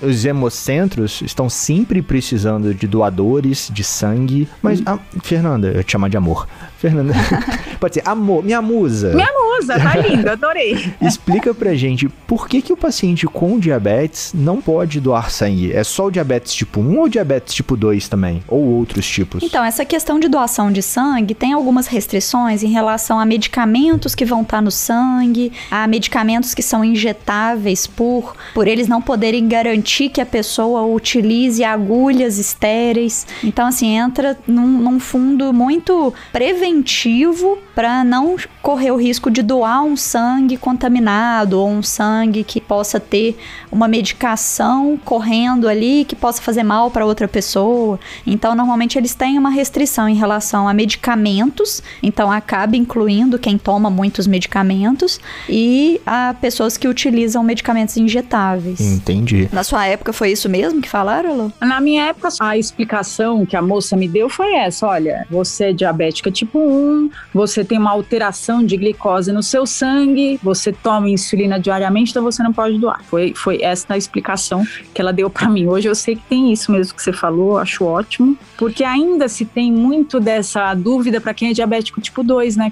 os 0.01 0.25
hemocentros 0.25 1.21
estão 1.21 1.49
sempre 1.49 2.01
precisando 2.01 2.73
de 2.73 2.87
doadores 2.87 3.69
de 3.73 3.83
sangue. 3.83 4.47
Mas, 4.61 4.81
a, 4.85 4.99
Fernanda, 5.23 5.69
eu 5.69 5.83
te 5.83 5.91
chamar 5.91 6.09
de 6.09 6.17
amor. 6.17 6.47
Fernanda, 6.77 7.13
pode 7.79 7.95
ser 7.95 8.03
amor, 8.05 8.43
minha 8.43 8.61
musa. 8.61 9.13
Minha 9.13 9.31
musa, 9.33 9.79
tá 9.79 9.95
lindo, 9.97 10.29
adorei. 10.29 10.93
Explica 11.01 11.53
pra 11.53 11.73
gente 11.73 12.07
por 12.27 12.47
que, 12.47 12.61
que 12.61 12.71
o 12.71 12.77
paciente 12.77 13.25
com 13.25 13.57
diabetes 13.57 14.31
não 14.33 14.61
pode 14.61 14.99
doar 14.99 15.31
sangue? 15.31 15.73
É 15.73 15.83
só 15.83 16.05
o 16.05 16.11
diabetes 16.11 16.53
tipo 16.53 16.79
1 16.79 16.99
ou 16.99 17.09
diabetes 17.09 17.55
tipo 17.55 17.75
2 17.75 18.07
também? 18.07 18.43
Ou 18.47 18.63
outros 18.63 19.07
tipos? 19.07 19.41
Então, 19.41 19.63
essa 19.63 19.83
questão 19.83 20.19
de 20.19 20.27
doação 20.27 20.71
de 20.71 20.83
sangue 20.83 21.33
tem 21.33 21.53
algumas 21.53 21.87
restrições 21.87 22.61
em 22.61 22.69
relação 22.69 23.19
a 23.19 23.25
medicamentos 23.25 24.13
que 24.13 24.23
vão 24.23 24.43
estar 24.43 24.61
no 24.61 24.69
sangue, 24.69 25.51
a 25.71 25.87
medicamentos 25.87 26.53
que 26.53 26.61
são 26.61 26.85
injetáveis 26.85 27.87
por, 27.87 28.35
por 28.53 28.67
eles 28.67 28.87
não 28.87 29.01
poderem 29.01 29.47
garantir 29.47 30.09
que 30.09 30.21
a 30.21 30.25
pessoa 30.25 30.83
utilize 30.83 31.63
agulhas 31.63 32.37
estéreis. 32.37 33.25
Então, 33.43 33.65
assim, 33.65 33.97
entra 33.97 34.37
num, 34.47 34.67
num 34.67 34.99
fundo 34.99 35.51
muito 35.51 36.13
preventivo 36.31 36.66
para 37.73 38.03
não 38.03 38.35
correr 38.67 38.91
o 38.91 38.97
risco 38.97 39.31
de 39.31 39.41
doar 39.41 39.81
um 39.81 39.95
sangue 39.95 40.57
contaminado 40.57 41.57
ou 41.57 41.69
um 41.69 41.81
sangue 41.81 42.43
que 42.43 42.59
possa 42.59 42.99
ter 42.99 43.37
uma 43.71 43.87
medicação 43.87 44.99
correndo 45.05 45.69
ali 45.69 46.03
que 46.03 46.17
possa 46.17 46.41
fazer 46.41 46.63
mal 46.63 46.91
para 46.91 47.05
outra 47.05 47.29
pessoa. 47.29 47.97
Então, 48.25 48.53
normalmente 48.53 48.97
eles 48.97 49.15
têm 49.15 49.39
uma 49.39 49.49
restrição 49.49 50.09
em 50.09 50.15
relação 50.15 50.67
a 50.67 50.73
medicamentos, 50.73 51.81
então 52.03 52.29
acaba 52.29 52.75
incluindo 52.75 53.39
quem 53.39 53.57
toma 53.57 53.89
muitos 53.89 54.27
medicamentos 54.27 55.17
e 55.47 56.01
a 56.05 56.35
pessoas 56.41 56.75
que 56.75 56.89
utilizam 56.89 57.41
medicamentos 57.45 57.95
injetáveis. 57.95 58.81
Entendi. 58.81 59.47
Na 59.49 59.63
sua 59.63 59.85
época 59.85 60.11
foi 60.11 60.33
isso 60.33 60.49
mesmo 60.49 60.81
que 60.81 60.89
falaram, 60.89 61.37
Lu? 61.37 61.53
Na 61.61 61.79
minha 61.79 62.07
época, 62.07 62.27
a 62.41 62.57
explicação 62.57 63.45
que 63.45 63.55
a 63.55 63.61
moça 63.61 63.95
me 63.95 64.09
deu 64.09 64.27
foi 64.27 64.55
essa: 64.55 64.85
olha, 64.87 65.25
você 65.31 65.69
é 65.69 65.71
diabética 65.71 66.29
tipo 66.29 66.59
1, 66.59 67.09
você 67.33 67.63
tem 67.63 67.77
uma 67.77 67.91
alteração 67.91 68.56
de 68.63 68.77
glicose 68.77 69.31
no 69.31 69.43
seu 69.43 69.65
sangue, 69.65 70.39
você 70.41 70.71
toma 70.71 71.09
insulina 71.09 71.59
diariamente, 71.59 72.11
então 72.11 72.23
você 72.23 72.41
não 72.43 72.53
pode 72.53 72.77
doar. 72.77 73.03
Foi, 73.05 73.33
foi 73.35 73.61
essa 73.61 73.93
a 73.93 73.97
explicação 73.97 74.65
que 74.93 75.01
ela 75.01 75.13
deu 75.13 75.29
para 75.29 75.49
mim. 75.49 75.67
Hoje 75.67 75.87
eu 75.87 75.95
sei 75.95 76.15
que 76.15 76.23
tem 76.23 76.51
isso 76.51 76.71
mesmo 76.71 76.95
que 76.95 77.01
você 77.01 77.13
falou, 77.13 77.57
acho 77.57 77.85
ótimo, 77.85 78.37
porque 78.57 78.83
ainda 78.83 79.27
se 79.27 79.45
tem 79.45 79.71
muito 79.71 80.19
dessa 80.19 80.73
dúvida 80.73 81.21
para 81.21 81.33
quem 81.33 81.49
é 81.49 81.53
diabético 81.53 82.01
tipo 82.01 82.23
2, 82.23 82.55
né? 82.55 82.71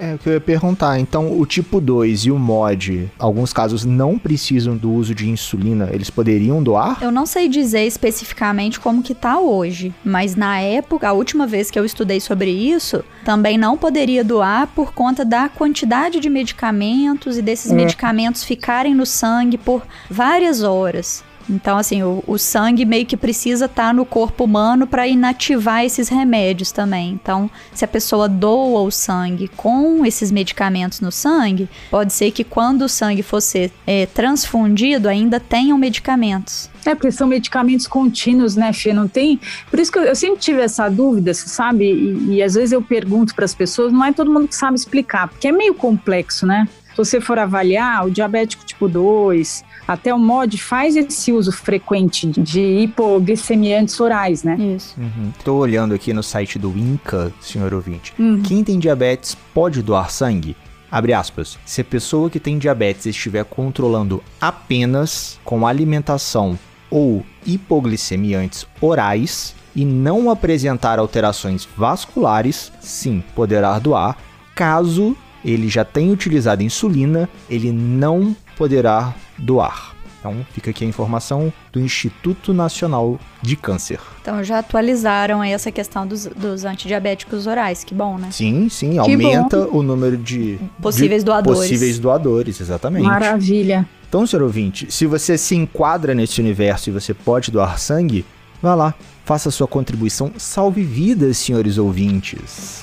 É 0.00 0.14
o 0.14 0.18
que 0.18 0.28
eu 0.28 0.32
ia 0.32 0.40
perguntar. 0.40 0.98
Então, 0.98 1.38
o 1.38 1.44
tipo 1.44 1.80
2 1.80 2.24
e 2.24 2.30
o 2.30 2.38
mod, 2.38 3.10
alguns 3.18 3.52
casos 3.52 3.84
não 3.84 4.18
precisam 4.18 4.74
do 4.74 4.90
uso 4.90 5.14
de 5.14 5.28
insulina, 5.28 5.90
eles 5.92 6.08
poderiam 6.08 6.62
doar? 6.62 6.98
Eu 7.02 7.12
não 7.12 7.26
sei 7.26 7.48
dizer 7.48 7.86
especificamente 7.86 8.80
como 8.80 9.02
que 9.02 9.14
tá 9.14 9.38
hoje, 9.38 9.94
mas 10.02 10.34
na 10.34 10.58
época, 10.58 11.08
a 11.08 11.12
última 11.12 11.46
vez 11.46 11.70
que 11.70 11.78
eu 11.78 11.84
estudei 11.84 12.18
sobre 12.18 12.50
isso, 12.50 13.04
também 13.24 13.58
não 13.58 13.76
poderia 13.76 14.24
doar 14.24 14.66
por 14.68 14.94
conta 14.94 15.24
da 15.24 15.48
quantidade 15.48 16.18
de 16.18 16.30
medicamentos 16.30 17.36
e 17.36 17.42
desses 17.42 17.70
é. 17.70 17.74
medicamentos 17.74 18.42
ficarem 18.42 18.94
no 18.94 19.04
sangue 19.04 19.58
por 19.58 19.82
várias 20.08 20.62
horas. 20.62 21.22
Então, 21.48 21.78
assim, 21.78 22.02
o, 22.02 22.22
o 22.26 22.38
sangue 22.38 22.84
meio 22.84 23.06
que 23.06 23.16
precisa 23.16 23.66
estar 23.66 23.88
tá 23.88 23.92
no 23.92 24.04
corpo 24.04 24.44
humano 24.44 24.86
para 24.86 25.06
inativar 25.06 25.84
esses 25.84 26.08
remédios 26.08 26.72
também. 26.72 27.12
Então, 27.12 27.50
se 27.72 27.84
a 27.84 27.88
pessoa 27.88 28.28
doa 28.28 28.82
o 28.82 28.90
sangue 28.90 29.48
com 29.48 30.04
esses 30.04 30.30
medicamentos 30.30 31.00
no 31.00 31.10
sangue, 31.10 31.68
pode 31.90 32.12
ser 32.12 32.30
que 32.30 32.44
quando 32.44 32.82
o 32.82 32.88
sangue 32.88 33.22
fosse 33.22 33.72
é, 33.86 34.06
transfundido, 34.06 35.08
ainda 35.08 35.40
tenham 35.40 35.76
medicamentos. 35.78 36.70
É, 36.84 36.94
porque 36.94 37.12
são 37.12 37.26
medicamentos 37.26 37.86
contínuos, 37.86 38.56
né, 38.56 38.72
Fê? 38.72 38.92
Não 38.92 39.06
tem. 39.06 39.38
Por 39.68 39.78
isso 39.78 39.92
que 39.92 39.98
eu, 39.98 40.04
eu 40.04 40.16
sempre 40.16 40.40
tive 40.40 40.60
essa 40.62 40.88
dúvida, 40.88 41.34
sabe? 41.34 41.84
E, 41.84 42.36
e 42.36 42.42
às 42.42 42.54
vezes 42.54 42.72
eu 42.72 42.80
pergunto 42.80 43.34
para 43.34 43.44
as 43.44 43.54
pessoas, 43.54 43.92
não 43.92 44.04
é 44.04 44.12
todo 44.12 44.32
mundo 44.32 44.48
que 44.48 44.56
sabe 44.56 44.76
explicar, 44.76 45.28
porque 45.28 45.48
é 45.48 45.52
meio 45.52 45.74
complexo, 45.74 46.46
né? 46.46 46.66
Se 47.04 47.16
você 47.16 47.20
for 47.20 47.38
avaliar 47.38 48.06
o 48.06 48.10
diabético 48.10 48.62
tipo 48.64 48.86
2, 48.86 49.64
até 49.88 50.12
o 50.12 50.18
MOD 50.18 50.58
faz 50.58 50.96
esse 50.96 51.32
uso 51.32 51.50
frequente 51.50 52.26
de 52.26 52.60
hipoglicemiantes 52.60 53.98
orais, 53.98 54.44
né? 54.44 54.54
Isso. 54.56 55.00
Uhum. 55.00 55.32
Tô 55.42 55.54
olhando 55.54 55.94
aqui 55.94 56.12
no 56.12 56.22
site 56.22 56.58
do 56.58 56.68
INCA, 56.76 57.32
senhor 57.40 57.72
ouvinte. 57.72 58.12
Uhum. 58.18 58.42
Quem 58.42 58.62
tem 58.62 58.78
diabetes 58.78 59.34
pode 59.54 59.82
doar 59.82 60.10
sangue? 60.10 60.54
Abre 60.92 61.14
aspas. 61.14 61.58
Se 61.64 61.80
a 61.80 61.84
pessoa 61.84 62.28
que 62.28 62.38
tem 62.38 62.58
diabetes 62.58 63.06
estiver 63.06 63.44
controlando 63.44 64.22
apenas 64.38 65.40
com 65.42 65.66
alimentação 65.66 66.58
ou 66.90 67.24
hipoglicemiantes 67.46 68.66
orais 68.78 69.54
e 69.74 69.86
não 69.86 70.30
apresentar 70.30 70.98
alterações 70.98 71.66
vasculares, 71.76 72.70
sim, 72.78 73.24
poderá 73.34 73.78
doar, 73.78 74.18
caso 74.54 75.16
ele 75.44 75.68
já 75.68 75.84
tem 75.84 76.10
utilizado 76.10 76.62
insulina, 76.62 77.28
ele 77.48 77.72
não 77.72 78.34
poderá 78.56 79.14
doar. 79.38 79.94
Então 80.20 80.46
fica 80.52 80.70
aqui 80.70 80.84
a 80.84 80.86
informação 80.86 81.50
do 81.72 81.80
Instituto 81.80 82.52
Nacional 82.52 83.18
de 83.40 83.56
Câncer. 83.56 83.98
Então 84.20 84.44
já 84.44 84.58
atualizaram 84.58 85.40
aí 85.40 85.52
essa 85.52 85.72
questão 85.72 86.06
dos, 86.06 86.26
dos 86.26 86.64
antidiabéticos 86.66 87.46
orais, 87.46 87.82
que 87.82 87.94
bom, 87.94 88.18
né? 88.18 88.28
Sim, 88.30 88.68
sim, 88.68 88.92
que 88.92 88.98
aumenta 88.98 89.64
bom. 89.64 89.78
o 89.78 89.82
número 89.82 90.18
de 90.18 90.58
possíveis 90.80 91.22
de 91.22 91.26
doadores. 91.26 91.60
Possíveis 91.60 91.98
doadores, 91.98 92.60
exatamente. 92.60 93.04
Maravilha. 93.04 93.88
Então, 94.06 94.26
senhor 94.26 94.42
ouvinte, 94.42 94.92
se 94.92 95.06
você 95.06 95.38
se 95.38 95.54
enquadra 95.54 96.14
nesse 96.14 96.40
universo 96.40 96.90
e 96.90 96.92
você 96.92 97.14
pode 97.14 97.50
doar 97.50 97.78
sangue, 97.78 98.26
vá 98.60 98.74
lá, 98.74 98.94
faça 99.24 99.50
sua 99.50 99.66
contribuição, 99.66 100.32
salve 100.36 100.82
vidas, 100.82 101.38
senhores 101.38 101.78
ouvintes. 101.78 102.82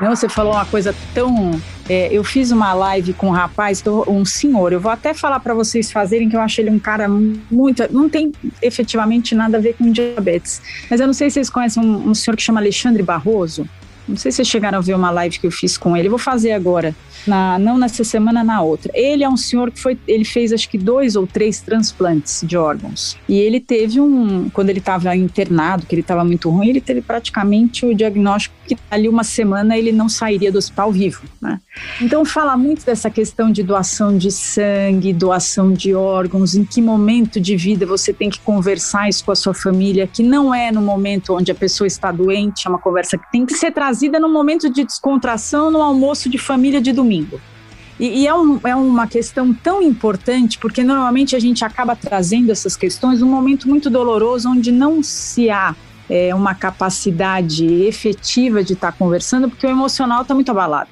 Não, 0.00 0.14
você 0.14 0.28
falou 0.28 0.52
uma 0.52 0.66
coisa 0.66 0.94
tão. 1.14 1.60
É, 1.88 2.08
eu 2.10 2.24
fiz 2.24 2.50
uma 2.50 2.72
live 2.72 3.12
com 3.12 3.28
um 3.28 3.30
rapaz, 3.30 3.82
um 4.08 4.24
senhor. 4.24 4.72
Eu 4.72 4.80
vou 4.80 4.90
até 4.90 5.14
falar 5.14 5.38
para 5.40 5.54
vocês 5.54 5.92
fazerem 5.92 6.28
que 6.28 6.36
eu 6.36 6.40
acho 6.40 6.60
ele 6.60 6.70
um 6.70 6.78
cara 6.78 7.08
muito. 7.08 7.82
Não 7.92 8.08
tem 8.08 8.32
efetivamente 8.60 9.34
nada 9.34 9.58
a 9.58 9.60
ver 9.60 9.74
com 9.74 9.90
diabetes. 9.90 10.60
Mas 10.90 11.00
eu 11.00 11.06
não 11.06 11.14
sei 11.14 11.30
se 11.30 11.34
vocês 11.34 11.50
conhecem 11.50 11.82
um, 11.82 12.10
um 12.10 12.14
senhor 12.14 12.36
que 12.36 12.42
chama 12.42 12.60
Alexandre 12.60 13.02
Barroso. 13.02 13.68
Não 14.08 14.16
sei 14.16 14.32
se 14.32 14.36
vocês 14.36 14.48
chegaram 14.48 14.78
a 14.78 14.80
ver 14.80 14.94
uma 14.94 15.10
live 15.10 15.38
que 15.38 15.46
eu 15.46 15.50
fiz 15.50 15.78
com 15.78 15.96
ele. 15.96 16.08
Eu 16.08 16.10
vou 16.10 16.18
fazer 16.18 16.52
agora 16.52 16.94
na, 17.26 17.58
não 17.58 17.78
nessa 17.78 18.04
semana, 18.04 18.44
na 18.44 18.62
outra. 18.62 18.92
Ele 18.94 19.24
é 19.24 19.28
um 19.28 19.36
senhor 19.36 19.70
que 19.70 19.80
foi, 19.80 19.98
ele 20.06 20.24
fez 20.24 20.52
acho 20.52 20.68
que 20.68 20.78
dois 20.78 21.16
ou 21.16 21.26
três 21.26 21.60
transplantes 21.60 22.42
de 22.44 22.56
órgãos. 22.56 23.16
E 23.28 23.38
ele 23.38 23.60
teve 23.60 24.00
um, 24.00 24.48
quando 24.50 24.70
ele 24.70 24.78
estava 24.78 25.14
internado, 25.16 25.86
que 25.86 25.94
ele 25.94 26.02
estava 26.02 26.24
muito 26.24 26.50
ruim, 26.50 26.68
ele 26.68 26.80
teve 26.80 27.00
praticamente 27.00 27.86
o 27.86 27.94
diagnóstico 27.94 28.54
que 28.66 28.76
ali 28.90 29.08
uma 29.08 29.24
semana 29.24 29.76
ele 29.76 29.92
não 29.92 30.08
sairia 30.08 30.50
do 30.50 30.58
hospital 30.58 30.90
vivo, 30.90 31.22
né? 31.40 31.60
Então 32.00 32.24
fala 32.24 32.56
muito 32.56 32.84
dessa 32.84 33.10
questão 33.10 33.50
de 33.50 33.62
doação 33.62 34.16
de 34.16 34.30
sangue, 34.30 35.12
doação 35.12 35.72
de 35.72 35.94
órgãos, 35.94 36.54
em 36.54 36.64
que 36.64 36.80
momento 36.80 37.40
de 37.40 37.56
vida 37.56 37.84
você 37.84 38.12
tem 38.12 38.30
que 38.30 38.40
conversar 38.40 39.08
isso 39.08 39.24
com 39.24 39.32
a 39.32 39.36
sua 39.36 39.52
família, 39.52 40.06
que 40.06 40.22
não 40.22 40.54
é 40.54 40.72
no 40.72 40.80
momento 40.80 41.34
onde 41.34 41.52
a 41.52 41.54
pessoa 41.54 41.86
está 41.86 42.10
doente, 42.10 42.66
é 42.66 42.70
uma 42.70 42.78
conversa 42.78 43.18
que 43.18 43.30
tem 43.30 43.44
que 43.44 43.54
ser 43.54 43.70
trazida 43.70 44.18
no 44.18 44.28
momento 44.28 44.70
de 44.70 44.84
descontração, 44.84 45.70
no 45.70 45.82
almoço 45.82 46.30
de 46.30 46.38
família 46.38 46.80
de 46.80 46.92
domingo 46.92 47.13
domingo. 47.14 47.40
E, 47.98 48.22
e 48.22 48.26
é, 48.26 48.34
um, 48.34 48.60
é, 48.64 48.74
uma 48.74 49.06
questão 49.06 49.54
tão 49.54 49.80
importante, 49.80 50.58
porque 50.58 50.82
normalmente 50.82 51.36
a 51.36 51.38
gente 51.38 51.64
acaba 51.64 51.94
trazendo 51.94 52.50
essas 52.50 52.76
questões 52.76 53.20
num 53.20 53.28
momento 53.28 53.68
muito 53.68 53.88
doloroso, 53.88 54.48
onde 54.48 54.72
não 54.72 55.02
se 55.02 55.48
há 55.48 55.76
é, 56.10 56.34
uma 56.34 56.54
capacidade 56.54 57.64
efetiva 57.64 58.64
de 58.64 58.72
estar 58.72 58.92
tá 58.92 58.98
conversando, 58.98 59.48
porque 59.48 59.66
o 59.66 59.70
emocional 59.70 60.22
está 60.22 60.34
muito 60.34 60.50
abalado. 60.50 60.90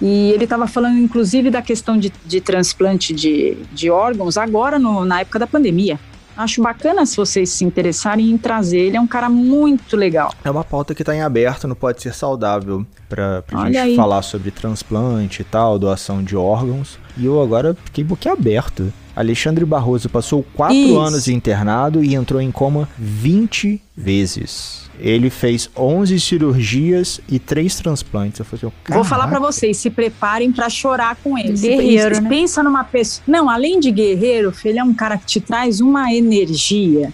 E 0.00 0.32
ele 0.32 0.44
estava 0.44 0.66
falando, 0.66 0.98
inclusive, 0.98 1.48
da 1.48 1.62
questão 1.62 1.96
de, 1.96 2.12
de 2.26 2.40
transplante 2.40 3.14
de, 3.14 3.56
de 3.72 3.88
órgãos 3.88 4.36
agora, 4.36 4.76
no, 4.76 5.04
na 5.04 5.20
época 5.20 5.38
da 5.38 5.46
pandemia. 5.46 5.98
Acho 6.36 6.62
bacana 6.62 7.04
se 7.04 7.16
vocês 7.16 7.50
se 7.50 7.64
interessarem 7.64 8.30
em 8.30 8.38
trazer. 8.38 8.78
Ele 8.78 8.96
é 8.96 9.00
um 9.00 9.06
cara 9.06 9.28
muito 9.28 9.96
legal. 9.96 10.32
É 10.44 10.50
uma 10.50 10.64
pauta 10.64 10.94
que 10.94 11.02
está 11.02 11.14
em 11.14 11.20
aberto 11.20 11.68
no 11.68 11.76
Pode 11.76 12.02
Ser 12.02 12.14
Saudável 12.14 12.86
para 13.08 13.44
a 13.52 13.66
gente 13.66 13.78
aí. 13.78 13.96
falar 13.96 14.22
sobre 14.22 14.50
transplante 14.50 15.42
e 15.42 15.44
tal, 15.44 15.78
doação 15.78 16.22
de 16.22 16.36
órgãos. 16.36 16.98
E 17.16 17.26
eu 17.26 17.40
agora 17.40 17.76
fiquei 17.84 18.04
boquiaberto. 18.04 18.92
Alexandre 19.14 19.64
Barroso 19.64 20.08
passou 20.08 20.42
quatro 20.54 20.76
Isso. 20.76 20.98
anos 20.98 21.28
internado 21.28 22.02
e 22.02 22.14
entrou 22.14 22.40
em 22.40 22.50
coma 22.50 22.88
20 22.98 23.80
vezes. 23.94 24.90
Ele 24.98 25.30
fez 25.30 25.68
11 25.76 26.18
cirurgias 26.20 27.20
e 27.28 27.38
3 27.38 27.74
transplantes. 27.76 28.38
Eu 28.38 28.44
falei, 28.44 28.66
assim, 28.66 28.94
Vou 28.94 29.04
falar 29.04 29.26
para 29.26 29.38
vocês, 29.38 29.76
se 29.76 29.90
preparem 29.90 30.52
para 30.52 30.68
chorar 30.70 31.16
com 31.16 31.36
ele. 31.36 31.54
Guerreiro, 31.54 32.20
né? 32.22 32.28
Pensa 32.28 32.62
numa 32.62 32.84
pessoa... 32.84 33.24
Não, 33.26 33.50
além 33.50 33.80
de 33.80 33.90
guerreiro, 33.90 34.52
ele 34.64 34.78
é 34.78 34.84
um 34.84 34.94
cara 34.94 35.18
que 35.18 35.26
te 35.26 35.40
traz 35.40 35.80
uma 35.80 36.12
energia. 36.12 37.12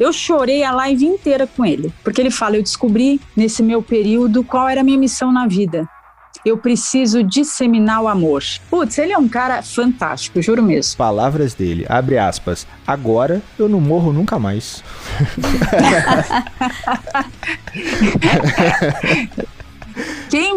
Eu 0.00 0.12
chorei 0.12 0.64
a 0.64 0.72
live 0.72 1.06
inteira 1.06 1.46
com 1.46 1.64
ele, 1.64 1.92
porque 2.02 2.20
ele 2.20 2.30
fala: 2.30 2.56
eu 2.56 2.62
descobri 2.62 3.20
nesse 3.36 3.62
meu 3.62 3.82
período 3.82 4.42
qual 4.42 4.66
era 4.66 4.80
a 4.80 4.84
minha 4.84 4.98
missão 4.98 5.30
na 5.30 5.46
vida 5.46 5.86
eu 6.44 6.58
preciso 6.58 7.22
disseminar 7.22 8.02
o 8.02 8.08
amor. 8.08 8.42
Putz, 8.70 8.98
ele 8.98 9.12
é 9.12 9.18
um 9.18 9.28
cara 9.28 9.62
fantástico, 9.62 10.40
juro 10.40 10.62
mesmo. 10.62 10.96
Palavras 10.96 11.54
dele, 11.54 11.84
abre 11.88 12.18
aspas. 12.18 12.66
Agora 12.86 13.42
eu 13.58 13.68
não 13.68 13.80
morro 13.80 14.12
nunca 14.12 14.38
mais. 14.38 14.84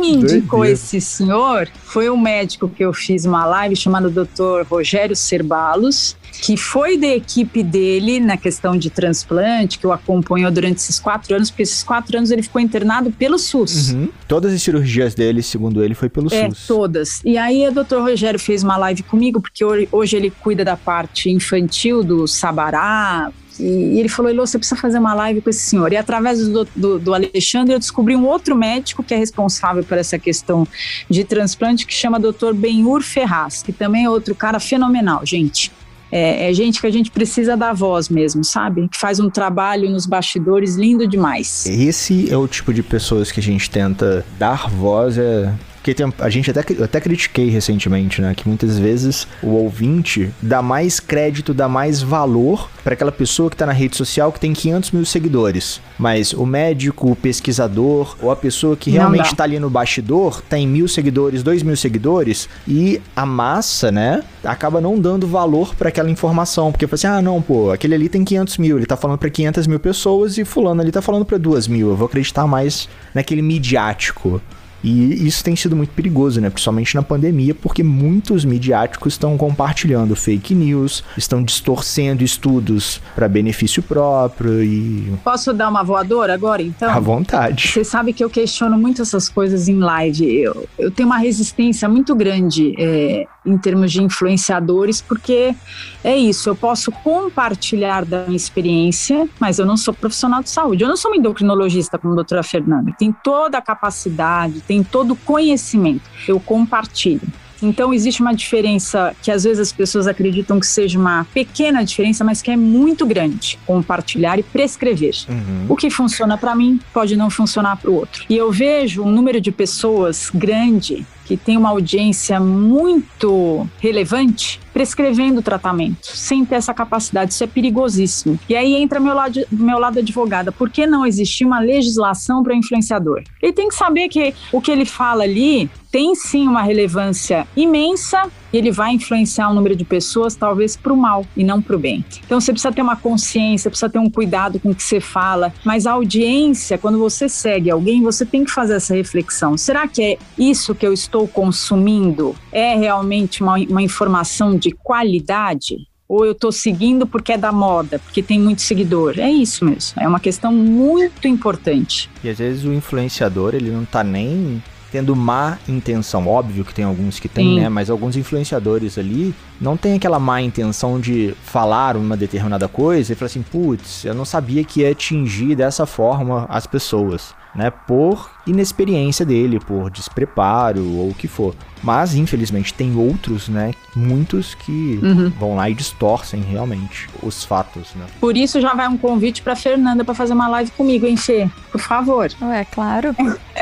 Quem 0.02 0.18
me 0.18 0.24
indicou 0.24 0.66
esse 0.66 1.00
senhor 1.00 1.68
foi 1.84 2.10
um 2.10 2.20
médico 2.20 2.68
que 2.68 2.84
eu 2.84 2.92
fiz 2.92 3.24
uma 3.26 3.46
live 3.46 3.76
chamado 3.76 4.10
Dr. 4.10 4.66
Rogério 4.68 5.16
Cerbalos, 5.16 6.18
que 6.42 6.58
foi 6.58 6.98
da 6.98 7.08
equipe 7.08 7.62
dele 7.62 8.20
na 8.20 8.36
questão 8.36 8.76
de 8.76 8.90
transplante, 8.90 9.78
que 9.78 9.86
o 9.86 9.92
acompanhou 9.92 10.50
durante 10.50 10.78
esses 10.78 11.00
quatro 11.00 11.36
anos, 11.36 11.52
porque 11.52 11.64
esses 11.64 11.84
quatro 11.84 12.18
anos 12.18 12.32
ele 12.32 12.42
ficou 12.42 12.60
internado 12.60 13.12
pelo 13.12 13.38
SUS. 13.38 13.92
Uhum. 13.92 14.10
Todas 14.28 14.54
as 14.54 14.62
cirurgias 14.62 15.14
dele, 15.14 15.44
segundo 15.44 15.84
ele, 15.84 15.94
foi 15.94 16.10
pelo 16.10 16.34
é, 16.34 16.50
SUS. 16.50 16.68
Todas. 16.68 17.22
E 17.24 17.38
aí 17.38 17.68
o 17.68 17.72
doutor 17.72 18.02
Rogério 18.02 18.40
fez 18.40 18.64
uma 18.64 18.78
live 18.78 19.04
comigo, 19.04 19.40
porque 19.40 19.64
hoje 19.64 20.18
ele 20.18 20.32
cuida 20.32 20.66
da 20.66 20.76
parte 20.76 21.30
infantil 21.30 22.04
do 22.04 22.28
Sabará, 22.28 23.32
e, 23.60 24.00
ele 24.00 24.10
falou: 24.10 24.32
Elô, 24.32 24.46
você 24.46 24.58
precisa 24.58 24.80
fazer 24.80 25.00
uma 25.00 25.14
live 25.14 25.42
com 25.42 25.50
esse 25.50 25.62
senhor. 25.62 25.92
E 25.92 25.98
através 25.98 26.48
do, 26.48 26.68
do, 26.76 27.00
do, 27.00 27.14
Alexandre, 27.14 27.74
eu 27.74 27.80
descobri 27.80 28.16
um 28.16 28.26
outro 28.26 28.56
médico 28.56 29.04
que 29.04 29.14
é 29.14 29.18
responsável 29.18 29.84
por 29.84 29.98
essa 29.98 30.18
questão 30.18 30.68
de 31.10 31.24
transplante, 31.24 31.86
que 31.86 31.94
chama 31.94 32.20
Dr. 32.20 32.54
Benhur 32.54 33.02
Ferraz, 33.02 33.62
que 33.64 33.72
também 33.72 34.06
é 34.06 34.10
outro 34.10 34.34
cara 34.36 34.60
fenomenal, 34.60 35.26
gente. 35.26 35.72
É, 36.12 36.50
é, 36.50 36.54
gente 36.54 36.82
que 36.82 36.88
a 36.88 36.92
gente 36.92 37.10
precisa 37.10 37.56
dar 37.56 37.74
voz 37.74 38.10
mesmo, 38.10 38.44
sabe? 38.44 38.90
Que 38.90 38.98
faz 38.98 39.18
um 39.20 39.30
trabalho 39.30 39.90
nos 39.90 40.06
bastidores 40.06 40.76
lindo 40.76 41.08
demais. 41.08 41.66
Esse 41.66 42.30
é 42.30 42.36
o 42.36 42.48
tipo 42.50 42.74
de 42.74 42.84
pessoas 42.84 43.32
que 43.32 43.40
a 43.40 43.44
gente 43.44 43.70
tenta 43.70 44.26
dar 44.38 44.70
voz, 44.70 45.18
é, 45.18 45.54
porque 45.82 45.96
tem, 45.96 46.14
a 46.20 46.30
gente 46.30 46.52
até, 46.52 46.60
até 46.84 47.02
critiquei 47.02 47.50
recentemente, 47.50 48.22
né? 48.22 48.36
Que 48.36 48.48
muitas 48.48 48.78
vezes 48.78 49.28
o 49.42 49.50
ouvinte 49.50 50.30
dá 50.40 50.62
mais 50.62 51.00
crédito, 51.00 51.56
dá 51.56 51.68
mais 51.68 52.04
valor 52.04 52.70
para 52.84 52.94
aquela 52.94 53.12
pessoa 53.12 53.50
que 53.50 53.56
tá 53.56 53.66
na 53.66 53.72
rede 53.72 53.98
social 53.98 54.32
que 54.32 54.40
tem 54.40 54.54
500 54.54 54.92
mil 54.92 55.06
seguidores. 55.06 55.82
Mas 55.98 56.34
o 56.34 56.46
médico, 56.46 57.12
o 57.12 57.16
pesquisador, 57.16 58.16
ou 58.22 58.30
a 58.30 58.36
pessoa 58.36 58.78
que 58.78 58.92
realmente 58.92 59.36
tá 59.36 59.44
ali 59.44 59.60
no 59.60 59.72
bastidor, 59.72 60.44
tem 60.44 60.68
mil 60.68 60.88
seguidores, 60.88 61.42
dois 61.42 61.64
mil 61.64 61.76
seguidores, 61.76 62.48
e 62.68 63.02
a 63.16 63.26
massa, 63.26 63.92
né? 63.92 64.24
Acaba 64.44 64.80
não 64.80 65.00
dando 65.00 65.26
valor 65.26 65.74
para 65.74 65.90
aquela 65.90 66.12
informação. 66.12 66.72
Porque 66.72 66.86
fala 66.86 66.96
assim: 66.96 67.08
ah, 67.08 67.22
não, 67.24 67.42
pô, 67.42 67.72
aquele 67.72 67.96
ali 67.96 68.08
tem 68.08 68.24
500 68.24 68.60
mil, 68.60 68.78
ele 68.78 68.86
tá 68.86 68.96
falando 68.96 69.18
para 69.18 69.32
500 69.32 69.66
mil 69.66 69.80
pessoas 69.80 70.38
e 70.38 70.46
fulano 70.46 70.80
ali 70.80 70.92
tá 70.92 71.02
falando 71.02 71.26
para 71.26 71.40
duas 71.40 71.68
mil. 71.68 71.90
Eu 71.90 71.96
vou 71.96 72.06
acreditar 72.06 72.46
mais 72.46 72.88
naquele 73.16 73.42
midiático. 73.42 74.40
E 74.84 75.28
isso 75.28 75.44
tem 75.44 75.56
sido 75.56 75.76
muito 75.76 75.92
perigoso, 75.92 76.42
né? 76.42 76.50
Principalmente 76.50 76.96
na 76.96 77.04
pandemia, 77.04 77.54
porque 77.54 77.84
muitos 77.84 78.44
midiáticos 78.44 79.14
estão 79.14 79.38
compartilhando 79.38 80.16
fake 80.16 80.56
news, 80.56 81.04
estão 81.18 81.44
distorcendo 81.44 82.24
estudos 82.24 83.02
para 83.16 83.28
benefício 83.28 83.84
próprio 83.84 84.64
e. 84.64 85.14
Posso 85.24 85.54
dar 85.54 85.70
uma 85.70 85.84
voadora 85.84 86.34
agora, 86.34 86.62
então? 86.62 86.90
À 86.90 87.00
vontade. 87.00 87.68
Você 87.68 87.84
sabe 87.84 88.14
que 88.14 88.24
eu 88.24 88.30
questiono 88.30 88.78
muito 88.78 89.02
essas 89.02 89.30
coisas 89.30 89.68
em 89.68 89.78
live. 89.78 90.42
Eu, 90.42 90.68
eu 90.78 90.92
tenho 90.92 91.08
uma 91.08 91.18
resistência 91.18 91.88
muito 91.88 92.16
grande 92.16 92.76
é, 92.78 93.26
em 93.46 93.58
termos 93.58 93.92
de 93.92 94.02
influenciadores, 94.02 95.02
porque 95.02 95.56
é 96.04 96.18
isso, 96.18 96.50
eu 96.50 96.56
posso 96.56 96.92
compartilhar 96.92 98.06
da 98.06 98.26
minha 98.26 98.36
experiência, 98.36 99.30
mas 99.40 99.60
eu 99.60 99.66
não 99.66 99.78
sou 99.78 99.94
profissional 99.94 100.42
de 100.42 100.50
saúde. 100.50 100.84
Eu 100.84 100.90
não 100.90 100.98
sou 100.98 101.12
uma 101.12 101.18
endocrinologista 101.18 101.98
como 101.98 102.14
a 102.14 102.16
doutora 102.16 102.44
Fernanda. 102.44 102.94
Tem 102.98 103.12
toda 103.12 103.58
a 103.58 103.62
capacidade, 103.62 104.62
tem 104.62 104.84
todo 104.84 105.12
o 105.12 105.16
conhecimento. 105.16 106.10
Eu 106.28 106.40
compartilho. 106.40 107.28
Então 107.62 107.94
existe 107.94 108.22
uma 108.22 108.34
diferença 108.34 109.16
que 109.22 109.30
às 109.30 109.44
vezes 109.44 109.60
as 109.60 109.72
pessoas 109.72 110.08
acreditam 110.08 110.60
que 110.60 110.66
seja 110.66 110.98
uma 110.98 111.26
pequena 111.26 111.84
diferença, 111.84 112.24
mas 112.24 112.42
que 112.42 112.50
é 112.50 112.58
muito 112.58 113.06
grande. 113.06 113.60
Compartilhar 113.66 114.40
e 114.40 114.44
prescrever. 114.44 115.14
Uhum. 115.30 115.66
O 115.70 115.76
que 115.76 115.90
funciona 115.90 116.38
para 116.38 116.56
mim 116.56 116.80
pode 116.94 117.16
não 117.16 117.30
funcionar 117.30 117.78
para 117.78 117.92
o 117.92 117.94
outro. 117.94 118.26
E 118.28 118.36
eu 118.36 118.52
vejo 118.52 119.04
um 119.04 119.12
número 119.12 119.40
de 119.40 119.52
pessoas 119.52 120.32
grande 120.34 121.06
que 121.26 121.38
tem 121.38 121.56
uma 121.56 121.70
audiência 121.70 122.40
muito 122.40 123.68
relevante 123.80 124.60
prescrevendo 124.82 125.42
o 125.42 125.44
tratamento, 125.44 126.08
sem 126.08 126.44
ter 126.44 126.56
essa 126.56 126.74
capacidade. 126.74 127.34
Isso 127.34 127.44
é 127.44 127.48
perigosíssimo. 127.48 128.40
E 128.50 128.56
aí 128.56 128.74
entra 128.74 129.00
meu 129.00 129.14
lado, 129.14 129.40
meu 129.52 129.78
lado 129.78 130.00
advogada. 130.00 130.52
Por 130.52 130.72
que 130.72 130.88
não 130.88 131.06
existir 131.06 131.46
uma 131.46 131.60
legislação 131.60 132.42
para 132.42 132.52
o 132.52 132.56
influenciador? 132.56 133.22
Ele 133.40 133.54
tem 133.54 133.68
que 133.68 133.76
saber 133.76 134.10
que 134.10 134.34
o 134.52 134.60
que 134.60 134.72
ele 134.72 134.84
fala 134.84 135.24
ali 135.24 135.70
tem 135.92 136.16
sim 136.16 136.48
uma 136.48 136.64
relevância 136.64 137.48
imensa 137.56 138.28
e 138.52 138.58
ele 138.58 138.72
vai 138.72 138.94
influenciar 138.94 139.50
um 139.50 139.54
número 139.54 139.76
de 139.76 139.86
pessoas, 139.86 140.36
talvez 140.36 140.76
para 140.76 140.94
o 140.94 140.98
mal 140.98 141.26
e 141.36 141.44
não 141.44 141.62
para 141.62 141.76
o 141.76 141.80
bem. 141.80 142.04
Então 142.26 142.40
você 142.40 142.52
precisa 142.52 142.74
ter 142.74 142.82
uma 142.82 142.96
consciência, 142.96 143.70
precisa 143.70 143.90
ter 143.90 144.00
um 144.00 144.10
cuidado 144.10 144.60
com 144.60 144.72
o 144.72 144.76
que 144.76 144.84
você 144.84 145.00
fala, 145.00 145.54
mas 145.64 145.86
a 145.86 145.94
audiência, 145.94 146.78
quando 146.78 146.98
você 146.98 147.28
segue 147.28 147.70
alguém, 147.70 148.02
você 148.02 148.26
tem 148.26 148.44
que 148.44 148.52
fazer 148.52 148.76
essa 148.76 148.94
reflexão. 148.94 149.58
Será 149.58 149.88
que 149.88 150.02
é 150.02 150.18
isso 150.38 150.76
que 150.76 150.86
eu 150.86 150.94
estou 150.94 151.28
consumindo? 151.28 152.36
É 152.52 152.76
realmente 152.76 153.42
uma, 153.42 153.56
uma 153.56 153.82
informação 153.82 154.56
de 154.58 154.72
qualidade? 154.72 155.92
ou 156.12 156.26
eu 156.26 156.34
estou 156.34 156.52
seguindo 156.52 157.08
porque 157.08 157.32
é 157.32 157.38
da 157.38 157.54
moda, 157.54 157.98
porque 157.98 158.22
tem 158.22 158.38
muito 158.38 158.62
seguidor. 158.62 159.18
É 159.18 159.32
isso 159.32 159.64
mesmo. 159.64 159.94
É 159.98 160.06
uma 160.06 160.20
questão 160.20 160.52
muito 160.52 161.26
importante. 161.26 162.10
E 162.22 162.28
às 162.28 162.38
vezes 162.38 162.66
o 162.66 162.74
influenciador, 162.74 163.56
ele 163.56 163.72
não 163.72 163.84
está 163.84 164.04
nem 164.04 164.62
tendo 164.92 165.16
má 165.16 165.58
intenção. 165.68 166.28
Óbvio 166.28 166.66
que 166.66 166.74
tem 166.74 166.86
alguns 166.86 167.20
que 167.20 167.30
tem, 167.30 167.56
né? 167.56 167.70
Mas 167.70 167.90
alguns 167.90 168.16
influenciadores 168.16 168.98
ali 168.98 169.34
não 169.60 169.78
tem 169.78 169.96
aquela 169.96 170.20
má 170.20 170.42
intenção 170.42 171.00
de 171.00 171.34
falar 171.44 171.96
uma 171.96 172.18
determinada 172.18 172.68
coisa 172.68 173.14
e 173.14 173.16
falar 173.16 173.28
assim, 173.28 173.42
putz, 173.42 174.06
eu 174.06 174.14
não 174.14 174.26
sabia 174.26 174.64
que 174.64 174.82
ia 174.82 174.92
atingir 174.92 175.56
dessa 175.56 175.86
forma 175.86 176.46
as 176.50 176.68
pessoas 176.68 177.34
né, 177.54 177.70
por 177.70 178.30
inexperiência 178.48 179.26
dele, 179.26 179.60
por 179.60 179.90
despreparo 179.90 180.84
ou 180.98 181.10
o 181.10 181.14
que 181.14 181.28
for. 181.28 181.56
Mas, 181.84 182.16
infelizmente, 182.16 182.74
tem 182.74 182.96
outros, 182.96 183.50
né, 183.50 183.74
muitos 183.96 184.54
que 184.54 185.00
uhum. 185.02 185.30
vão 185.32 185.56
lá 185.56 185.70
e 185.70 185.74
distorcem 185.74 186.42
realmente 186.42 187.10
os 187.22 187.44
fatos, 187.44 187.94
né. 187.96 188.06
Por 188.20 188.38
isso 188.38 188.62
já 188.62 188.74
vai 188.74 188.88
um 188.88 188.98
convite 188.98 189.42
para 189.42 189.56
Fernanda 189.56 190.04
para 190.04 190.14
fazer 190.14 190.34
uma 190.34 190.48
live 190.48 190.72
comigo, 190.72 191.06
hein, 191.06 191.18
Fê? 191.18 191.50
Por 191.72 191.82
favor. 191.82 192.30
É 192.54 192.66
claro. 192.66 193.16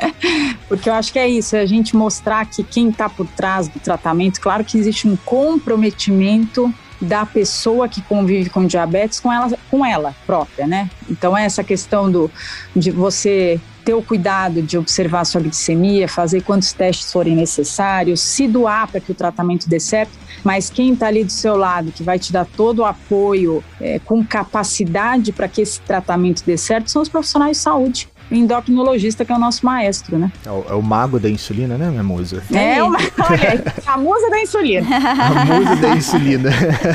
Porque 0.67 0.89
eu 0.89 0.93
acho 0.93 1.11
que 1.11 1.19
é 1.19 1.27
isso, 1.27 1.55
é 1.55 1.61
a 1.61 1.65
gente 1.65 1.95
mostrar 1.95 2.45
que 2.45 2.63
quem 2.63 2.89
está 2.89 3.09
por 3.09 3.25
trás 3.25 3.67
do 3.67 3.79
tratamento, 3.79 4.39
claro 4.39 4.63
que 4.63 4.77
existe 4.77 5.07
um 5.07 5.15
comprometimento 5.15 6.73
da 7.01 7.25
pessoa 7.25 7.87
que 7.87 8.01
convive 8.01 8.49
com 8.49 8.65
diabetes 8.65 9.19
com 9.19 9.31
ela, 9.31 9.57
com 9.69 9.85
ela 9.85 10.15
própria, 10.25 10.67
né? 10.67 10.89
Então 11.09 11.37
essa 11.37 11.63
questão 11.63 12.11
do 12.11 12.29
de 12.75 12.91
você 12.91 13.59
ter 13.85 13.93
o 13.93 14.03
cuidado 14.03 14.61
de 14.61 14.77
observar 14.77 15.25
sua 15.25 15.41
glicemia, 15.41 16.07
fazer 16.07 16.41
quantos 16.41 16.73
testes 16.73 17.11
forem 17.11 17.35
necessários, 17.35 18.19
se 18.19 18.47
doar 18.47 18.87
para 18.87 18.99
que 18.99 19.11
o 19.11 19.15
tratamento 19.15 19.67
dê 19.67 19.79
certo, 19.79 20.11
mas 20.43 20.69
quem 20.69 20.93
está 20.93 21.07
ali 21.07 21.23
do 21.23 21.31
seu 21.31 21.55
lado, 21.55 21.91
que 21.91 22.03
vai 22.03 22.19
te 22.19 22.31
dar 22.31 22.45
todo 22.45 22.79
o 22.79 22.85
apoio 22.85 23.63
é, 23.81 23.97
com 23.99 24.23
capacidade 24.23 25.31
para 25.31 25.47
que 25.47 25.61
esse 25.61 25.81
tratamento 25.81 26.43
dê 26.45 26.57
certo, 26.57 26.91
são 26.91 27.01
os 27.01 27.09
profissionais 27.09 27.57
de 27.57 27.63
saúde 27.63 28.09
endocrinologista, 28.31 29.25
que 29.25 29.31
é 29.31 29.35
o 29.35 29.39
nosso 29.39 29.65
maestro, 29.65 30.17
né? 30.17 30.31
É 30.45 30.51
o, 30.51 30.65
é 30.69 30.73
o 30.73 30.81
mago 30.81 31.19
da 31.19 31.29
insulina, 31.29 31.77
né, 31.77 31.89
minha 31.89 32.03
musa? 32.03 32.43
É, 32.53 32.77
é 32.77 32.83
uma, 32.83 32.97
olha 33.29 33.51
aí, 33.51 33.63
a 33.85 33.97
musa 33.97 34.29
da 34.29 34.41
insulina. 34.41 34.87
a 34.95 35.45
musa 35.45 35.75
da 35.75 35.95
insulina. 35.95 36.49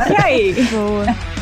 Olha 0.07 0.25
aí. 0.25 0.55
Boa. 0.70 1.35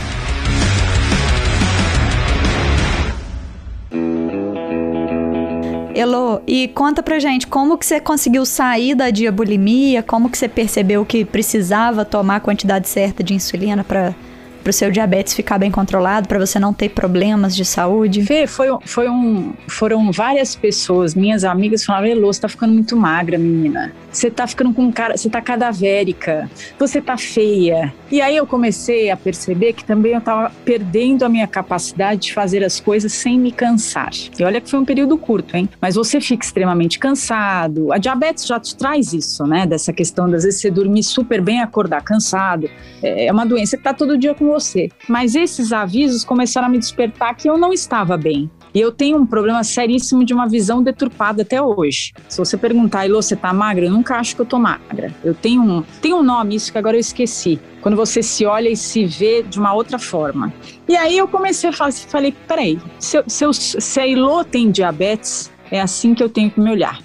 Elo, 5.95 6.41
e 6.47 6.69
conta 6.69 7.03
pra 7.03 7.19
gente 7.19 7.47
como 7.47 7.77
que 7.77 7.85
você 7.85 8.01
conseguiu 8.01 8.47
sair 8.47 8.95
da 8.95 9.11
diabulimia, 9.11 10.03
como 10.03 10.31
que 10.31 10.39
você 10.39 10.49
percebeu 10.49 11.05
que 11.05 11.25
precisava 11.25 12.05
tomar 12.05 12.37
a 12.37 12.41
quantidade 12.41 12.89
certa 12.89 13.23
de 13.23 13.35
insulina 13.35 13.85
para 13.85 14.15
para 14.62 14.70
o 14.70 14.72
seu 14.72 14.90
diabetes 14.90 15.35
ficar 15.35 15.59
bem 15.59 15.70
controlado, 15.70 16.29
para 16.29 16.38
você 16.38 16.59
não 16.59 16.72
ter 16.72 16.90
problemas 16.90 17.55
de 17.55 17.64
saúde? 17.64 18.25
Fê, 18.25 18.46
foi, 18.46 18.68
foi 18.85 19.09
um, 19.09 19.53
foram 19.68 20.11
várias 20.12 20.55
pessoas, 20.55 21.14
minhas 21.14 21.44
amigas 21.44 21.85
falaram, 21.85 22.07
Elô, 22.07 22.33
você 22.33 22.40
tá 22.40 22.48
ficando 22.48 22.72
muito 22.72 22.96
magra, 22.96 23.38
menina. 23.38 23.92
Você 24.12 24.31
tá 24.31 24.46
ficando 24.46 24.75
com 24.75 24.92
cara, 24.92 25.16
você 25.16 25.31
tá 25.31 25.40
cadavérica, 25.40 26.51
você 26.79 27.01
tá 27.01 27.16
feia. 27.16 27.92
E 28.11 28.20
aí 28.20 28.37
eu 28.37 28.46
comecei 28.46 29.11
a 29.11 29.16
perceber 29.16 29.72
que 29.72 29.85
também 29.85 30.12
eu 30.12 30.20
tava 30.20 30.53
perdendo 30.64 31.25
a 31.25 31.29
minha 31.29 31.46
capacidade 31.46 32.22
de 32.22 32.35
fazer 32.35 32.62
as 32.62 32.79
coisas 32.79 33.12
sem 33.12 33.40
me 33.40 33.51
cansar. 33.51 34.11
E 34.38 34.44
olha 34.44 34.61
que 34.61 34.68
foi 34.68 34.79
um 34.79 34.85
período 34.85 35.16
curto, 35.16 35.57
hein? 35.57 35.68
Mas 35.81 35.94
você 35.94 36.20
fica 36.20 36.44
extremamente 36.44 36.98
cansado. 36.98 37.90
A 37.90 37.96
diabetes 37.96 38.46
já 38.46 38.61
te 38.61 38.77
traz 38.77 39.14
isso, 39.14 39.44
né? 39.44 39.66
Dessa 39.66 39.92
questão 39.92 40.29
das 40.29 40.44
vezes 40.44 40.61
você 40.61 40.70
dormir 40.70 41.03
super 41.03 41.40
bem 41.40 41.62
acordar 41.62 42.03
cansado. 42.03 42.68
É, 43.03 43.27
é 43.27 43.33
uma 43.33 43.46
doença 43.46 43.79
que 43.79 43.83
tá 43.83 43.94
todo 43.94 44.18
dia 44.18 44.35
com 44.35 44.46
você. 44.46 44.90
Mas 45.09 45.35
esses 45.35 45.72
avisos 45.72 46.22
começaram 46.22 46.66
a 46.66 46.70
me 46.70 46.79
despertar 46.79 47.35
que 47.35 47.48
eu 47.48 47.57
não 47.57 47.72
estava 47.72 48.18
bem. 48.18 48.51
E 48.75 48.81
eu 48.81 48.91
tenho 48.91 49.19
um 49.19 49.27
problema 49.27 49.63
seríssimo 49.63 50.25
de 50.25 50.33
uma 50.33 50.49
visão 50.49 50.83
deturpada 50.83 51.43
até 51.43 51.61
hoje. 51.61 52.13
Se 52.29 52.39
você 52.39 52.57
perguntar, 52.57 53.05
Elô, 53.05 53.21
você 53.21 53.37
tá 53.37 53.53
magra? 53.53 53.85
Eu 53.85 53.91
nunca 53.91 54.17
acho 54.17 54.35
que 54.35 54.41
eu 54.41 54.47
tô 54.47 54.59
magra. 54.59 55.15
Eu 55.23 55.35
tenho 55.35 55.63
um, 55.63 55.83
tenho 56.01 56.17
um 56.17 56.23
nome, 56.23 56.57
isso 56.57 56.73
que 56.73 56.79
agora 56.79 56.97
eu 56.97 57.01
esqueci. 57.01 57.61
Quando 57.83 57.97
você 57.97 58.23
se 58.23 58.47
olha 58.47 58.69
e 58.69 58.77
se 58.77 59.05
vê 59.05 59.43
de 59.43 59.59
uma 59.59 59.75
outra 59.75 59.99
forma. 59.99 60.53
E 60.89 60.97
aí 60.97 61.19
eu 61.19 61.29
comecei 61.29 61.69
a 61.69 61.73
falar, 61.73 61.93
falei, 61.93 62.33
peraí, 62.47 62.81
se, 62.99 63.19
eu, 63.19 63.25
se, 63.27 63.45
eu, 63.45 63.53
se 63.53 64.01
a 64.01 64.07
Elô 64.07 64.45
tem 64.45 64.71
diabetes, 64.71 65.51
é 65.71 65.81
assim 65.81 66.15
que 66.15 66.23
eu 66.23 66.29
tenho 66.29 66.51
que 66.51 66.61
me 66.61 66.71
olhar. 66.71 66.99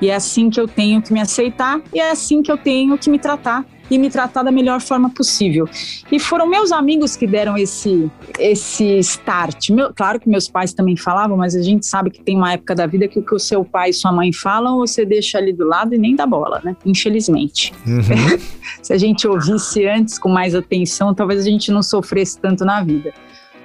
E 0.00 0.08
é 0.08 0.14
assim 0.14 0.50
que 0.50 0.60
eu 0.60 0.66
tenho 0.66 1.00
que 1.00 1.12
me 1.12 1.20
aceitar, 1.20 1.80
e 1.94 2.00
é 2.00 2.10
assim 2.10 2.42
que 2.42 2.50
eu 2.50 2.56
tenho 2.56 2.98
que 2.98 3.08
me 3.08 3.18
tratar 3.18 3.64
e 3.90 3.98
me 3.98 4.08
tratar 4.08 4.42
da 4.42 4.52
melhor 4.52 4.80
forma 4.80 5.10
possível. 5.10 5.68
E 6.10 6.18
foram 6.18 6.46
meus 6.46 6.70
amigos 6.70 7.16
que 7.16 7.26
deram 7.26 7.56
esse, 7.56 8.10
esse 8.38 8.98
start. 8.98 9.70
Meu, 9.70 9.92
claro 9.92 10.20
que 10.20 10.28
meus 10.28 10.48
pais 10.48 10.72
também 10.72 10.96
falavam, 10.96 11.36
mas 11.36 11.56
a 11.56 11.62
gente 11.62 11.84
sabe 11.86 12.10
que 12.10 12.22
tem 12.22 12.36
uma 12.36 12.52
época 12.52 12.74
da 12.74 12.86
vida 12.86 13.08
que 13.08 13.18
o 13.18 13.22
que 13.22 13.34
o 13.34 13.38
seu 13.38 13.64
pai 13.64 13.90
e 13.90 13.92
sua 13.92 14.12
mãe 14.12 14.32
falam, 14.32 14.78
você 14.78 15.04
deixa 15.04 15.38
ali 15.38 15.52
do 15.52 15.66
lado 15.66 15.94
e 15.94 15.98
nem 15.98 16.14
dá 16.14 16.26
bola, 16.26 16.60
né? 16.64 16.76
Infelizmente. 16.86 17.72
Uhum. 17.86 18.38
Se 18.82 18.92
a 18.92 18.98
gente 18.98 19.26
ouvisse 19.26 19.86
antes 19.86 20.18
com 20.18 20.28
mais 20.28 20.54
atenção, 20.54 21.12
talvez 21.12 21.40
a 21.40 21.50
gente 21.50 21.72
não 21.72 21.82
sofresse 21.82 22.38
tanto 22.38 22.64
na 22.64 22.82
vida. 22.82 23.12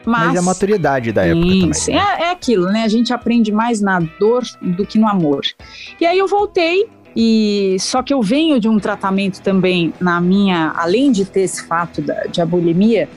Mas, 0.06 0.28
Mas 0.28 0.36
é 0.36 0.40
a 0.40 0.42
maturidade 0.42 1.12
da 1.12 1.26
época 1.26 1.48
sim, 1.48 1.70
também. 1.72 1.96
Né? 1.96 2.16
É, 2.20 2.24
é 2.26 2.32
aquilo, 2.32 2.68
né? 2.68 2.84
A 2.84 2.88
gente 2.88 3.12
aprende 3.12 3.52
mais 3.52 3.82
na 3.82 4.00
dor 4.00 4.44
do 4.62 4.86
que 4.86 5.00
no 5.00 5.08
amor. 5.08 5.42
E 6.00 6.06
aí 6.06 6.18
eu 6.18 6.28
voltei 6.28 6.88
e 7.16 7.78
só 7.80 8.04
que 8.04 8.14
eu 8.14 8.22
venho 8.22 8.60
de 8.60 8.68
um 8.68 8.78
tratamento 8.78 9.42
também 9.42 9.94
na 10.00 10.20
minha, 10.20 10.74
além 10.76 11.12
de 11.12 11.26
ter 11.26 11.42
esse 11.42 11.66
fato 11.66 12.02
da, 12.02 12.24
de 12.24 12.42
abulimia, 12.42 13.08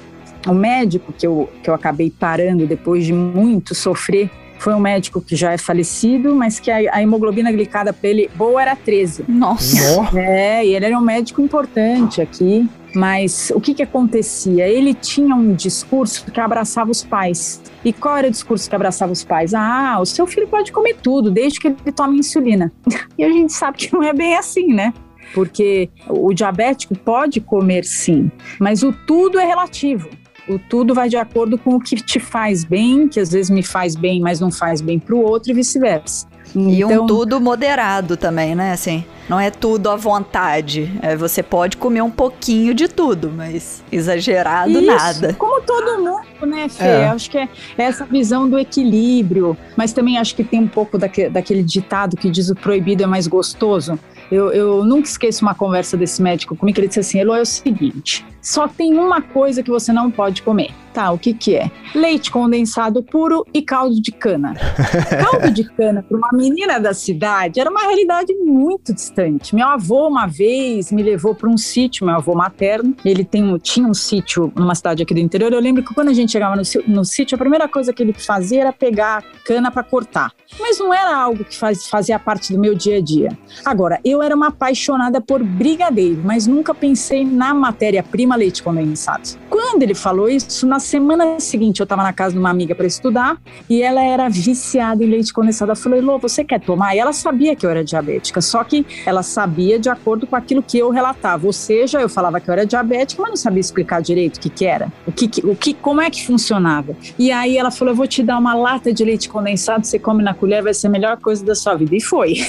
o 0.47 0.55
médico 0.55 1.13
que 1.13 1.27
eu, 1.27 1.51
que 1.63 1.69
eu 1.69 1.75
acabei 1.75 2.11
parando 2.11 2.67
depois 2.67 3.05
de 3.05 3.13
muito 3.13 3.75
sofrer 3.75 4.31
foi 4.59 4.75
um 4.75 4.81
médico 4.81 5.21
que 5.21 5.37
já 5.37 5.53
é 5.53 5.59
falecido, 5.59 6.35
mas 6.35 6.59
que 6.59 6.71
a, 6.71 6.77
a 6.93 7.03
hemoglobina 7.03 7.51
glicada 7.53 7.93
para 7.93 8.09
ele 8.09 8.31
boa 8.35 8.61
era 8.61 8.77
13. 8.77 9.25
Nossa! 9.29 10.17
É, 10.19 10.65
e 10.67 10.75
ele 10.75 10.85
era 10.85 10.99
um 10.99 11.03
médico 11.03 11.41
importante 11.41 12.21
aqui. 12.21 12.69
Mas 12.95 13.53
o 13.55 13.61
que, 13.61 13.75
que 13.75 13.83
acontecia? 13.83 14.67
Ele 14.67 14.95
tinha 14.95 15.35
um 15.35 15.53
discurso 15.53 16.25
que 16.25 16.41
abraçava 16.41 16.91
os 16.91 17.05
pais. 17.05 17.61
E 17.85 17.93
qual 17.93 18.17
era 18.17 18.29
o 18.29 18.31
discurso 18.31 18.69
que 18.69 18.75
abraçava 18.75 19.13
os 19.13 19.25
pais? 19.25 19.53
Ah, 19.55 19.99
o 20.01 20.07
seu 20.07 20.27
filho 20.27 20.49
pode 20.49 20.73
comer 20.73 20.97
tudo, 21.03 21.31
desde 21.31 21.61
que 21.61 21.69
ele 21.69 21.93
tome 21.95 22.19
insulina. 22.19 22.73
E 23.19 23.25
a 23.25 23.29
gente 23.33 23.53
sabe 23.53 23.79
que 23.79 23.93
não 23.93 24.03
é 24.03 24.13
bem 24.13 24.37
assim, 24.37 24.73
né? 24.73 24.95
Porque 25.35 25.91
o 26.09 26.33
diabético 26.33 26.97
pode 26.97 27.41
comer 27.41 27.85
sim, 27.85 28.31
mas 28.61 28.85
o 28.85 28.93
tudo 28.93 29.41
é 29.41 29.45
relativo. 29.45 30.09
O 30.49 30.59
tudo 30.59 30.95
vai 30.95 31.09
de 31.09 31.17
acordo 31.17 31.59
com 31.59 31.77
o 31.77 31.81
que 31.81 31.97
te 31.97 32.19
faz 32.19 32.65
bem, 32.65 33.07
que 33.07 33.21
às 33.21 33.31
vezes 33.31 33.51
me 33.51 33.63
faz 33.63 33.95
bem, 33.95 34.21
mas 34.21 34.41
não 34.41 34.51
faz 34.51 34.81
bem 34.81 34.99
para 34.99 35.15
o 35.15 35.21
outro 35.21 35.51
e 35.51 35.55
vice-versa. 35.55 36.27
E 36.55 36.83
então, 36.83 37.05
um 37.05 37.07
tudo 37.07 37.41
moderado 37.41 38.17
também, 38.17 38.55
né? 38.55 38.73
Assim, 38.73 39.05
não 39.29 39.39
é 39.39 39.51
tudo 39.51 39.91
à 39.91 39.97
vontade. 39.97 40.91
É, 41.03 41.17
você 41.17 41.43
pode 41.43 41.77
comer 41.77 42.03
um 42.03 42.11
pouquinho 42.11 42.73
de 42.75 42.89
tudo, 42.89 43.31
mas 43.31 43.83
exagerado 43.93 44.71
isso, 44.71 44.87
nada. 44.87 45.35
Como 45.35 45.61
todo 45.63 45.99
mundo, 45.99 46.47
né, 46.47 46.69
Fê? 46.69 46.85
É. 46.85 47.09
Acho 47.09 47.31
que 47.31 47.39
é 47.39 47.49
essa 47.77 48.05
visão 48.05 48.49
do 48.49 48.59
equilíbrio. 48.59 49.57
Mas 49.77 49.93
também 49.93 50.19
acho 50.19 50.35
que 50.35 50.43
tem 50.43 50.61
um 50.61 50.69
pouco 50.69 50.97
daquele, 50.97 51.29
daquele 51.29 51.63
ditado 51.63 52.17
que 52.17 52.31
diz 52.31 52.49
o 52.49 52.55
proibido 52.55 53.03
é 53.03 53.07
mais 53.07 53.27
gostoso. 53.27 53.99
Eu, 54.31 54.53
eu 54.53 54.85
nunca 54.85 55.09
esqueço 55.09 55.43
uma 55.43 55.55
conversa 55.55 55.97
desse 55.97 56.23
médico 56.23 56.55
comigo, 56.55 56.75
que 56.75 56.81
ele 56.81 56.89
disse 56.89 57.01
assim, 57.01 57.19
Elo, 57.19 57.35
é 57.35 57.41
o 57.41 57.47
seguinte, 57.47 58.27
só 58.43 58.69
tem 58.69 58.95
uma 58.99 59.23
coisa 59.23 59.63
que 59.63 59.71
você 59.71 59.91
não 59.91 60.11
pode 60.11 60.43
comer. 60.43 60.71
Tá, 60.99 61.13
o 61.13 61.19
que 61.19 61.33
que 61.33 61.55
é? 61.55 61.71
Leite 61.95 62.29
condensado 62.29 63.05
puro 63.05 63.47
e 63.55 63.63
caldo 63.63 64.03
de 64.03 64.11
cana. 64.11 64.57
caldo 65.31 65.49
de 65.53 65.63
cana 65.63 66.03
para 66.03 66.19
uma 66.19 66.31
menina 66.33 66.81
da 66.81 66.93
cidade 66.93 67.61
era 67.61 67.71
uma 67.71 67.83
realidade 67.83 68.35
muito 68.35 68.93
distante. 68.93 69.55
Meu 69.55 69.69
avô 69.69 70.09
uma 70.09 70.27
vez 70.27 70.91
me 70.91 71.01
levou 71.01 71.37
para 71.37 71.49
um 71.49 71.57
sítio, 71.57 72.05
meu 72.05 72.17
avô 72.17 72.35
materno, 72.35 72.97
ele 73.05 73.25
tem, 73.25 73.57
tinha 73.59 73.87
um 73.87 73.95
sítio 73.95 74.53
numa 74.57 74.75
cidade 74.75 75.05
aqui 75.05 75.15
do 75.15 75.21
interior. 75.21 75.53
Eu 75.53 75.61
lembro 75.61 75.85
que 75.85 75.95
quando 75.95 76.09
a 76.09 76.13
gente 76.13 76.33
chegava 76.33 76.57
no, 76.57 76.63
no 76.89 77.05
sítio, 77.05 77.37
a 77.37 77.39
primeira 77.39 77.69
coisa 77.69 77.93
que 77.93 78.03
ele 78.03 78.13
fazia 78.13 78.63
era 78.63 78.73
pegar 78.73 79.23
cana 79.45 79.71
para 79.71 79.85
cortar. 79.85 80.33
Mas 80.59 80.81
não 80.81 80.93
era 80.93 81.17
algo 81.17 81.45
que 81.45 81.57
faz, 81.57 81.87
fazia 81.87 82.19
parte 82.19 82.53
do 82.53 82.59
meu 82.59 82.75
dia 82.75 82.97
a 82.97 83.01
dia. 83.01 83.39
Agora, 83.65 84.01
eu 84.05 84.21
era 84.21 84.35
uma 84.35 84.49
apaixonada 84.49 85.21
por 85.21 85.45
brigadeiro, 85.45 86.21
mas 86.25 86.49
nunca 86.49 86.75
pensei 86.75 87.25
na 87.25 87.55
matéria-prima 87.55 88.35
leite 88.35 88.65
condensado. 88.65 89.39
Quando 89.49 89.85
ele 89.85 89.95
falou 89.95 90.29
isso, 90.29 90.67
nas 90.67 90.88
semana 90.89 91.39
seguinte 91.39 91.81
eu 91.81 91.85
estava 91.85 92.03
na 92.03 92.13
casa 92.15 92.33
de 92.33 92.39
uma 92.39 92.49
amiga 92.49 92.75
para 92.75 92.87
estudar 92.87 93.37
e 93.69 93.83
ela 93.83 94.03
era 94.03 94.27
viciada 94.29 95.05
em 95.05 95.07
leite 95.07 95.33
condensado. 95.33 95.71
Eu 95.71 95.77
falei, 95.77 96.01
Lô, 96.01 96.19
você 96.19 96.43
quer 96.43 96.61
tomar? 96.61 96.97
E 96.97 96.99
ela 96.99 97.13
sabia 97.13 97.55
que 97.55 97.67
eu 97.67 97.71
era 97.71 97.85
diabética, 97.85 98.41
só 98.41 98.65
que 98.65 98.87
ela 99.05 99.23
sabia 99.23 99.79
de 99.79 99.91
acordo 99.91 100.27
com 100.27 100.35
aquilo 100.35 100.63
que 100.63 100.79
eu 100.79 100.89
relatava. 100.91 101.47
Ou 101.47 101.53
seja, 101.53 102.01
eu 102.01 102.09
falava 102.09 102.41
que 102.41 102.49
eu 102.49 102.53
era 102.53 102.65
diabética, 102.65 103.21
mas 103.21 103.31
não 103.31 103.37
sabia 103.37 103.61
explicar 103.61 104.01
direito 104.01 104.39
o 104.39 104.41
que, 104.41 104.49
que 104.49 104.65
era, 104.65 104.91
o 105.07 105.13
que, 105.13 105.31
o 105.45 105.55
que, 105.55 105.75
como 105.75 106.01
é 106.01 106.09
que 106.09 106.27
funcionava. 106.27 106.97
E 107.19 107.31
aí 107.31 107.59
ela 107.59 107.71
falou: 107.71 107.93
eu 107.93 107.97
vou 107.97 108.07
te 108.07 108.23
dar 108.23 108.39
uma 108.39 108.55
lata 108.55 108.91
de 108.91 109.05
leite 109.05 109.29
condensado, 109.29 109.87
você 109.87 109.99
come 109.99 110.23
na 110.23 110.33
colher, 110.33 110.63
vai 110.63 110.73
ser 110.73 110.87
a 110.87 110.91
melhor 110.91 111.19
coisa 111.19 111.45
da 111.45 111.55
sua 111.55 111.75
vida. 111.75 111.95
E 111.95 112.01
foi. 112.01 112.37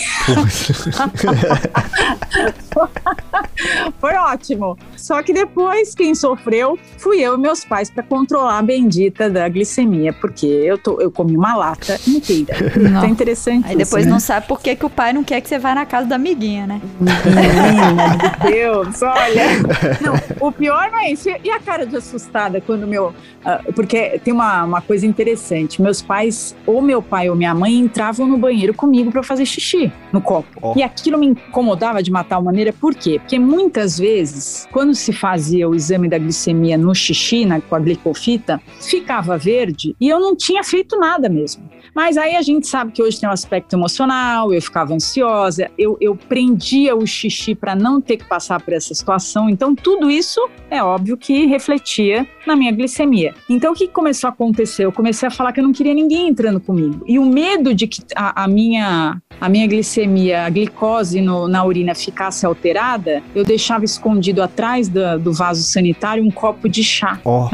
foi 3.99 4.15
ótimo. 4.15 4.78
Só 4.95 5.21
que 5.21 5.34
depois, 5.34 5.93
quem 5.93 6.15
sofreu 6.15 6.80
fui 6.97 7.19
eu 7.19 7.36
e 7.36 7.38
meus 7.38 7.65
pais 7.65 7.89
para 7.89 8.04
controlar 8.29 8.59
a 8.59 8.61
bendita 8.61 9.27
da 9.27 9.49
glicemia, 9.49 10.13
porque 10.13 10.45
eu, 10.45 10.77
tô, 10.77 11.01
eu 11.01 11.11
comi 11.11 11.35
uma 11.35 11.55
lata 11.55 11.99
inteira. 12.07 12.55
Não. 12.77 13.01
Tá 13.01 13.07
interessante. 13.07 13.67
Aí 13.67 13.75
depois 13.75 14.03
isso, 14.03 14.09
não 14.09 14.17
né? 14.17 14.19
sabe 14.19 14.47
por 14.47 14.61
que, 14.61 14.75
que 14.75 14.85
o 14.85 14.89
pai 14.89 15.11
não 15.11 15.23
quer 15.23 15.41
que 15.41 15.49
você 15.49 15.57
vá 15.57 15.73
na 15.73 15.85
casa 15.85 16.07
da 16.07 16.15
amiguinha, 16.15 16.67
né? 16.67 16.81
Meu 16.99 18.51
Deus, 18.51 19.01
olha. 19.01 19.49
Não, 20.01 20.47
o 20.47 20.51
pior 20.51 20.91
não 20.91 20.99
é 20.99 21.11
isso. 21.11 21.29
E 21.43 21.49
a 21.49 21.59
cara 21.59 21.85
de 21.85 21.95
assustada 21.95 22.61
quando 22.61 22.85
meu. 22.85 23.07
Uh, 23.39 23.73
porque 23.73 24.19
tem 24.23 24.33
uma, 24.33 24.63
uma 24.63 24.81
coisa 24.81 25.05
interessante. 25.05 25.81
Meus 25.81 26.01
pais, 26.01 26.55
ou 26.65 26.81
meu 26.81 27.01
pai 27.01 27.29
ou 27.29 27.35
minha 27.35 27.53
mãe, 27.55 27.73
entravam 27.75 28.27
no 28.27 28.37
banheiro 28.37 28.73
comigo 28.73 29.11
para 29.11 29.23
fazer 29.23 29.45
xixi 29.45 29.91
no 30.11 30.21
copo. 30.21 30.47
Oh. 30.61 30.73
E 30.75 30.83
aquilo 30.83 31.17
me 31.17 31.27
incomodava 31.27 32.03
de 32.03 32.11
matar 32.11 32.41
maneira, 32.41 32.73
por 32.73 32.93
quê? 32.93 33.19
Porque 33.19 33.39
muitas 33.39 33.97
vezes, 33.97 34.67
quando 34.71 34.93
se 34.93 35.13
fazia 35.13 35.67
o 35.67 35.75
exame 35.75 36.07
da 36.07 36.17
glicemia 36.17 36.77
no 36.77 36.93
xixi, 36.93 37.45
na, 37.45 37.61
com 37.61 37.75
a 37.75 37.79
glicofita, 38.10 38.62
ficava 38.82 39.38
verde 39.38 39.95
e 40.00 40.10
eu 40.10 40.19
não 40.19 40.36
tinha 40.36 40.63
feito 40.63 40.98
nada 40.98 41.30
mesmo. 41.30 41.69
Mas 41.93 42.17
aí 42.17 42.36
a 42.36 42.41
gente 42.41 42.67
sabe 42.67 42.91
que 42.91 43.02
hoje 43.02 43.19
tem 43.19 43.28
um 43.28 43.32
aspecto 43.32 43.76
emocional, 43.76 44.54
eu 44.54 44.62
ficava 44.62 44.93
ansiosa, 44.93 45.69
eu, 45.78 45.98
eu 46.00 46.15
prendia 46.15 46.95
o 46.95 47.06
xixi 47.06 47.56
para 47.56 47.76
não 47.76 48.00
ter 48.00 48.17
que 48.17 48.26
passar 48.26 48.62
por 48.62 48.74
essa 48.74 48.93
situação. 48.93 49.50
Então, 49.50 49.76
tudo 49.76 50.10
isso 50.10 50.39
é 50.69 50.84
óbvio 50.84 51.17
que 51.17 51.45
refletia 51.45 52.28
na 52.45 52.56
minha 52.56 52.72
glicemia. 52.72 53.34
Então, 53.50 53.74
o 53.74 53.76
que 53.76 53.88
começou 53.88 54.30
a 54.30 54.32
acontecer? 54.32 54.86
Eu 54.86 54.91
comecei 54.91 55.28
a 55.28 55.32
falar 55.32 55.52
que 55.52 55.60
eu 55.60 55.63
não 55.63 55.74
queria 55.74 55.93
ninguém 55.93 56.30
entrando 56.30 56.60
comigo. 56.60 57.04
E 57.08 57.19
o 57.19 57.26
medo 57.26 57.74
de 57.74 57.88
que 57.88 58.02
a, 58.15 58.43
a 58.43 58.48
minha, 58.48 59.22
a 59.39 59.50
minha 59.50 59.67
glicemia, 59.67 60.45
a 60.45 60.50
glicose 60.50 61.22
no, 61.22 61.48
na 61.48 61.63
urina 61.65 61.95
ficasse 61.95 62.45
alterada, 62.45 63.22
eu 63.36 63.43
deixava 63.43 63.84
escondido 63.84 64.41
atrás 64.41 64.88
do, 64.88 65.19
do 65.19 65.34
vaso 65.34 65.63
sanitário 65.63 66.24
um 66.24 66.32
copo 66.32 66.69
de 66.69 66.84
chá. 66.84 67.19
Oh. 67.24 67.48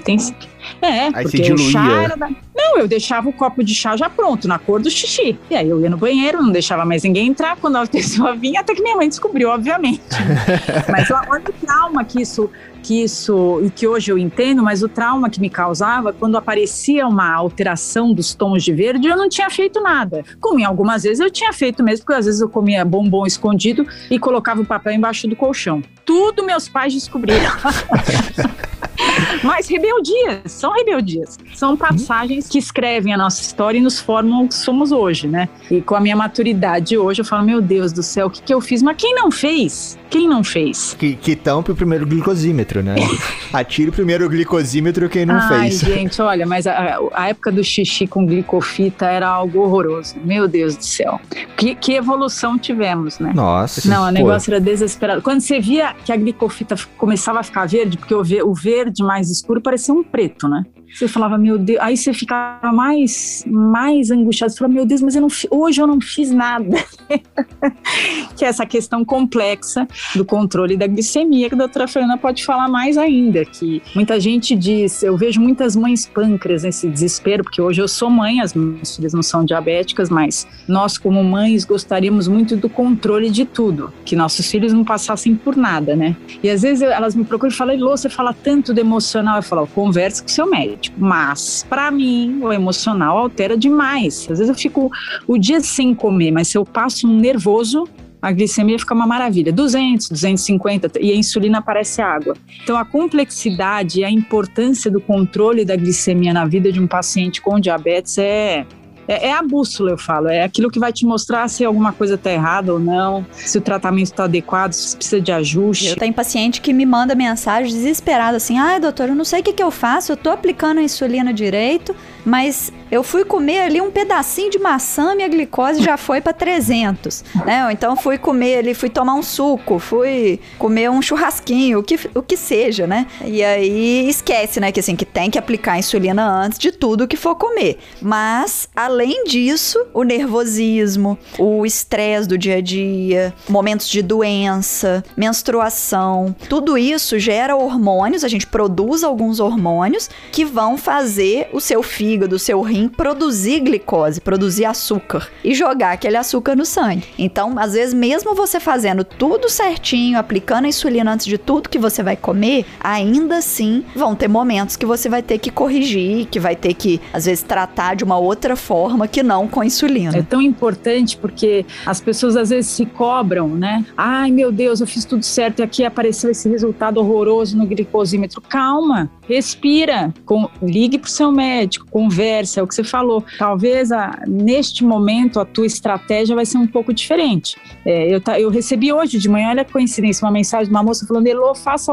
Acreditem. 0.00 0.48
É, 0.82 1.10
Aí 1.14 1.22
porque 1.22 1.52
o 1.52 1.58
chá 1.58 2.02
era 2.02 2.16
da... 2.16 2.30
Não, 2.60 2.78
eu 2.78 2.86
deixava 2.86 3.28
o 3.28 3.32
copo 3.32 3.64
de 3.64 3.74
chá 3.74 3.96
já 3.96 4.10
pronto, 4.10 4.46
na 4.46 4.58
cor 4.58 4.82
do 4.82 4.90
xixi. 4.90 5.38
E 5.48 5.56
aí 5.56 5.68
eu 5.68 5.80
ia 5.80 5.88
no 5.88 5.96
banheiro, 5.96 6.42
não 6.42 6.52
deixava 6.52 6.84
mais 6.84 7.02
ninguém 7.02 7.28
entrar. 7.28 7.56
Quando 7.56 7.76
a 7.78 7.86
pessoa 7.86 8.36
vinha, 8.36 8.60
até 8.60 8.74
que 8.74 8.82
minha 8.82 8.96
mãe 8.96 9.08
descobriu, 9.08 9.48
obviamente. 9.48 10.02
Mas 10.90 11.10
olha 11.10 11.42
o 11.48 11.52
trauma 11.52 12.04
que 12.04 12.20
isso 12.20 12.50
que 12.82 13.02
isso, 13.02 13.60
e 13.62 13.70
que 13.70 13.86
hoje 13.86 14.10
eu 14.10 14.18
entendo, 14.18 14.62
mas 14.62 14.82
o 14.82 14.88
trauma 14.88 15.28
que 15.28 15.40
me 15.40 15.50
causava, 15.50 16.12
quando 16.12 16.36
aparecia 16.36 17.06
uma 17.06 17.30
alteração 17.32 18.12
dos 18.12 18.34
tons 18.34 18.62
de 18.62 18.72
verde, 18.72 19.06
eu 19.06 19.16
não 19.16 19.28
tinha 19.28 19.50
feito 19.50 19.80
nada. 19.80 20.24
Como 20.40 20.58
em 20.58 20.64
algumas 20.64 21.02
vezes 21.02 21.20
eu 21.20 21.30
tinha 21.30 21.52
feito 21.52 21.82
mesmo, 21.82 22.04
porque 22.04 22.18
às 22.18 22.26
vezes 22.26 22.40
eu 22.40 22.48
comia 22.48 22.84
bombom 22.84 23.26
escondido 23.26 23.86
e 24.10 24.18
colocava 24.18 24.62
o 24.62 24.66
papel 24.66 24.94
embaixo 24.94 25.28
do 25.28 25.36
colchão. 25.36 25.82
Tudo 26.04 26.44
meus 26.44 26.68
pais 26.68 26.94
descobriram. 26.94 27.50
Mas 29.42 29.68
rebeldias, 29.68 30.52
são 30.52 30.72
rebeldias. 30.72 31.38
São 31.54 31.76
passagens 31.76 32.48
que 32.50 32.58
escrevem 32.58 33.14
a 33.14 33.16
nossa 33.16 33.40
história 33.40 33.78
e 33.78 33.80
nos 33.80 34.00
formam 34.00 34.44
o 34.44 34.48
que 34.48 34.54
somos 34.54 34.90
hoje, 34.90 35.28
né? 35.28 35.48
E 35.70 35.80
com 35.80 35.94
a 35.94 36.00
minha 36.00 36.16
maturidade 36.16 36.98
hoje, 36.98 37.20
eu 37.20 37.24
falo, 37.24 37.44
meu 37.44 37.62
Deus 37.62 37.92
do 37.92 38.02
céu, 38.02 38.26
o 38.26 38.30
que, 38.30 38.42
que 38.42 38.52
eu 38.52 38.60
fiz? 38.60 38.82
Mas 38.82 38.96
quem 38.96 39.14
não 39.14 39.30
fez? 39.30 39.96
Quem 40.10 40.28
não 40.28 40.42
fez? 40.42 40.96
Que, 40.98 41.14
que 41.14 41.36
tampe 41.36 41.70
o 41.70 41.76
primeiro 41.76 42.04
glicosímetro, 42.04 42.82
né? 42.82 42.96
Atire 43.52 43.90
o 43.90 43.92
primeiro 43.92 44.28
glicosímetro 44.28 45.08
quem 45.08 45.24
não 45.24 45.36
Ai, 45.36 45.70
fez. 45.70 45.78
gente, 45.86 46.20
olha, 46.20 46.44
mas 46.44 46.66
a, 46.66 46.98
a, 47.12 47.28
época 47.28 47.52
do 47.52 47.62
xixi 47.62 48.08
com 48.08 48.26
glicofita 48.26 49.06
era 49.06 49.28
algo 49.28 49.60
horroroso. 49.60 50.16
Meu 50.24 50.48
Deus 50.48 50.76
do 50.76 50.84
céu. 50.84 51.20
Que, 51.56 51.76
que 51.76 51.92
evolução 51.92 52.58
tivemos, 52.58 53.20
né? 53.20 53.32
Nossa. 53.32 53.88
Não, 53.88 54.08
o 54.08 54.10
negócio 54.10 54.52
era 54.52 54.60
desesperado. 54.60 55.22
Quando 55.22 55.40
você 55.40 55.60
via 55.60 55.94
que 56.04 56.12
a 56.12 56.16
glicofita 56.16 56.74
começava 56.98 57.38
a 57.38 57.42
ficar 57.44 57.68
verde, 57.68 57.96
porque 57.96 58.14
o, 58.14 58.22
o 58.48 58.54
verde 58.54 59.04
mais 59.04 59.30
escuro 59.30 59.60
parecia 59.60 59.94
um 59.94 60.02
preto, 60.02 60.48
né? 60.48 60.64
Você 60.92 61.06
falava, 61.06 61.38
meu 61.38 61.56
Deus, 61.56 61.78
aí 61.80 61.96
você 61.96 62.12
ficava 62.12 62.72
mais, 62.72 63.44
mais 63.46 64.10
angustiado. 64.10 64.52
Você 64.52 64.58
falava, 64.58 64.74
meu 64.74 64.84
Deus, 64.84 65.00
mas 65.00 65.14
eu 65.14 65.22
não, 65.22 65.28
hoje 65.50 65.80
eu 65.80 65.86
não 65.86 66.00
fiz 66.00 66.30
nada. 66.30 66.76
que 68.36 68.44
é 68.44 68.48
essa 68.48 68.66
questão 68.66 69.04
complexa 69.04 69.86
do 70.14 70.24
controle 70.24 70.76
da 70.76 70.86
glicemia, 70.86 71.48
que 71.48 71.54
a 71.54 71.58
doutora 71.58 71.86
Fernanda 71.86 72.16
pode 72.18 72.44
falar 72.44 72.68
mais 72.68 72.98
ainda. 72.98 73.44
Que 73.44 73.82
muita 73.94 74.18
gente 74.18 74.56
diz, 74.56 75.02
eu 75.02 75.16
vejo 75.16 75.40
muitas 75.40 75.76
mães 75.76 76.06
pâncreas 76.06 76.64
nesse 76.64 76.88
desespero, 76.88 77.44
porque 77.44 77.62
hoje 77.62 77.80
eu 77.80 77.88
sou 77.88 78.10
mãe, 78.10 78.40
as 78.40 78.52
minhas 78.52 78.96
filhas 78.96 79.12
não 79.12 79.22
são 79.22 79.44
diabéticas, 79.44 80.10
mas 80.10 80.46
nós, 80.66 80.98
como 80.98 81.22
mães, 81.22 81.64
gostaríamos 81.64 82.26
muito 82.26 82.56
do 82.56 82.68
controle 82.68 83.30
de 83.30 83.44
tudo, 83.44 83.92
que 84.04 84.16
nossos 84.16 84.50
filhos 84.50 84.72
não 84.72 84.84
passassem 84.84 85.34
por 85.34 85.56
nada, 85.56 85.94
né? 85.94 86.16
E 86.42 86.50
às 86.50 86.62
vezes 86.62 86.82
elas 86.82 87.14
me 87.14 87.24
procuram 87.24 87.52
e 87.52 87.56
falam, 87.56 87.76
Lô, 87.78 87.96
você 87.96 88.08
fala 88.08 88.34
tanto 88.34 88.74
do 88.74 88.80
emocional. 88.80 89.36
Eu 89.36 89.42
falo, 89.42 89.66
conversa 89.68 90.22
com 90.22 90.28
seu 90.28 90.48
médico 90.48 90.79
mas, 90.96 91.66
para 91.68 91.90
mim, 91.90 92.40
o 92.42 92.52
emocional 92.52 93.18
altera 93.18 93.56
demais. 93.56 94.22
Às 94.30 94.38
vezes 94.38 94.48
eu 94.48 94.54
fico 94.54 94.90
o 95.26 95.36
dia 95.36 95.60
sem 95.60 95.94
comer, 95.94 96.30
mas 96.30 96.48
se 96.48 96.56
eu 96.56 96.64
passo 96.64 97.08
um 97.08 97.16
nervoso, 97.16 97.88
a 98.22 98.30
glicemia 98.32 98.78
fica 98.78 98.94
uma 98.94 99.06
maravilha. 99.06 99.52
200, 99.52 100.10
250 100.10 101.00
e 101.00 101.10
a 101.10 101.14
insulina 101.14 101.62
parece 101.62 102.02
água. 102.02 102.36
Então 102.62 102.76
a 102.76 102.84
complexidade 102.84 104.00
e 104.00 104.04
a 104.04 104.10
importância 104.10 104.90
do 104.90 105.00
controle 105.00 105.64
da 105.64 105.76
glicemia 105.76 106.32
na 106.32 106.44
vida 106.44 106.70
de 106.70 106.80
um 106.80 106.86
paciente 106.86 107.40
com 107.40 107.58
diabetes 107.58 108.18
é 108.18 108.66
é, 109.10 109.26
é, 109.26 109.32
a 109.32 109.42
bússola, 109.42 109.90
eu 109.90 109.98
falo. 109.98 110.28
É 110.28 110.44
aquilo 110.44 110.70
que 110.70 110.78
vai 110.78 110.92
te 110.92 111.04
mostrar 111.04 111.48
se 111.48 111.64
alguma 111.64 111.92
coisa 111.92 112.14
está 112.14 112.30
errada 112.30 112.72
ou 112.72 112.78
não, 112.78 113.26
se 113.32 113.58
o 113.58 113.60
tratamento 113.60 114.06
está 114.06 114.24
adequado, 114.24 114.72
se 114.72 114.96
precisa 114.96 115.20
de 115.20 115.32
ajuste. 115.32 115.88
Eu 115.88 115.96
tenho 115.96 116.14
paciente 116.14 116.60
que 116.60 116.72
me 116.72 116.86
manda 116.86 117.12
mensagem 117.16 117.72
desesperada 117.72 118.36
assim: 118.36 118.56
ai, 118.56 118.78
doutor, 118.78 119.08
eu 119.08 119.14
não 119.16 119.24
sei 119.24 119.40
o 119.40 119.42
que, 119.42 119.52
que 119.52 119.62
eu 119.62 119.72
faço, 119.72 120.12
eu 120.12 120.16
tô 120.16 120.30
aplicando 120.30 120.78
a 120.78 120.82
insulina 120.82 121.32
direito, 121.34 121.94
mas 122.24 122.72
eu 122.90 123.02
fui 123.02 123.24
comer 123.24 123.60
ali 123.60 123.80
um 123.80 123.90
pedacinho 123.90 124.50
de 124.50 124.58
maçã, 124.58 125.14
minha 125.14 125.28
glicose 125.28 125.82
já 125.82 125.96
foi 125.96 126.20
para 126.20 126.32
300, 126.32 127.24
né? 127.46 127.64
Ou 127.64 127.70
então 127.70 127.96
fui 127.96 128.18
comer 128.18 128.58
ali, 128.58 128.74
fui 128.74 128.90
tomar 128.90 129.14
um 129.14 129.22
suco, 129.22 129.78
fui 129.78 130.40
comer 130.58 130.90
um 130.90 131.00
churrasquinho, 131.00 131.78
o 131.78 131.82
que, 131.82 131.98
o 132.14 132.22
que 132.22 132.36
seja, 132.36 132.86
né? 132.86 133.06
E 133.24 133.44
aí 133.44 134.08
esquece, 134.08 134.60
né, 134.60 134.72
que 134.72 134.80
assim, 134.80 134.96
que 134.96 135.04
tem 135.04 135.30
que 135.30 135.38
aplicar 135.38 135.78
insulina 135.78 136.26
antes 136.26 136.58
de 136.58 136.72
tudo 136.72 137.06
que 137.06 137.16
for 137.16 137.34
comer. 137.34 137.78
Mas, 138.02 138.68
além 138.74 139.24
disso, 139.24 139.78
o 139.94 140.02
nervosismo, 140.02 141.18
o 141.38 141.64
estresse 141.64 142.28
do 142.28 142.36
dia 142.36 142.56
a 142.56 142.60
dia, 142.60 143.34
momentos 143.48 143.88
de 143.88 144.02
doença, 144.02 145.04
menstruação, 145.16 146.34
tudo 146.48 146.76
isso 146.76 147.18
gera 147.18 147.56
hormônios, 147.56 148.24
a 148.24 148.28
gente 148.28 148.46
produz 148.46 149.04
alguns 149.04 149.40
hormônios 149.40 150.08
que 150.32 150.44
vão 150.44 150.76
fazer 150.76 151.48
o 151.52 151.60
seu 151.60 151.82
fígado, 151.82 152.36
o 152.36 152.38
seu 152.38 152.60
rim 152.60 152.79
produzir 152.88 153.60
glicose, 153.60 154.20
produzir 154.20 154.64
açúcar 154.64 155.28
e 155.44 155.54
jogar 155.54 155.92
aquele 155.92 156.16
açúcar 156.16 156.56
no 156.56 156.64
sangue. 156.64 157.08
Então, 157.18 157.58
às 157.58 157.72
vezes, 157.72 157.94
mesmo 157.94 158.34
você 158.34 158.60
fazendo 158.60 159.04
tudo 159.04 159.48
certinho, 159.48 160.18
aplicando 160.18 160.64
a 160.64 160.68
insulina 160.68 161.12
antes 161.12 161.26
de 161.26 161.38
tudo 161.38 161.68
que 161.68 161.78
você 161.78 162.02
vai 162.02 162.16
comer, 162.16 162.64
ainda 162.80 163.38
assim 163.38 163.84
vão 163.94 164.14
ter 164.14 164.28
momentos 164.28 164.76
que 164.76 164.86
você 164.86 165.08
vai 165.08 165.22
ter 165.22 165.38
que 165.38 165.50
corrigir, 165.50 166.26
que 166.26 166.38
vai 166.38 166.56
ter 166.56 166.74
que, 166.74 167.00
às 167.12 167.24
vezes, 167.24 167.42
tratar 167.42 167.96
de 167.96 168.04
uma 168.04 168.18
outra 168.18 168.56
forma 168.56 169.08
que 169.08 169.22
não 169.22 169.48
com 169.48 169.64
insulina. 169.64 170.16
É 170.16 170.22
tão 170.22 170.40
importante 170.40 171.16
porque 171.16 171.64
as 171.84 172.00
pessoas 172.00 172.36
às 172.36 172.50
vezes 172.50 172.70
se 172.70 172.86
cobram, 172.86 173.48
né? 173.48 173.84
Ai, 173.96 174.30
meu 174.30 174.52
Deus, 174.52 174.80
eu 174.80 174.86
fiz 174.86 175.04
tudo 175.04 175.24
certo 175.24 175.60
e 175.60 175.62
aqui 175.62 175.84
apareceu 175.84 176.30
esse 176.30 176.48
resultado 176.48 176.98
horroroso 176.98 177.56
no 177.56 177.66
glicosímetro. 177.66 178.40
Calma, 178.40 179.10
respira, 179.28 180.12
com, 180.24 180.48
ligue 180.62 180.98
para 180.98 181.08
o 181.08 181.10
seu 181.10 181.30
médico, 181.32 181.86
conversa, 181.90 182.60
que 182.70 182.74
você 182.74 182.84
falou. 182.84 183.22
Talvez 183.38 183.92
a, 183.92 184.22
neste 184.26 184.84
momento 184.84 185.38
a 185.38 185.44
tua 185.44 185.66
estratégia 185.66 186.34
vai 186.34 186.46
ser 186.46 186.56
um 186.58 186.66
pouco 186.66 186.92
diferente. 186.92 187.56
É, 187.84 188.14
eu, 188.14 188.22
eu 188.38 188.48
recebi 188.50 188.92
hoje 188.92 189.18
de 189.18 189.28
manhã, 189.28 189.50
olha 189.50 189.62
a 189.62 189.64
coincidência, 189.64 190.24
uma 190.24 190.32
mensagem 190.32 190.66
de 190.66 190.70
uma 190.70 190.82
moça 190.82 191.06
falando: 191.06 191.26
Elô, 191.26 191.54
faça 191.54 191.92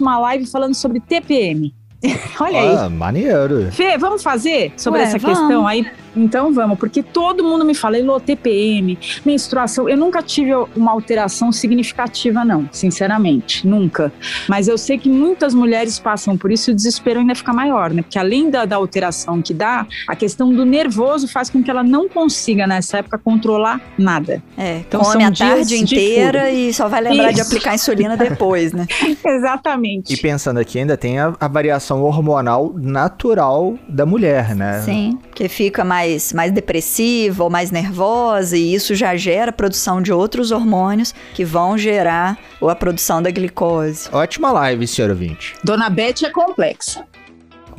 uma 0.00 0.18
live 0.18 0.46
falando 0.46 0.74
sobre 0.74 1.00
TPM. 1.00 1.74
Olha 2.40 2.60
ah, 2.60 2.84
aí. 2.84 2.92
maneiro. 2.92 3.70
Fê, 3.72 3.98
vamos 3.98 4.22
fazer 4.22 4.72
sobre 4.76 5.00
Ué, 5.00 5.06
essa 5.06 5.18
vamos. 5.18 5.38
questão 5.38 5.66
aí? 5.66 5.86
Então 6.16 6.52
vamos, 6.52 6.78
porque 6.78 7.02
todo 7.02 7.44
mundo 7.44 7.64
me 7.64 7.74
fala, 7.74 7.98
Elô, 7.98 8.18
TPM, 8.18 8.98
menstruação. 9.24 9.88
Eu 9.88 9.96
nunca 9.96 10.22
tive 10.22 10.52
uma 10.74 10.90
alteração 10.90 11.52
significativa, 11.52 12.44
não, 12.44 12.68
sinceramente, 12.72 13.66
nunca. 13.66 14.12
Mas 14.48 14.68
eu 14.68 14.76
sei 14.76 14.98
que 14.98 15.08
muitas 15.08 15.54
mulheres 15.54 15.98
passam 15.98 16.36
por 16.36 16.50
isso 16.50 16.70
e 16.70 16.72
o 16.72 16.76
desespero 16.76 17.20
ainda 17.20 17.34
fica 17.34 17.52
maior, 17.52 17.92
né? 17.92 18.02
Porque 18.02 18.18
além 18.18 18.50
da, 18.50 18.64
da 18.64 18.76
alteração 18.76 19.40
que 19.40 19.54
dá, 19.54 19.86
a 20.08 20.16
questão 20.16 20.52
do 20.52 20.64
nervoso 20.64 21.28
faz 21.28 21.50
com 21.50 21.62
que 21.62 21.70
ela 21.70 21.84
não 21.84 22.08
consiga, 22.08 22.66
nessa 22.66 22.98
época, 22.98 23.18
controlar 23.18 23.80
nada. 23.96 24.42
É, 24.56 24.78
então 24.78 25.00
come 25.00 25.24
a 25.24 25.32
tarde 25.32 25.76
inteira 25.76 26.50
e 26.50 26.72
só 26.72 26.88
vai 26.88 27.00
lembrar 27.00 27.30
isso. 27.30 27.36
de 27.36 27.40
aplicar 27.42 27.74
insulina 27.74 28.16
depois, 28.16 28.72
né? 28.72 28.86
Exatamente. 29.24 30.12
E 30.12 30.16
pensando 30.16 30.58
aqui, 30.58 30.78
ainda 30.78 30.96
tem 30.96 31.18
a, 31.18 31.32
a 31.38 31.48
variação 31.48 31.87
hormonal 31.96 32.72
natural 32.76 33.76
da 33.88 34.04
mulher, 34.04 34.54
né? 34.54 34.82
Sim, 34.82 35.18
que 35.34 35.48
fica 35.48 35.84
mais, 35.84 36.32
mais 36.32 36.52
depressiva 36.52 37.44
ou 37.44 37.50
mais 37.50 37.70
nervosa, 37.70 38.56
e 38.56 38.74
isso 38.74 38.94
já 38.94 39.16
gera 39.16 39.50
a 39.50 39.52
produção 39.52 40.00
de 40.02 40.12
outros 40.12 40.50
hormônios 40.50 41.14
que 41.34 41.44
vão 41.44 41.78
gerar 41.78 42.38
a 42.60 42.74
produção 42.74 43.22
da 43.22 43.30
glicose. 43.30 44.08
Ótima 44.12 44.50
live, 44.52 44.86
senhor 44.86 45.10
ouvinte. 45.10 45.54
Dona 45.64 45.88
Beth 45.88 46.24
é 46.24 46.30
complexa. 46.30 47.04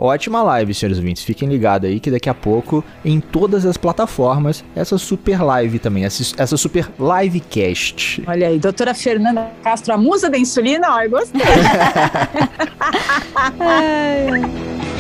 Ótima 0.02 0.42
live, 0.42 0.74
senhores 0.74 0.98
ouvintes. 0.98 1.24
Fiquem 1.24 1.50
ligados 1.50 1.90
aí 1.90 2.00
que 2.00 2.10
daqui 2.10 2.30
a 2.30 2.34
pouco, 2.34 2.84
em 3.04 3.20
todas 3.20 3.66
as 3.66 3.76
plataformas, 3.76 4.64
essa 4.74 4.98
super 4.98 5.44
live 5.44 5.78
também, 5.78 6.06
essa, 6.06 6.42
essa 6.42 6.56
super 6.56 6.88
livecast. 6.98 8.24
Olha 8.26 8.48
aí, 8.48 8.58
doutora 8.58 8.94
Fernanda 8.94 9.52
Castro, 9.62 9.94
a 9.94 9.98
musa 9.98 10.30
da 10.30 10.38
insulina, 10.38 10.88
ó, 10.90 11.02
eu 11.02 11.10
gostei. 11.10 11.42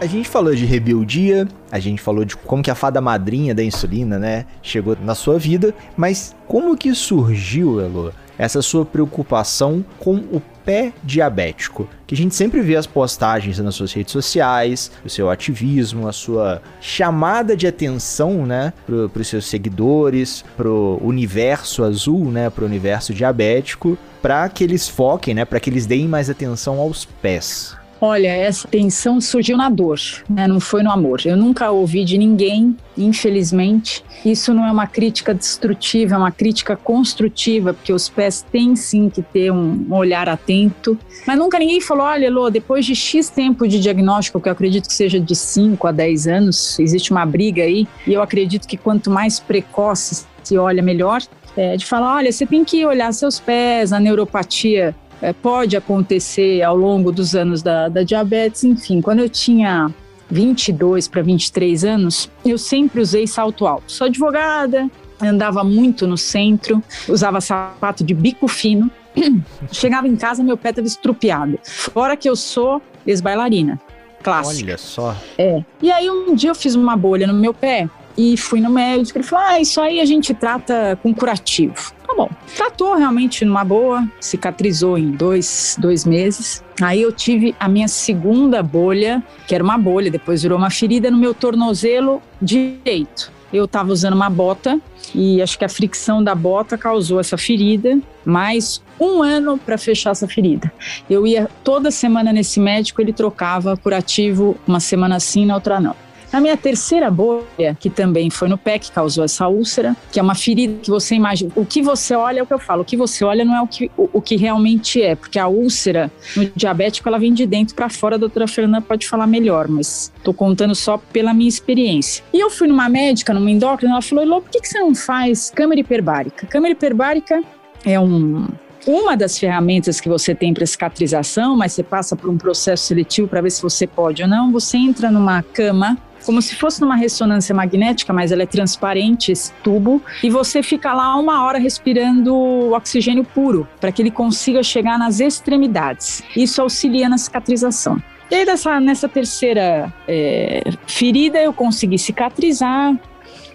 A 0.00 0.06
gente 0.06 0.30
falou 0.30 0.54
de 0.54 0.64
rebeldia, 0.64 1.46
a 1.70 1.78
gente 1.78 2.00
falou 2.00 2.24
de 2.24 2.34
como 2.34 2.62
que 2.62 2.70
a 2.70 2.74
fada 2.74 3.02
madrinha 3.02 3.54
da 3.54 3.62
insulina, 3.62 4.18
né, 4.18 4.46
chegou 4.62 4.96
na 4.98 5.14
sua 5.14 5.38
vida, 5.38 5.74
mas 5.94 6.34
como 6.48 6.74
que 6.74 6.94
surgiu, 6.94 7.82
Elo, 7.82 8.10
essa 8.38 8.62
sua 8.62 8.86
preocupação 8.86 9.84
com 9.98 10.14
o 10.14 10.40
pé 10.64 10.94
diabético? 11.04 11.86
Que 12.06 12.14
a 12.14 12.16
gente 12.16 12.34
sempre 12.34 12.62
vê 12.62 12.76
as 12.76 12.86
postagens 12.86 13.58
nas 13.58 13.74
suas 13.74 13.92
redes 13.92 14.10
sociais, 14.10 14.90
o 15.04 15.10
seu 15.10 15.28
ativismo, 15.28 16.08
a 16.08 16.12
sua 16.12 16.62
chamada 16.80 17.54
de 17.54 17.66
atenção, 17.66 18.46
né, 18.46 18.72
para 18.86 19.20
os 19.20 19.28
seus 19.28 19.44
seguidores, 19.44 20.42
pro 20.56 20.98
universo 21.02 21.84
azul, 21.84 22.30
né, 22.30 22.48
pro 22.48 22.64
universo 22.64 23.12
diabético, 23.12 23.98
para 24.22 24.48
que 24.48 24.64
eles 24.64 24.88
foquem, 24.88 25.34
né, 25.34 25.44
para 25.44 25.60
que 25.60 25.68
eles 25.68 25.84
deem 25.84 26.08
mais 26.08 26.30
atenção 26.30 26.80
aos 26.80 27.04
pés. 27.04 27.78
Olha, 28.02 28.28
essa 28.28 28.66
tensão 28.66 29.20
surgiu 29.20 29.58
na 29.58 29.68
dor, 29.68 29.98
né? 30.28 30.48
não 30.48 30.58
foi 30.58 30.82
no 30.82 30.90
amor. 30.90 31.20
Eu 31.24 31.36
nunca 31.36 31.70
ouvi 31.70 32.02
de 32.02 32.16
ninguém, 32.16 32.74
infelizmente. 32.96 34.02
Isso 34.24 34.54
não 34.54 34.64
é 34.64 34.72
uma 34.72 34.86
crítica 34.86 35.34
destrutiva, 35.34 36.14
é 36.14 36.18
uma 36.18 36.30
crítica 36.30 36.74
construtiva, 36.76 37.74
porque 37.74 37.92
os 37.92 38.08
pés 38.08 38.44
têm 38.50 38.74
sim 38.74 39.10
que 39.10 39.20
ter 39.20 39.52
um 39.52 39.86
olhar 39.92 40.30
atento. 40.30 40.98
Mas 41.26 41.38
nunca 41.38 41.58
ninguém 41.58 41.78
falou: 41.78 42.04
olha, 42.04 42.30
Lô, 42.30 42.48
depois 42.48 42.86
de 42.86 42.94
X 42.94 43.28
tempo 43.28 43.68
de 43.68 43.78
diagnóstico, 43.78 44.40
que 44.40 44.48
eu 44.48 44.52
acredito 44.52 44.88
que 44.88 44.94
seja 44.94 45.20
de 45.20 45.36
5 45.36 45.86
a 45.86 45.92
10 45.92 46.26
anos, 46.26 46.78
existe 46.78 47.10
uma 47.10 47.26
briga 47.26 47.62
aí, 47.64 47.86
e 48.06 48.14
eu 48.14 48.22
acredito 48.22 48.66
que 48.66 48.78
quanto 48.78 49.10
mais 49.10 49.38
precoce 49.38 50.24
se 50.42 50.56
olha, 50.56 50.82
melhor. 50.82 51.20
É, 51.54 51.76
de 51.76 51.84
falar: 51.84 52.16
olha, 52.16 52.32
você 52.32 52.46
tem 52.46 52.64
que 52.64 52.86
olhar 52.86 53.12
seus 53.12 53.38
pés, 53.38 53.92
a 53.92 54.00
neuropatia 54.00 54.94
é, 55.20 55.32
pode 55.32 55.76
acontecer 55.76 56.62
ao 56.62 56.76
longo 56.76 57.12
dos 57.12 57.34
anos 57.34 57.62
da, 57.62 57.88
da 57.88 58.02
diabetes. 58.02 58.64
Enfim, 58.64 59.00
quando 59.00 59.20
eu 59.20 59.28
tinha 59.28 59.92
22 60.30 61.08
para 61.08 61.22
23 61.22 61.84
anos, 61.84 62.30
eu 62.44 62.56
sempre 62.56 63.00
usei 63.00 63.26
salto 63.26 63.66
alto. 63.66 63.90
Sou 63.90 64.06
advogada, 64.06 64.88
andava 65.20 65.62
muito 65.64 66.06
no 66.06 66.16
centro, 66.16 66.82
usava 67.08 67.40
sapato 67.40 68.04
de 68.04 68.14
bico 68.14 68.48
fino. 68.48 68.90
Chegava 69.72 70.06
em 70.06 70.16
casa, 70.16 70.42
meu 70.42 70.56
pé 70.56 70.70
estava 70.70 70.86
estrupiado. 70.86 71.58
Fora 71.64 72.16
que 72.16 72.28
eu 72.28 72.36
sou 72.36 72.80
ex-bailarina, 73.06 73.80
clássica. 74.22 74.70
Olha 74.70 74.78
só. 74.78 75.16
É. 75.36 75.62
E 75.82 75.90
aí 75.90 76.08
um 76.08 76.34
dia 76.34 76.50
eu 76.50 76.54
fiz 76.54 76.74
uma 76.74 76.96
bolha 76.96 77.26
no 77.26 77.34
meu 77.34 77.52
pé 77.52 77.88
e 78.16 78.36
fui 78.36 78.60
no 78.60 78.70
médico. 78.70 79.18
Ele 79.18 79.24
falou: 79.24 79.44
Ah, 79.46 79.60
isso 79.60 79.80
aí 79.80 80.00
a 80.00 80.04
gente 80.04 80.32
trata 80.32 80.98
com 81.02 81.12
curativo. 81.12 81.92
Tá 82.10 82.16
bom. 82.16 82.28
Tratou 82.56 82.96
realmente 82.96 83.44
numa 83.44 83.62
boa, 83.62 84.04
cicatrizou 84.20 84.98
em 84.98 85.12
dois, 85.12 85.76
dois 85.78 86.04
meses. 86.04 86.64
Aí 86.82 87.02
eu 87.02 87.12
tive 87.12 87.54
a 87.60 87.68
minha 87.68 87.86
segunda 87.86 88.60
bolha, 88.64 89.22
que 89.46 89.54
era 89.54 89.62
uma 89.62 89.78
bolha, 89.78 90.10
depois 90.10 90.42
virou 90.42 90.58
uma 90.58 90.70
ferida 90.70 91.08
no 91.08 91.16
meu 91.16 91.32
tornozelo 91.32 92.20
direito. 92.42 93.30
Eu 93.52 93.66
estava 93.66 93.92
usando 93.92 94.14
uma 94.14 94.28
bota 94.28 94.80
e 95.14 95.40
acho 95.40 95.56
que 95.56 95.64
a 95.64 95.68
fricção 95.68 96.22
da 96.22 96.34
bota 96.34 96.76
causou 96.76 97.20
essa 97.20 97.38
ferida, 97.38 97.96
mais 98.24 98.82
um 98.98 99.22
ano 99.22 99.56
para 99.56 99.78
fechar 99.78 100.10
essa 100.10 100.26
ferida. 100.26 100.72
Eu 101.08 101.24
ia 101.24 101.48
toda 101.62 101.92
semana 101.92 102.32
nesse 102.32 102.58
médico, 102.58 103.00
ele 103.00 103.12
trocava 103.12 103.76
curativo, 103.76 104.56
uma 104.66 104.80
semana 104.80 105.20
sim, 105.20 105.46
na 105.46 105.54
outra 105.54 105.78
não. 105.78 105.94
Na 106.32 106.40
minha 106.40 106.56
terceira 106.56 107.10
bolha, 107.10 107.76
que 107.78 107.90
também 107.90 108.30
foi 108.30 108.48
no 108.48 108.56
pé 108.56 108.78
que 108.78 108.92
causou 108.92 109.24
essa 109.24 109.48
úlcera, 109.48 109.96
que 110.12 110.20
é 110.20 110.22
uma 110.22 110.34
ferida 110.34 110.78
que 110.80 110.88
você 110.88 111.16
imagina. 111.16 111.50
O 111.56 111.66
que 111.66 111.82
você 111.82 112.14
olha 112.14 112.40
é 112.40 112.42
o 112.42 112.46
que 112.46 112.54
eu 112.54 112.58
falo. 112.58 112.82
O 112.82 112.84
que 112.84 112.96
você 112.96 113.24
olha 113.24 113.44
não 113.44 113.56
é 113.56 113.62
o 113.62 113.66
que, 113.66 113.90
o, 113.96 114.08
o 114.12 114.22
que 114.22 114.36
realmente 114.36 115.02
é, 115.02 115.16
porque 115.16 115.38
a 115.38 115.48
úlcera 115.48 116.10
no 116.36 116.44
diabético 116.54 117.08
ela 117.08 117.18
vem 117.18 117.34
de 117.34 117.46
dentro 117.46 117.74
para 117.74 117.88
fora. 117.88 118.14
A 118.14 118.18
doutora 118.18 118.46
Fernanda 118.46 118.80
pode 118.80 119.08
falar 119.08 119.26
melhor, 119.26 119.66
mas 119.66 120.12
estou 120.16 120.32
contando 120.32 120.74
só 120.74 120.98
pela 120.98 121.34
minha 121.34 121.48
experiência. 121.48 122.22
E 122.32 122.38
eu 122.38 122.48
fui 122.48 122.68
numa 122.68 122.88
médica, 122.88 123.34
numa 123.34 123.50
endócrina, 123.50 123.94
ela 123.94 124.02
falou: 124.02 124.24
Elô, 124.24 124.40
por 124.40 124.50
que, 124.50 124.60
que 124.60 124.68
você 124.68 124.78
não 124.78 124.94
faz 124.94 125.50
câmera 125.50 125.80
hiperbárica? 125.80 126.46
Câmera 126.46 126.72
hiperbárica 126.72 127.42
é 127.84 127.98
um 127.98 128.46
uma 128.86 129.14
das 129.14 129.38
ferramentas 129.38 130.00
que 130.00 130.08
você 130.08 130.34
tem 130.34 130.54
para 130.54 130.64
cicatrização, 130.64 131.54
mas 131.56 131.72
você 131.72 131.82
passa 131.82 132.16
por 132.16 132.30
um 132.30 132.38
processo 132.38 132.86
seletivo 132.86 133.28
para 133.28 133.42
ver 133.42 133.50
se 133.50 133.60
você 133.60 133.86
pode 133.86 134.22
ou 134.22 134.28
não. 134.28 134.50
Você 134.52 134.78
entra 134.78 135.10
numa 135.10 135.42
cama 135.42 135.98
como 136.24 136.40
se 136.40 136.54
fosse 136.54 136.80
numa 136.80 136.96
ressonância 136.96 137.54
magnética, 137.54 138.12
mas 138.12 138.32
ela 138.32 138.42
é 138.42 138.46
transparente, 138.46 139.32
esse 139.32 139.52
tubo, 139.62 140.02
e 140.22 140.30
você 140.30 140.62
fica 140.62 140.92
lá 140.92 141.16
uma 141.16 141.44
hora 141.44 141.58
respirando 141.58 142.72
oxigênio 142.72 143.24
puro, 143.24 143.66
para 143.80 143.90
que 143.90 144.02
ele 144.02 144.10
consiga 144.10 144.62
chegar 144.62 144.98
nas 144.98 145.20
extremidades. 145.20 146.22
Isso 146.36 146.60
auxilia 146.60 147.08
na 147.08 147.18
cicatrização. 147.18 148.00
E 148.30 148.34
aí, 148.34 148.46
nessa, 148.80 149.08
terceira 149.08 149.92
é, 150.06 150.62
ferida, 150.86 151.38
eu 151.38 151.52
consegui 151.52 151.98
cicatrizar 151.98 152.96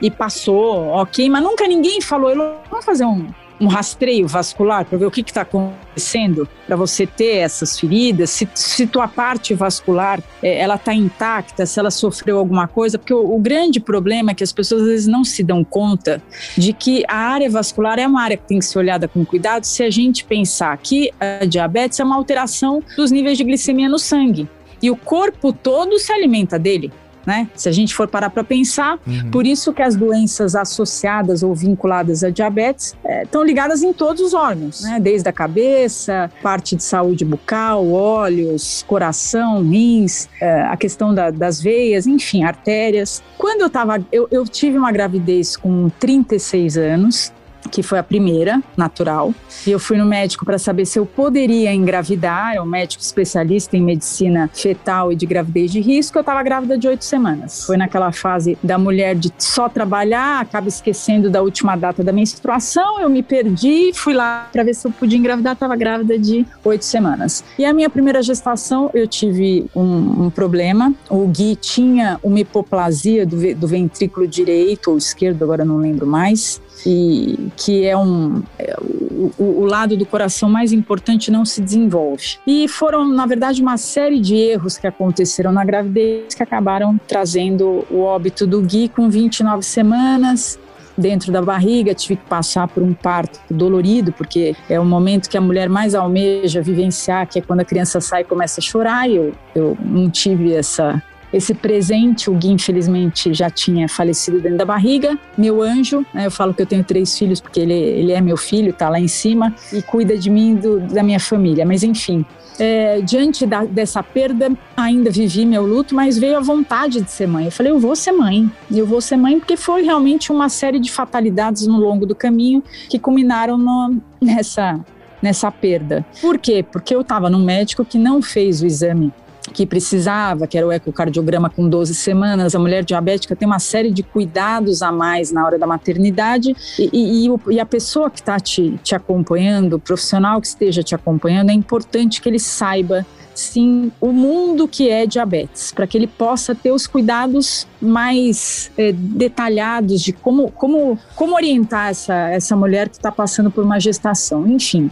e 0.01 0.11
passou, 0.11 0.87
ok, 0.87 1.29
mas 1.29 1.41
nunca 1.41 1.65
ninguém 1.65 2.01
falou, 2.01 2.35
vamos 2.69 2.85
fazer 2.85 3.05
um, 3.05 3.27
um 3.59 3.67
rastreio 3.67 4.27
vascular 4.27 4.85
para 4.85 4.97
ver 4.97 5.05
o 5.05 5.11
que 5.11 5.21
está 5.21 5.41
acontecendo 5.41 6.47
para 6.67 6.75
você 6.75 7.05
ter 7.05 7.37
essas 7.37 7.79
feridas, 7.79 8.29
se, 8.29 8.47
se 8.53 8.85
tua 8.85 9.07
parte 9.07 9.53
vascular 9.53 10.21
é, 10.41 10.59
ela 10.59 10.75
está 10.75 10.93
intacta, 10.93 11.65
se 11.65 11.79
ela 11.79 11.91
sofreu 11.91 12.37
alguma 12.37 12.67
coisa, 12.67 12.97
porque 12.97 13.13
o, 13.13 13.35
o, 13.35 13.39
grande 13.39 13.79
problema 13.79 14.31
é 14.31 14.33
que 14.33 14.43
as 14.43 14.51
pessoas 14.51 14.81
às 14.81 14.87
vezes 14.87 15.07
não 15.07 15.23
se 15.23 15.43
dão 15.43 15.63
conta 15.63 16.21
de 16.57 16.73
que 16.73 17.03
a 17.07 17.17
área 17.17 17.49
vascular 17.49 17.97
é 17.99 18.07
uma 18.07 18.21
área 18.21 18.37
que 18.37 18.47
tem 18.47 18.59
que 18.59 18.65
ser 18.65 18.79
olhada 18.79 19.07
com 19.07 19.25
cuidado 19.25 19.63
se 19.63 19.83
a 19.83 19.89
gente 19.89 20.25
pensar 20.25 20.77
que 20.77 21.11
a 21.19 21.45
diabetes 21.45 21.99
é 21.99 22.03
uma 22.03 22.15
alteração 22.15 22.83
dos 22.97 23.11
níveis 23.11 23.37
de 23.37 23.43
glicemia 23.43 23.87
no 23.87 23.99
sangue. 23.99 24.49
E 24.81 24.91
o 24.91 24.95
corpo 24.95 25.53
todo 25.53 25.97
se 25.97 26.11
alimenta 26.11 26.59
dele 26.59 26.91
né? 27.25 27.49
Se 27.55 27.67
a 27.67 27.71
gente 27.71 27.93
for 27.95 28.07
parar 28.07 28.29
para 28.29 28.43
pensar, 28.43 28.99
uhum. 29.05 29.31
por 29.31 29.45
isso 29.45 29.73
que 29.73 29.81
as 29.81 29.95
doenças 29.95 30.55
associadas 30.55 31.43
ou 31.43 31.53
vinculadas 31.55 32.23
à 32.23 32.29
diabetes 32.29 32.95
estão 33.23 33.43
é, 33.43 33.45
ligadas 33.45 33.83
em 33.83 33.93
todos 33.93 34.21
os 34.21 34.33
órgãos, 34.33 34.81
né? 34.81 34.99
Desde 34.99 35.27
a 35.27 35.33
cabeça, 35.33 36.31
parte 36.41 36.75
de 36.75 36.83
saúde 36.83 37.25
bucal, 37.25 37.89
olhos, 37.89 38.83
coração, 38.87 39.61
rins, 39.61 40.27
é, 40.41 40.61
a 40.61 40.77
questão 40.77 41.13
da, 41.13 41.31
das 41.31 41.61
veias, 41.61 42.05
enfim, 42.07 42.43
artérias. 42.43 43.23
Quando 43.37 43.61
eu 43.61 43.69
tava, 43.69 44.03
eu, 44.11 44.27
eu 44.31 44.45
tive 44.45 44.77
uma 44.77 44.91
gravidez 44.91 45.55
com 45.57 45.89
36 45.99 46.77
anos, 46.77 47.33
que 47.69 47.83
foi 47.83 47.99
a 47.99 48.03
primeira, 48.03 48.61
natural. 48.77 49.33
E 49.65 49.71
eu 49.71 49.79
fui 49.79 49.97
no 49.97 50.05
médico 50.05 50.45
para 50.45 50.57
saber 50.57 50.85
se 50.85 50.99
eu 50.99 51.05
poderia 51.05 51.73
engravidar, 51.73 52.55
é 52.55 52.61
um 52.61 52.65
médico 52.65 53.01
especialista 53.01 53.75
em 53.77 53.81
medicina 53.81 54.49
fetal 54.53 55.11
e 55.11 55.15
de 55.15 55.25
gravidez 55.25 55.71
de 55.71 55.79
risco. 55.79 56.17
Eu 56.17 56.21
estava 56.21 56.41
grávida 56.43 56.77
de 56.77 56.87
oito 56.87 57.03
semanas. 57.03 57.65
Foi 57.65 57.77
naquela 57.77 58.11
fase 58.11 58.57
da 58.63 58.77
mulher 58.77 59.15
de 59.15 59.31
só 59.37 59.67
trabalhar, 59.69 60.41
acaba 60.41 60.67
esquecendo 60.67 61.29
da 61.29 61.41
última 61.41 61.75
data 61.75 62.03
da 62.03 62.11
menstruação. 62.11 62.99
Eu 62.99 63.09
me 63.09 63.23
perdi, 63.23 63.91
fui 63.93 64.13
lá 64.13 64.49
para 64.51 64.63
ver 64.63 64.73
se 64.73 64.87
eu 64.87 64.91
podia 64.91 65.17
engravidar, 65.17 65.53
estava 65.53 65.75
grávida 65.75 66.17
de 66.17 66.45
oito 66.63 66.85
semanas. 66.85 67.43
E 67.57 67.65
a 67.65 67.73
minha 67.73 67.89
primeira 67.89 68.21
gestação, 68.21 68.89
eu 68.93 69.07
tive 69.07 69.65
um, 69.75 70.25
um 70.25 70.29
problema. 70.29 70.93
O 71.09 71.27
Gui 71.27 71.55
tinha 71.55 72.19
uma 72.23 72.39
hipoplasia 72.39 73.25
do, 73.25 73.55
do 73.55 73.67
ventrículo 73.67 74.27
direito 74.27 74.91
ou 74.91 74.97
esquerdo, 74.97 75.43
agora 75.43 75.65
não 75.65 75.77
lembro 75.77 76.05
mais 76.05 76.61
e 76.85 77.49
que 77.55 77.85
é 77.85 77.95
um 77.95 78.41
é, 78.57 78.75
o, 78.81 79.61
o, 79.61 79.65
lado 79.65 79.95
do 79.95 80.05
coração 80.05 80.49
mais 80.49 80.71
importante 80.71 81.31
não 81.31 81.45
se 81.45 81.61
desenvolve. 81.61 82.37
E 82.45 82.67
foram, 82.67 83.07
na 83.07 83.25
verdade, 83.25 83.61
uma 83.61 83.77
série 83.77 84.19
de 84.19 84.35
erros 84.35 84.77
que 84.77 84.87
aconteceram 84.87 85.51
na 85.51 85.63
gravidez 85.63 86.33
que 86.33 86.43
acabaram 86.43 86.99
trazendo 87.07 87.85
o 87.89 88.01
óbito 88.01 88.45
do 88.45 88.61
Gui 88.61 88.89
com 88.89 89.09
29 89.09 89.63
semanas 89.63 90.59
dentro 90.97 91.31
da 91.31 91.41
barriga, 91.41 91.93
tive 91.93 92.15
que 92.15 92.25
passar 92.25 92.67
por 92.67 92.81
um 92.81 92.93
parto 92.93 93.39
dolorido, 93.49 94.13
porque 94.13 94.55
é 94.69 94.79
o 94.79 94.85
momento 94.85 95.29
que 95.29 95.37
a 95.37 95.41
mulher 95.41 95.69
mais 95.69 95.93
almeja 95.93 96.61
vivenciar, 96.61 97.27
que 97.27 97.39
é 97.39 97.41
quando 97.41 97.59
a 97.59 97.65
criança 97.65 97.99
sai 97.99 98.21
e 98.21 98.23
começa 98.23 98.61
a 98.61 98.63
chorar, 98.63 99.09
eu, 99.09 99.33
eu 99.53 99.77
não 99.81 100.09
tive 100.09 100.53
essa 100.53 101.01
esse 101.35 101.53
presente, 101.53 102.29
o 102.29 102.33
Gui 102.33 102.49
infelizmente 102.51 103.33
já 103.33 103.49
tinha 103.49 103.89
falecido 103.89 104.39
dentro 104.39 104.57
da 104.57 104.63
barriga. 104.63 105.19
Meu 105.37 105.61
anjo, 105.61 106.05
né, 106.13 106.25
eu 106.25 106.31
falo 106.31 106.53
que 106.53 106.61
eu 106.61 106.65
tenho 106.65 106.81
três 106.81 107.17
filhos 107.17 107.41
porque 107.41 107.59
ele, 107.59 107.73
ele 107.73 108.13
é 108.13 108.21
meu 108.21 108.37
filho, 108.37 108.71
tá 108.71 108.87
lá 108.87 108.97
em 108.97 109.09
cima 109.09 109.53
e 109.73 109.81
cuida 109.81 110.17
de 110.17 110.29
mim 110.29 110.55
do, 110.55 110.79
da 110.79 111.03
minha 111.03 111.19
família. 111.19 111.65
Mas 111.65 111.83
enfim, 111.83 112.25
é, 112.57 113.01
diante 113.01 113.45
da, 113.45 113.65
dessa 113.65 114.01
perda, 114.01 114.49
ainda 114.77 115.11
vivi 115.11 115.45
meu 115.45 115.65
luto, 115.65 115.93
mas 115.93 116.17
veio 116.17 116.37
a 116.37 116.39
vontade 116.39 117.01
de 117.01 117.11
ser 117.11 117.27
mãe. 117.27 117.45
Eu 117.45 117.51
falei, 117.51 117.73
eu 117.73 117.79
vou 117.79 117.97
ser 117.97 118.13
mãe. 118.13 118.49
Eu 118.71 118.87
vou 118.87 119.01
ser 119.01 119.17
mãe 119.17 119.37
porque 119.37 119.57
foi 119.57 119.83
realmente 119.83 120.31
uma 120.31 120.47
série 120.47 120.79
de 120.79 120.89
fatalidades 120.89 121.67
no 121.67 121.77
longo 121.77 122.05
do 122.05 122.15
caminho 122.15 122.63
que 122.89 122.97
culminaram 122.97 123.57
no, 123.57 123.97
nessa, 124.21 124.79
nessa 125.21 125.51
perda. 125.51 126.05
Por 126.21 126.37
quê? 126.37 126.63
Porque 126.63 126.95
eu 126.95 127.01
estava 127.01 127.29
num 127.29 127.43
médico 127.43 127.83
que 127.83 127.97
não 127.97 128.21
fez 128.21 128.61
o 128.61 128.65
exame 128.65 129.11
que 129.53 129.65
precisava, 129.65 130.47
que 130.47 130.57
era 130.57 130.65
o 130.65 130.71
ecocardiograma 130.71 131.49
com 131.49 131.67
12 131.67 131.93
semanas. 131.95 132.55
A 132.55 132.59
mulher 132.59 132.83
diabética 132.83 133.35
tem 133.35 133.45
uma 133.47 133.59
série 133.59 133.91
de 133.91 134.03
cuidados 134.03 134.81
a 134.81 134.91
mais 134.91 135.31
na 135.31 135.45
hora 135.45 135.57
da 135.57 135.67
maternidade 135.67 136.55
e, 136.79 137.27
e, 137.27 137.53
e 137.53 137.59
a 137.59 137.65
pessoa 137.65 138.09
que 138.09 138.19
está 138.19 138.39
te, 138.39 138.79
te 138.83 138.95
acompanhando, 138.95 139.73
o 139.73 139.79
profissional 139.79 140.41
que 140.41 140.47
esteja 140.47 140.83
te 140.83 140.95
acompanhando, 140.95 141.49
é 141.49 141.53
importante 141.53 142.21
que 142.21 142.29
ele 142.29 142.39
saiba 142.39 143.05
sim 143.35 143.91
o 143.99 144.11
mundo 144.11 144.67
que 144.67 144.89
é 144.89 145.05
diabetes, 145.05 145.71
para 145.71 145.85
que 145.85 145.97
ele 145.97 146.07
possa 146.07 146.55
ter 146.55 146.71
os 146.71 146.87
cuidados 146.87 147.67
mais 147.81 148.71
é, 148.77 148.91
detalhados 148.91 150.01
de 150.01 150.13
como, 150.13 150.49
como, 150.51 150.97
como 151.15 151.35
orientar 151.35 151.89
essa, 151.89 152.29
essa 152.29 152.55
mulher 152.55 152.89
que 152.89 152.95
está 152.95 153.11
passando 153.11 153.51
por 153.51 153.63
uma 153.63 153.79
gestação, 153.79 154.47
enfim. 154.47 154.89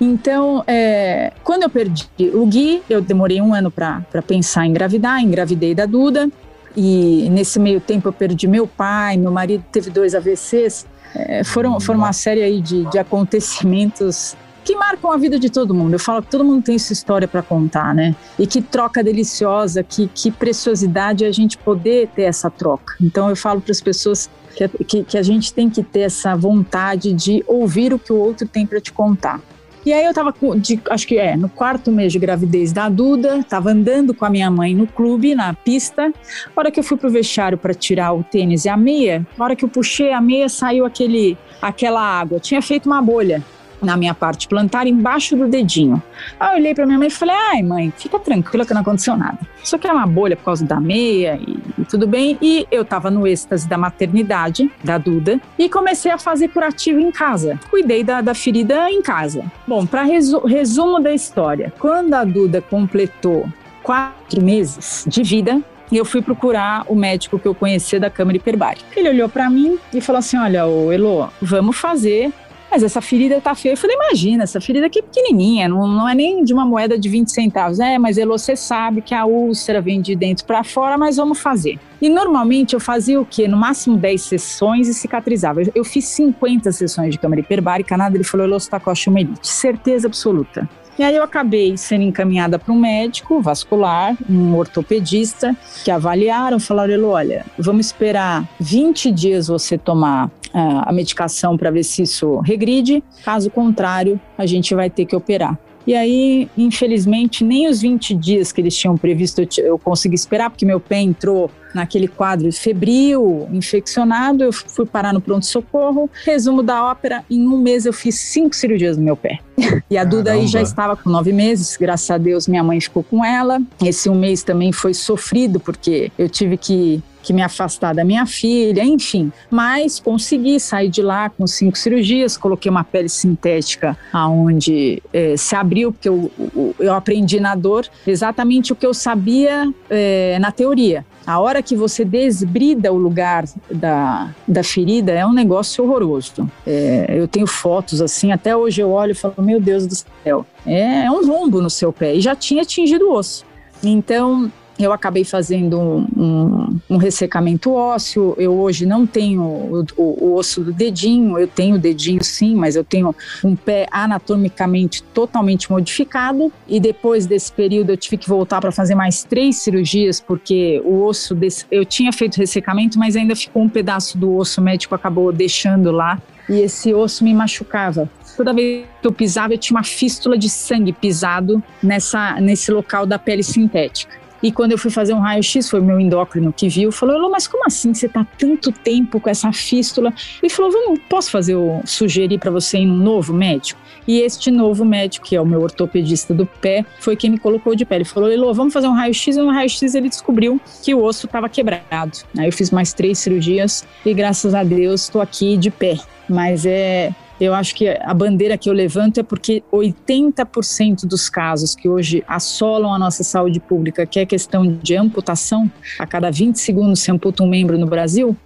Então, 0.00 0.64
é, 0.66 1.32
quando 1.44 1.64
eu 1.64 1.70
perdi 1.70 2.08
o 2.32 2.46
Gui, 2.46 2.82
eu 2.88 3.00
demorei 3.00 3.40
um 3.40 3.54
ano 3.54 3.70
para 3.70 4.02
pensar 4.26 4.66
em 4.66 4.70
engravidar, 4.70 5.22
engravidei 5.22 5.74
da 5.74 5.86
Duda, 5.86 6.28
e 6.74 7.28
nesse 7.30 7.60
meio 7.60 7.80
tempo 7.80 8.08
eu 8.08 8.12
perdi 8.12 8.46
meu 8.46 8.66
pai, 8.66 9.16
meu 9.18 9.30
marido 9.30 9.64
teve 9.70 9.90
dois 9.90 10.14
AVCs, 10.14 10.86
é, 11.14 11.44
foram, 11.44 11.78
foram 11.78 11.98
uma 12.00 12.12
série 12.12 12.42
aí 12.42 12.60
de, 12.60 12.84
de 12.86 12.98
acontecimentos 12.98 14.34
que 14.64 14.76
marcam 14.76 15.10
a 15.10 15.16
vida 15.16 15.38
de 15.38 15.50
todo 15.50 15.74
mundo. 15.74 15.94
Eu 15.94 15.98
falo 15.98 16.22
que 16.22 16.30
todo 16.30 16.44
mundo 16.44 16.62
tem 16.62 16.78
sua 16.78 16.92
história 16.92 17.26
para 17.26 17.42
contar, 17.42 17.94
né? 17.94 18.14
E 18.38 18.46
que 18.46 18.62
troca 18.62 19.02
deliciosa, 19.02 19.82
que, 19.82 20.08
que 20.08 20.30
preciosidade 20.30 21.24
a 21.24 21.32
gente 21.32 21.58
poder 21.58 22.08
ter 22.08 22.22
essa 22.22 22.50
troca. 22.50 22.94
Então 23.00 23.28
eu 23.28 23.36
falo 23.36 23.60
para 23.60 23.72
as 23.72 23.80
pessoas 23.80 24.30
que, 24.54 24.68
que, 24.84 25.04
que, 25.04 25.18
a 25.18 25.22
gente 25.22 25.52
tem 25.52 25.68
que 25.68 25.82
ter 25.82 26.00
essa 26.00 26.36
vontade 26.36 27.12
de 27.12 27.42
ouvir 27.46 27.92
o 27.92 27.98
que 27.98 28.12
o 28.12 28.16
outro 28.16 28.46
tem 28.46 28.66
para 28.66 28.80
te 28.80 28.92
contar. 28.92 29.40
E 29.84 29.92
aí 29.92 30.04
eu 30.04 30.14
tava, 30.14 30.32
de, 30.58 30.80
acho 30.90 31.06
que 31.08 31.18
é, 31.18 31.36
no 31.36 31.48
quarto 31.48 31.90
mês 31.90 32.12
de 32.12 32.18
gravidez 32.18 32.72
da 32.72 32.88
Duda, 32.88 33.42
tava 33.42 33.70
andando 33.72 34.14
com 34.14 34.24
a 34.24 34.30
minha 34.30 34.48
mãe 34.48 34.76
no 34.76 34.86
clube, 34.86 35.34
na 35.34 35.52
pista. 35.54 36.12
A 36.54 36.60
hora 36.60 36.70
que 36.70 36.78
eu 36.78 36.84
fui 36.84 36.96
pro 36.96 37.10
vestiário 37.10 37.58
para 37.58 37.74
tirar 37.74 38.12
o 38.12 38.22
tênis 38.22 38.64
e 38.64 38.68
a 38.68 38.76
meia, 38.76 39.26
a 39.36 39.42
hora 39.42 39.56
que 39.56 39.64
eu 39.64 39.68
puxei 39.68 40.12
a 40.12 40.20
meia, 40.20 40.48
saiu 40.48 40.86
aquele, 40.86 41.36
aquela 41.60 42.00
água. 42.00 42.38
tinha 42.38 42.62
feito 42.62 42.86
uma 42.86 43.02
bolha 43.02 43.42
na 43.82 43.96
minha 43.96 44.14
parte 44.14 44.48
plantar 44.48 44.86
embaixo 44.86 45.36
do 45.36 45.48
dedinho. 45.48 46.02
Aí 46.38 46.50
eu 46.50 46.60
olhei 46.60 46.74
para 46.74 46.86
minha 46.86 46.98
mãe 46.98 47.08
e 47.08 47.10
falei: 47.10 47.34
ai, 47.34 47.62
mãe, 47.62 47.92
fica 47.96 48.18
tranquila 48.18 48.64
que 48.64 48.72
não 48.72 48.80
aconteceu 48.80 49.16
nada. 49.16 49.38
Isso 49.62 49.76
aqui 49.76 49.86
é 49.86 49.92
uma 49.92 50.06
bolha 50.06 50.36
por 50.36 50.44
causa 50.44 50.64
da 50.64 50.80
meia 50.80 51.38
e, 51.40 51.58
e 51.78 51.84
tudo 51.84 52.06
bem. 52.06 52.38
E 52.40 52.66
eu 52.70 52.82
estava 52.82 53.10
no 53.10 53.26
êxtase 53.26 53.68
da 53.68 53.78
maternidade, 53.78 54.70
da 54.82 54.98
Duda, 54.98 55.40
e 55.58 55.68
comecei 55.68 56.10
a 56.10 56.18
fazer 56.18 56.48
curativo 56.48 57.00
em 57.00 57.10
casa. 57.10 57.58
Cuidei 57.70 58.02
da, 58.02 58.20
da 58.20 58.34
ferida 58.34 58.90
em 58.90 59.02
casa. 59.02 59.44
Bom, 59.66 59.86
para 59.86 60.02
resu 60.02 60.40
resumo 60.40 61.00
da 61.00 61.12
história: 61.12 61.72
quando 61.78 62.14
a 62.14 62.24
Duda 62.24 62.60
completou 62.60 63.48
quatro 63.82 64.42
meses 64.42 65.04
de 65.08 65.22
vida, 65.22 65.60
e 65.92 65.98
eu 65.98 66.06
fui 66.06 66.22
procurar 66.22 66.86
o 66.88 66.94
médico 66.94 67.38
que 67.38 67.46
eu 67.46 67.54
conhecia 67.54 68.00
da 68.00 68.08
Câmara 68.08 68.38
Hiperbárica. 68.38 68.86
Ele 68.96 69.10
olhou 69.10 69.28
para 69.28 69.50
mim 69.50 69.78
e 69.92 70.00
falou 70.00 70.20
assim: 70.20 70.38
Olha, 70.38 70.60
Elo, 70.60 71.28
vamos 71.40 71.76
fazer 71.76 72.32
mas 72.72 72.82
essa 72.82 73.02
ferida 73.02 73.38
tá 73.38 73.54
feia. 73.54 73.74
Eu 73.74 73.76
falei, 73.76 73.94
imagina, 73.96 74.44
essa 74.44 74.58
ferida 74.58 74.86
aqui 74.86 75.00
é 75.00 75.02
pequenininha, 75.02 75.68
não, 75.68 75.86
não 75.86 76.08
é 76.08 76.14
nem 76.14 76.42
de 76.42 76.54
uma 76.54 76.64
moeda 76.64 76.98
de 76.98 77.06
20 77.06 77.30
centavos. 77.30 77.78
É, 77.78 77.98
mas 77.98 78.16
ele, 78.16 78.28
você 78.28 78.56
sabe 78.56 79.02
que 79.02 79.14
a 79.14 79.26
úlcera 79.26 79.78
vem 79.78 80.00
de 80.00 80.16
dentro 80.16 80.46
para 80.46 80.64
fora, 80.64 80.96
mas 80.96 81.18
vamos 81.18 81.38
fazer. 81.38 81.78
E 82.00 82.08
normalmente 82.08 82.72
eu 82.72 82.80
fazia 82.80 83.20
o 83.20 83.26
quê? 83.26 83.46
No 83.46 83.58
máximo 83.58 83.98
10 83.98 84.22
sessões 84.22 84.88
e 84.88 84.94
cicatrizava. 84.94 85.60
Eu, 85.74 85.84
fiz 85.84 86.06
50 86.06 86.72
sessões 86.72 87.10
de 87.10 87.18
câmara 87.18 87.42
hiperbárica, 87.42 87.94
nada, 87.94 88.16
ele 88.16 88.24
falou, 88.24 88.46
Elô, 88.46 88.58
você 88.58 88.70
tá 88.70 88.80
com 88.80 88.90
osteomielite. 88.90 89.46
Certeza 89.46 90.06
absoluta. 90.08 90.66
E 90.98 91.02
aí 91.02 91.16
eu 91.16 91.22
acabei 91.22 91.76
sendo 91.76 92.02
encaminhada 92.02 92.58
para 92.58 92.72
um 92.72 92.78
médico 92.78 93.40
vascular, 93.40 94.16
um 94.28 94.54
ortopedista, 94.54 95.56
que 95.84 95.90
avaliaram, 95.90 96.60
falaram, 96.60 97.08
olha, 97.08 97.46
vamos 97.58 97.86
esperar 97.86 98.46
20 98.60 99.10
dias 99.10 99.48
você 99.48 99.78
tomar 99.78 100.26
uh, 100.26 100.82
a 100.84 100.92
medicação 100.92 101.56
para 101.56 101.70
ver 101.70 101.82
se 101.82 102.02
isso 102.02 102.40
regride, 102.40 103.02
caso 103.24 103.50
contrário, 103.50 104.20
a 104.36 104.44
gente 104.44 104.74
vai 104.74 104.90
ter 104.90 105.06
que 105.06 105.16
operar. 105.16 105.58
E 105.86 105.94
aí, 105.94 106.48
infelizmente, 106.56 107.44
nem 107.44 107.68
os 107.68 107.80
20 107.80 108.14
dias 108.14 108.52
que 108.52 108.60
eles 108.60 108.76
tinham 108.76 108.96
previsto 108.96 109.42
eu, 109.58 109.78
consegui 109.78 110.14
esperar, 110.14 110.50
porque 110.50 110.64
meu 110.64 110.80
pé 110.80 111.00
entrou 111.00 111.50
naquele 111.74 112.06
quadro 112.06 112.52
febril, 112.52 113.48
infeccionado. 113.52 114.44
Eu 114.44 114.52
fui 114.52 114.86
parar 114.86 115.12
no 115.12 115.20
pronto-socorro. 115.20 116.10
Resumo 116.24 116.62
da 116.62 116.84
ópera: 116.84 117.24
em 117.30 117.46
um 117.46 117.58
mês 117.58 117.86
eu 117.86 117.92
fiz 117.92 118.16
cinco 118.16 118.54
cirurgias 118.54 118.96
no 118.96 119.02
meu 119.02 119.16
pé. 119.16 119.40
E 119.90 119.98
a 119.98 120.04
Duda 120.04 120.32
aí 120.32 120.46
já 120.46 120.62
estava 120.62 120.96
com 120.96 121.10
nove 121.10 121.32
meses, 121.32 121.76
graças 121.76 122.10
a 122.10 122.16
Deus 122.16 122.48
minha 122.48 122.62
mãe 122.62 122.80
ficou 122.80 123.02
com 123.02 123.22
ela. 123.22 123.60
Esse 123.82 124.08
um 124.08 124.14
mês 124.14 124.42
também 124.42 124.72
foi 124.72 124.94
sofrido, 124.94 125.60
porque 125.60 126.10
eu 126.18 126.30
tive 126.30 126.56
que 126.56 127.02
que 127.22 127.32
me 127.32 127.42
afastar 127.42 127.94
da 127.94 128.04
minha 128.04 128.26
filha, 128.26 128.84
enfim. 128.84 129.32
Mas 129.50 130.00
consegui 130.00 130.58
sair 130.58 130.88
de 130.88 131.02
lá 131.02 131.30
com 131.30 131.46
cinco 131.46 131.78
cirurgias, 131.78 132.36
coloquei 132.36 132.70
uma 132.70 132.84
pele 132.84 133.08
sintética 133.08 133.96
aonde 134.12 135.02
é, 135.12 135.36
se 135.36 135.54
abriu, 135.54 135.92
porque 135.92 136.08
eu, 136.08 136.30
eu 136.78 136.94
aprendi 136.94 137.40
na 137.40 137.54
dor 137.54 137.86
exatamente 138.06 138.72
o 138.72 138.76
que 138.76 138.86
eu 138.86 138.94
sabia 138.94 139.72
é, 139.88 140.38
na 140.40 140.50
teoria. 140.50 141.04
A 141.26 141.38
hora 141.38 141.62
que 141.62 141.76
você 141.76 142.04
desbrida 142.04 142.92
o 142.92 142.96
lugar 142.96 143.44
da, 143.70 144.34
da 144.46 144.64
ferida 144.64 145.12
é 145.12 145.24
um 145.24 145.32
negócio 145.32 145.84
horroroso. 145.84 146.50
É, 146.66 147.06
eu 147.08 147.28
tenho 147.28 147.46
fotos 147.46 148.02
assim, 148.02 148.32
até 148.32 148.56
hoje 148.56 148.80
eu 148.80 148.90
olho 148.90 149.12
e 149.12 149.14
falo, 149.14 149.34
meu 149.38 149.60
Deus 149.60 149.86
do 149.86 149.94
céu, 149.94 150.44
é, 150.66 151.04
é 151.04 151.10
um 151.10 151.24
rombo 151.26 151.60
no 151.60 151.70
seu 151.70 151.92
pé 151.92 152.14
e 152.14 152.20
já 152.20 152.34
tinha 152.34 152.62
atingido 152.62 153.08
o 153.08 153.14
osso. 153.14 153.44
Então, 153.84 154.50
eu 154.84 154.92
acabei 154.92 155.24
fazendo 155.24 155.78
um, 155.78 156.06
um, 156.16 156.80
um, 156.90 156.96
ressecamento 156.96 157.72
ósseo. 157.72 158.34
Eu 158.38 158.54
hoje 158.54 158.86
não 158.86 159.06
tenho 159.06 159.42
o, 159.42 159.84
o, 159.96 160.24
o, 160.24 160.34
osso 160.34 160.62
do 160.62 160.72
dedinho, 160.72 161.38
eu 161.38 161.46
tenho 161.46 161.76
o 161.76 161.78
dedinho 161.78 162.22
sim, 162.22 162.54
mas 162.54 162.76
eu 162.76 162.84
tenho 162.84 163.14
um 163.44 163.54
pé 163.56 163.86
anatomicamente 163.90 165.02
totalmente 165.02 165.70
modificado. 165.70 166.52
E 166.66 166.80
depois 166.80 167.26
desse 167.26 167.52
período 167.52 167.90
eu 167.90 167.96
tive 167.96 168.16
que 168.16 168.28
voltar 168.28 168.60
para 168.60 168.72
fazer 168.72 168.94
mais 168.94 169.24
três 169.24 169.56
cirurgias, 169.56 170.20
porque 170.20 170.80
o 170.84 171.04
osso 171.04 171.34
desse, 171.34 171.64
eu 171.70 171.84
tinha 171.84 172.12
feito 172.12 172.36
ressecamento, 172.36 172.98
mas 172.98 173.16
ainda 173.16 173.36
ficou 173.36 173.62
um 173.62 173.68
pedaço 173.68 174.18
do 174.18 174.36
osso, 174.36 174.60
o 174.60 174.64
médico 174.64 174.94
acabou 174.94 175.32
deixando 175.32 175.90
lá. 175.90 176.20
E 176.48 176.60
esse 176.60 176.92
osso 176.92 177.24
me 177.24 177.32
machucava. 177.32 178.10
Toda 178.36 178.52
vez 178.52 178.86
que 179.00 179.06
eu 179.06 179.12
pisava, 179.12 179.54
eu 179.54 179.58
tinha 179.58 179.76
uma 179.76 179.84
fístula 179.84 180.36
de 180.38 180.48
sangue 180.48 180.92
pisado 180.92 181.62
nessa, 181.82 182.40
nesse 182.40 182.70
local 182.70 183.06
da 183.06 183.18
pele 183.18 183.42
sintética. 183.42 184.21
E 184.42 184.50
quando 184.50 184.72
eu 184.72 184.78
fui 184.78 184.90
fazer 184.90 185.14
um 185.14 185.20
raio-x, 185.20 185.70
foi 185.70 185.80
meu 185.80 186.00
endócrino 186.00 186.52
que 186.52 186.68
viu, 186.68 186.90
falou: 186.90 187.14
Elô, 187.14 187.30
mas 187.30 187.46
como 187.46 187.64
assim 187.66 187.94
você 187.94 188.08
tá 188.08 188.26
tanto 188.38 188.72
tempo 188.72 189.20
com 189.20 189.30
essa 189.30 189.52
fístula? 189.52 190.12
Ele 190.42 190.52
falou: 190.52 190.72
Vamos, 190.72 191.00
posso 191.08 191.30
fazer 191.30 191.54
o 191.54 191.80
sugerir 191.84 192.38
para 192.38 192.50
você 192.50 192.84
num 192.84 192.96
novo 192.96 193.32
médico? 193.32 193.80
E 194.06 194.20
este 194.20 194.50
novo 194.50 194.84
médico, 194.84 195.26
que 195.26 195.36
é 195.36 195.40
o 195.40 195.46
meu 195.46 195.60
ortopedista 195.60 196.34
do 196.34 196.44
pé, 196.44 196.84
foi 196.98 197.14
quem 197.14 197.30
me 197.30 197.38
colocou 197.38 197.74
de 197.74 197.84
pé. 197.84 197.96
Ele 197.96 198.04
falou: 198.04 198.30
Elô, 198.30 198.52
vamos 198.52 198.72
fazer 198.72 198.88
um 198.88 198.94
raio-x. 198.94 199.36
E 199.36 199.40
no 199.40 199.50
raio-x 199.50 199.94
ele 199.94 200.08
descobriu 200.08 200.60
que 200.82 200.94
o 200.94 201.02
osso 201.02 201.26
estava 201.26 201.48
quebrado. 201.48 202.18
Aí 202.36 202.46
eu 202.46 202.52
fiz 202.52 202.70
mais 202.70 202.92
três 202.92 203.18
cirurgias 203.18 203.86
e 204.04 204.12
graças 204.12 204.54
a 204.54 204.64
Deus 204.64 205.02
estou 205.02 205.20
aqui 205.20 205.56
de 205.56 205.70
pé. 205.70 205.98
Mas 206.28 206.66
é 206.66 207.14
Eu 207.42 207.54
acho 207.54 207.74
que 207.74 207.88
a 207.88 208.14
bandeira 208.14 208.56
que 208.56 208.70
eu 208.70 208.72
levanto 208.72 209.18
é 209.18 209.22
porque 209.24 209.64
80% 209.72 211.06
dos 211.06 211.28
casos 211.28 211.74
que 211.74 211.88
hoje 211.88 212.22
assolam 212.28 212.94
a 212.94 212.98
nossa 213.00 213.24
saúde 213.24 213.58
pública, 213.58 214.06
que 214.06 214.20
é 214.20 214.24
questão 214.24 214.78
de 214.80 214.94
amputação, 214.94 215.68
a 215.98 216.06
cada 216.06 216.30
20 216.30 216.54
segundos 216.54 217.00
se 217.00 217.10
amputa 217.10 217.42
um 217.42 217.48
membro 217.48 217.76
no 217.76 217.86
Brasil, 217.86 218.36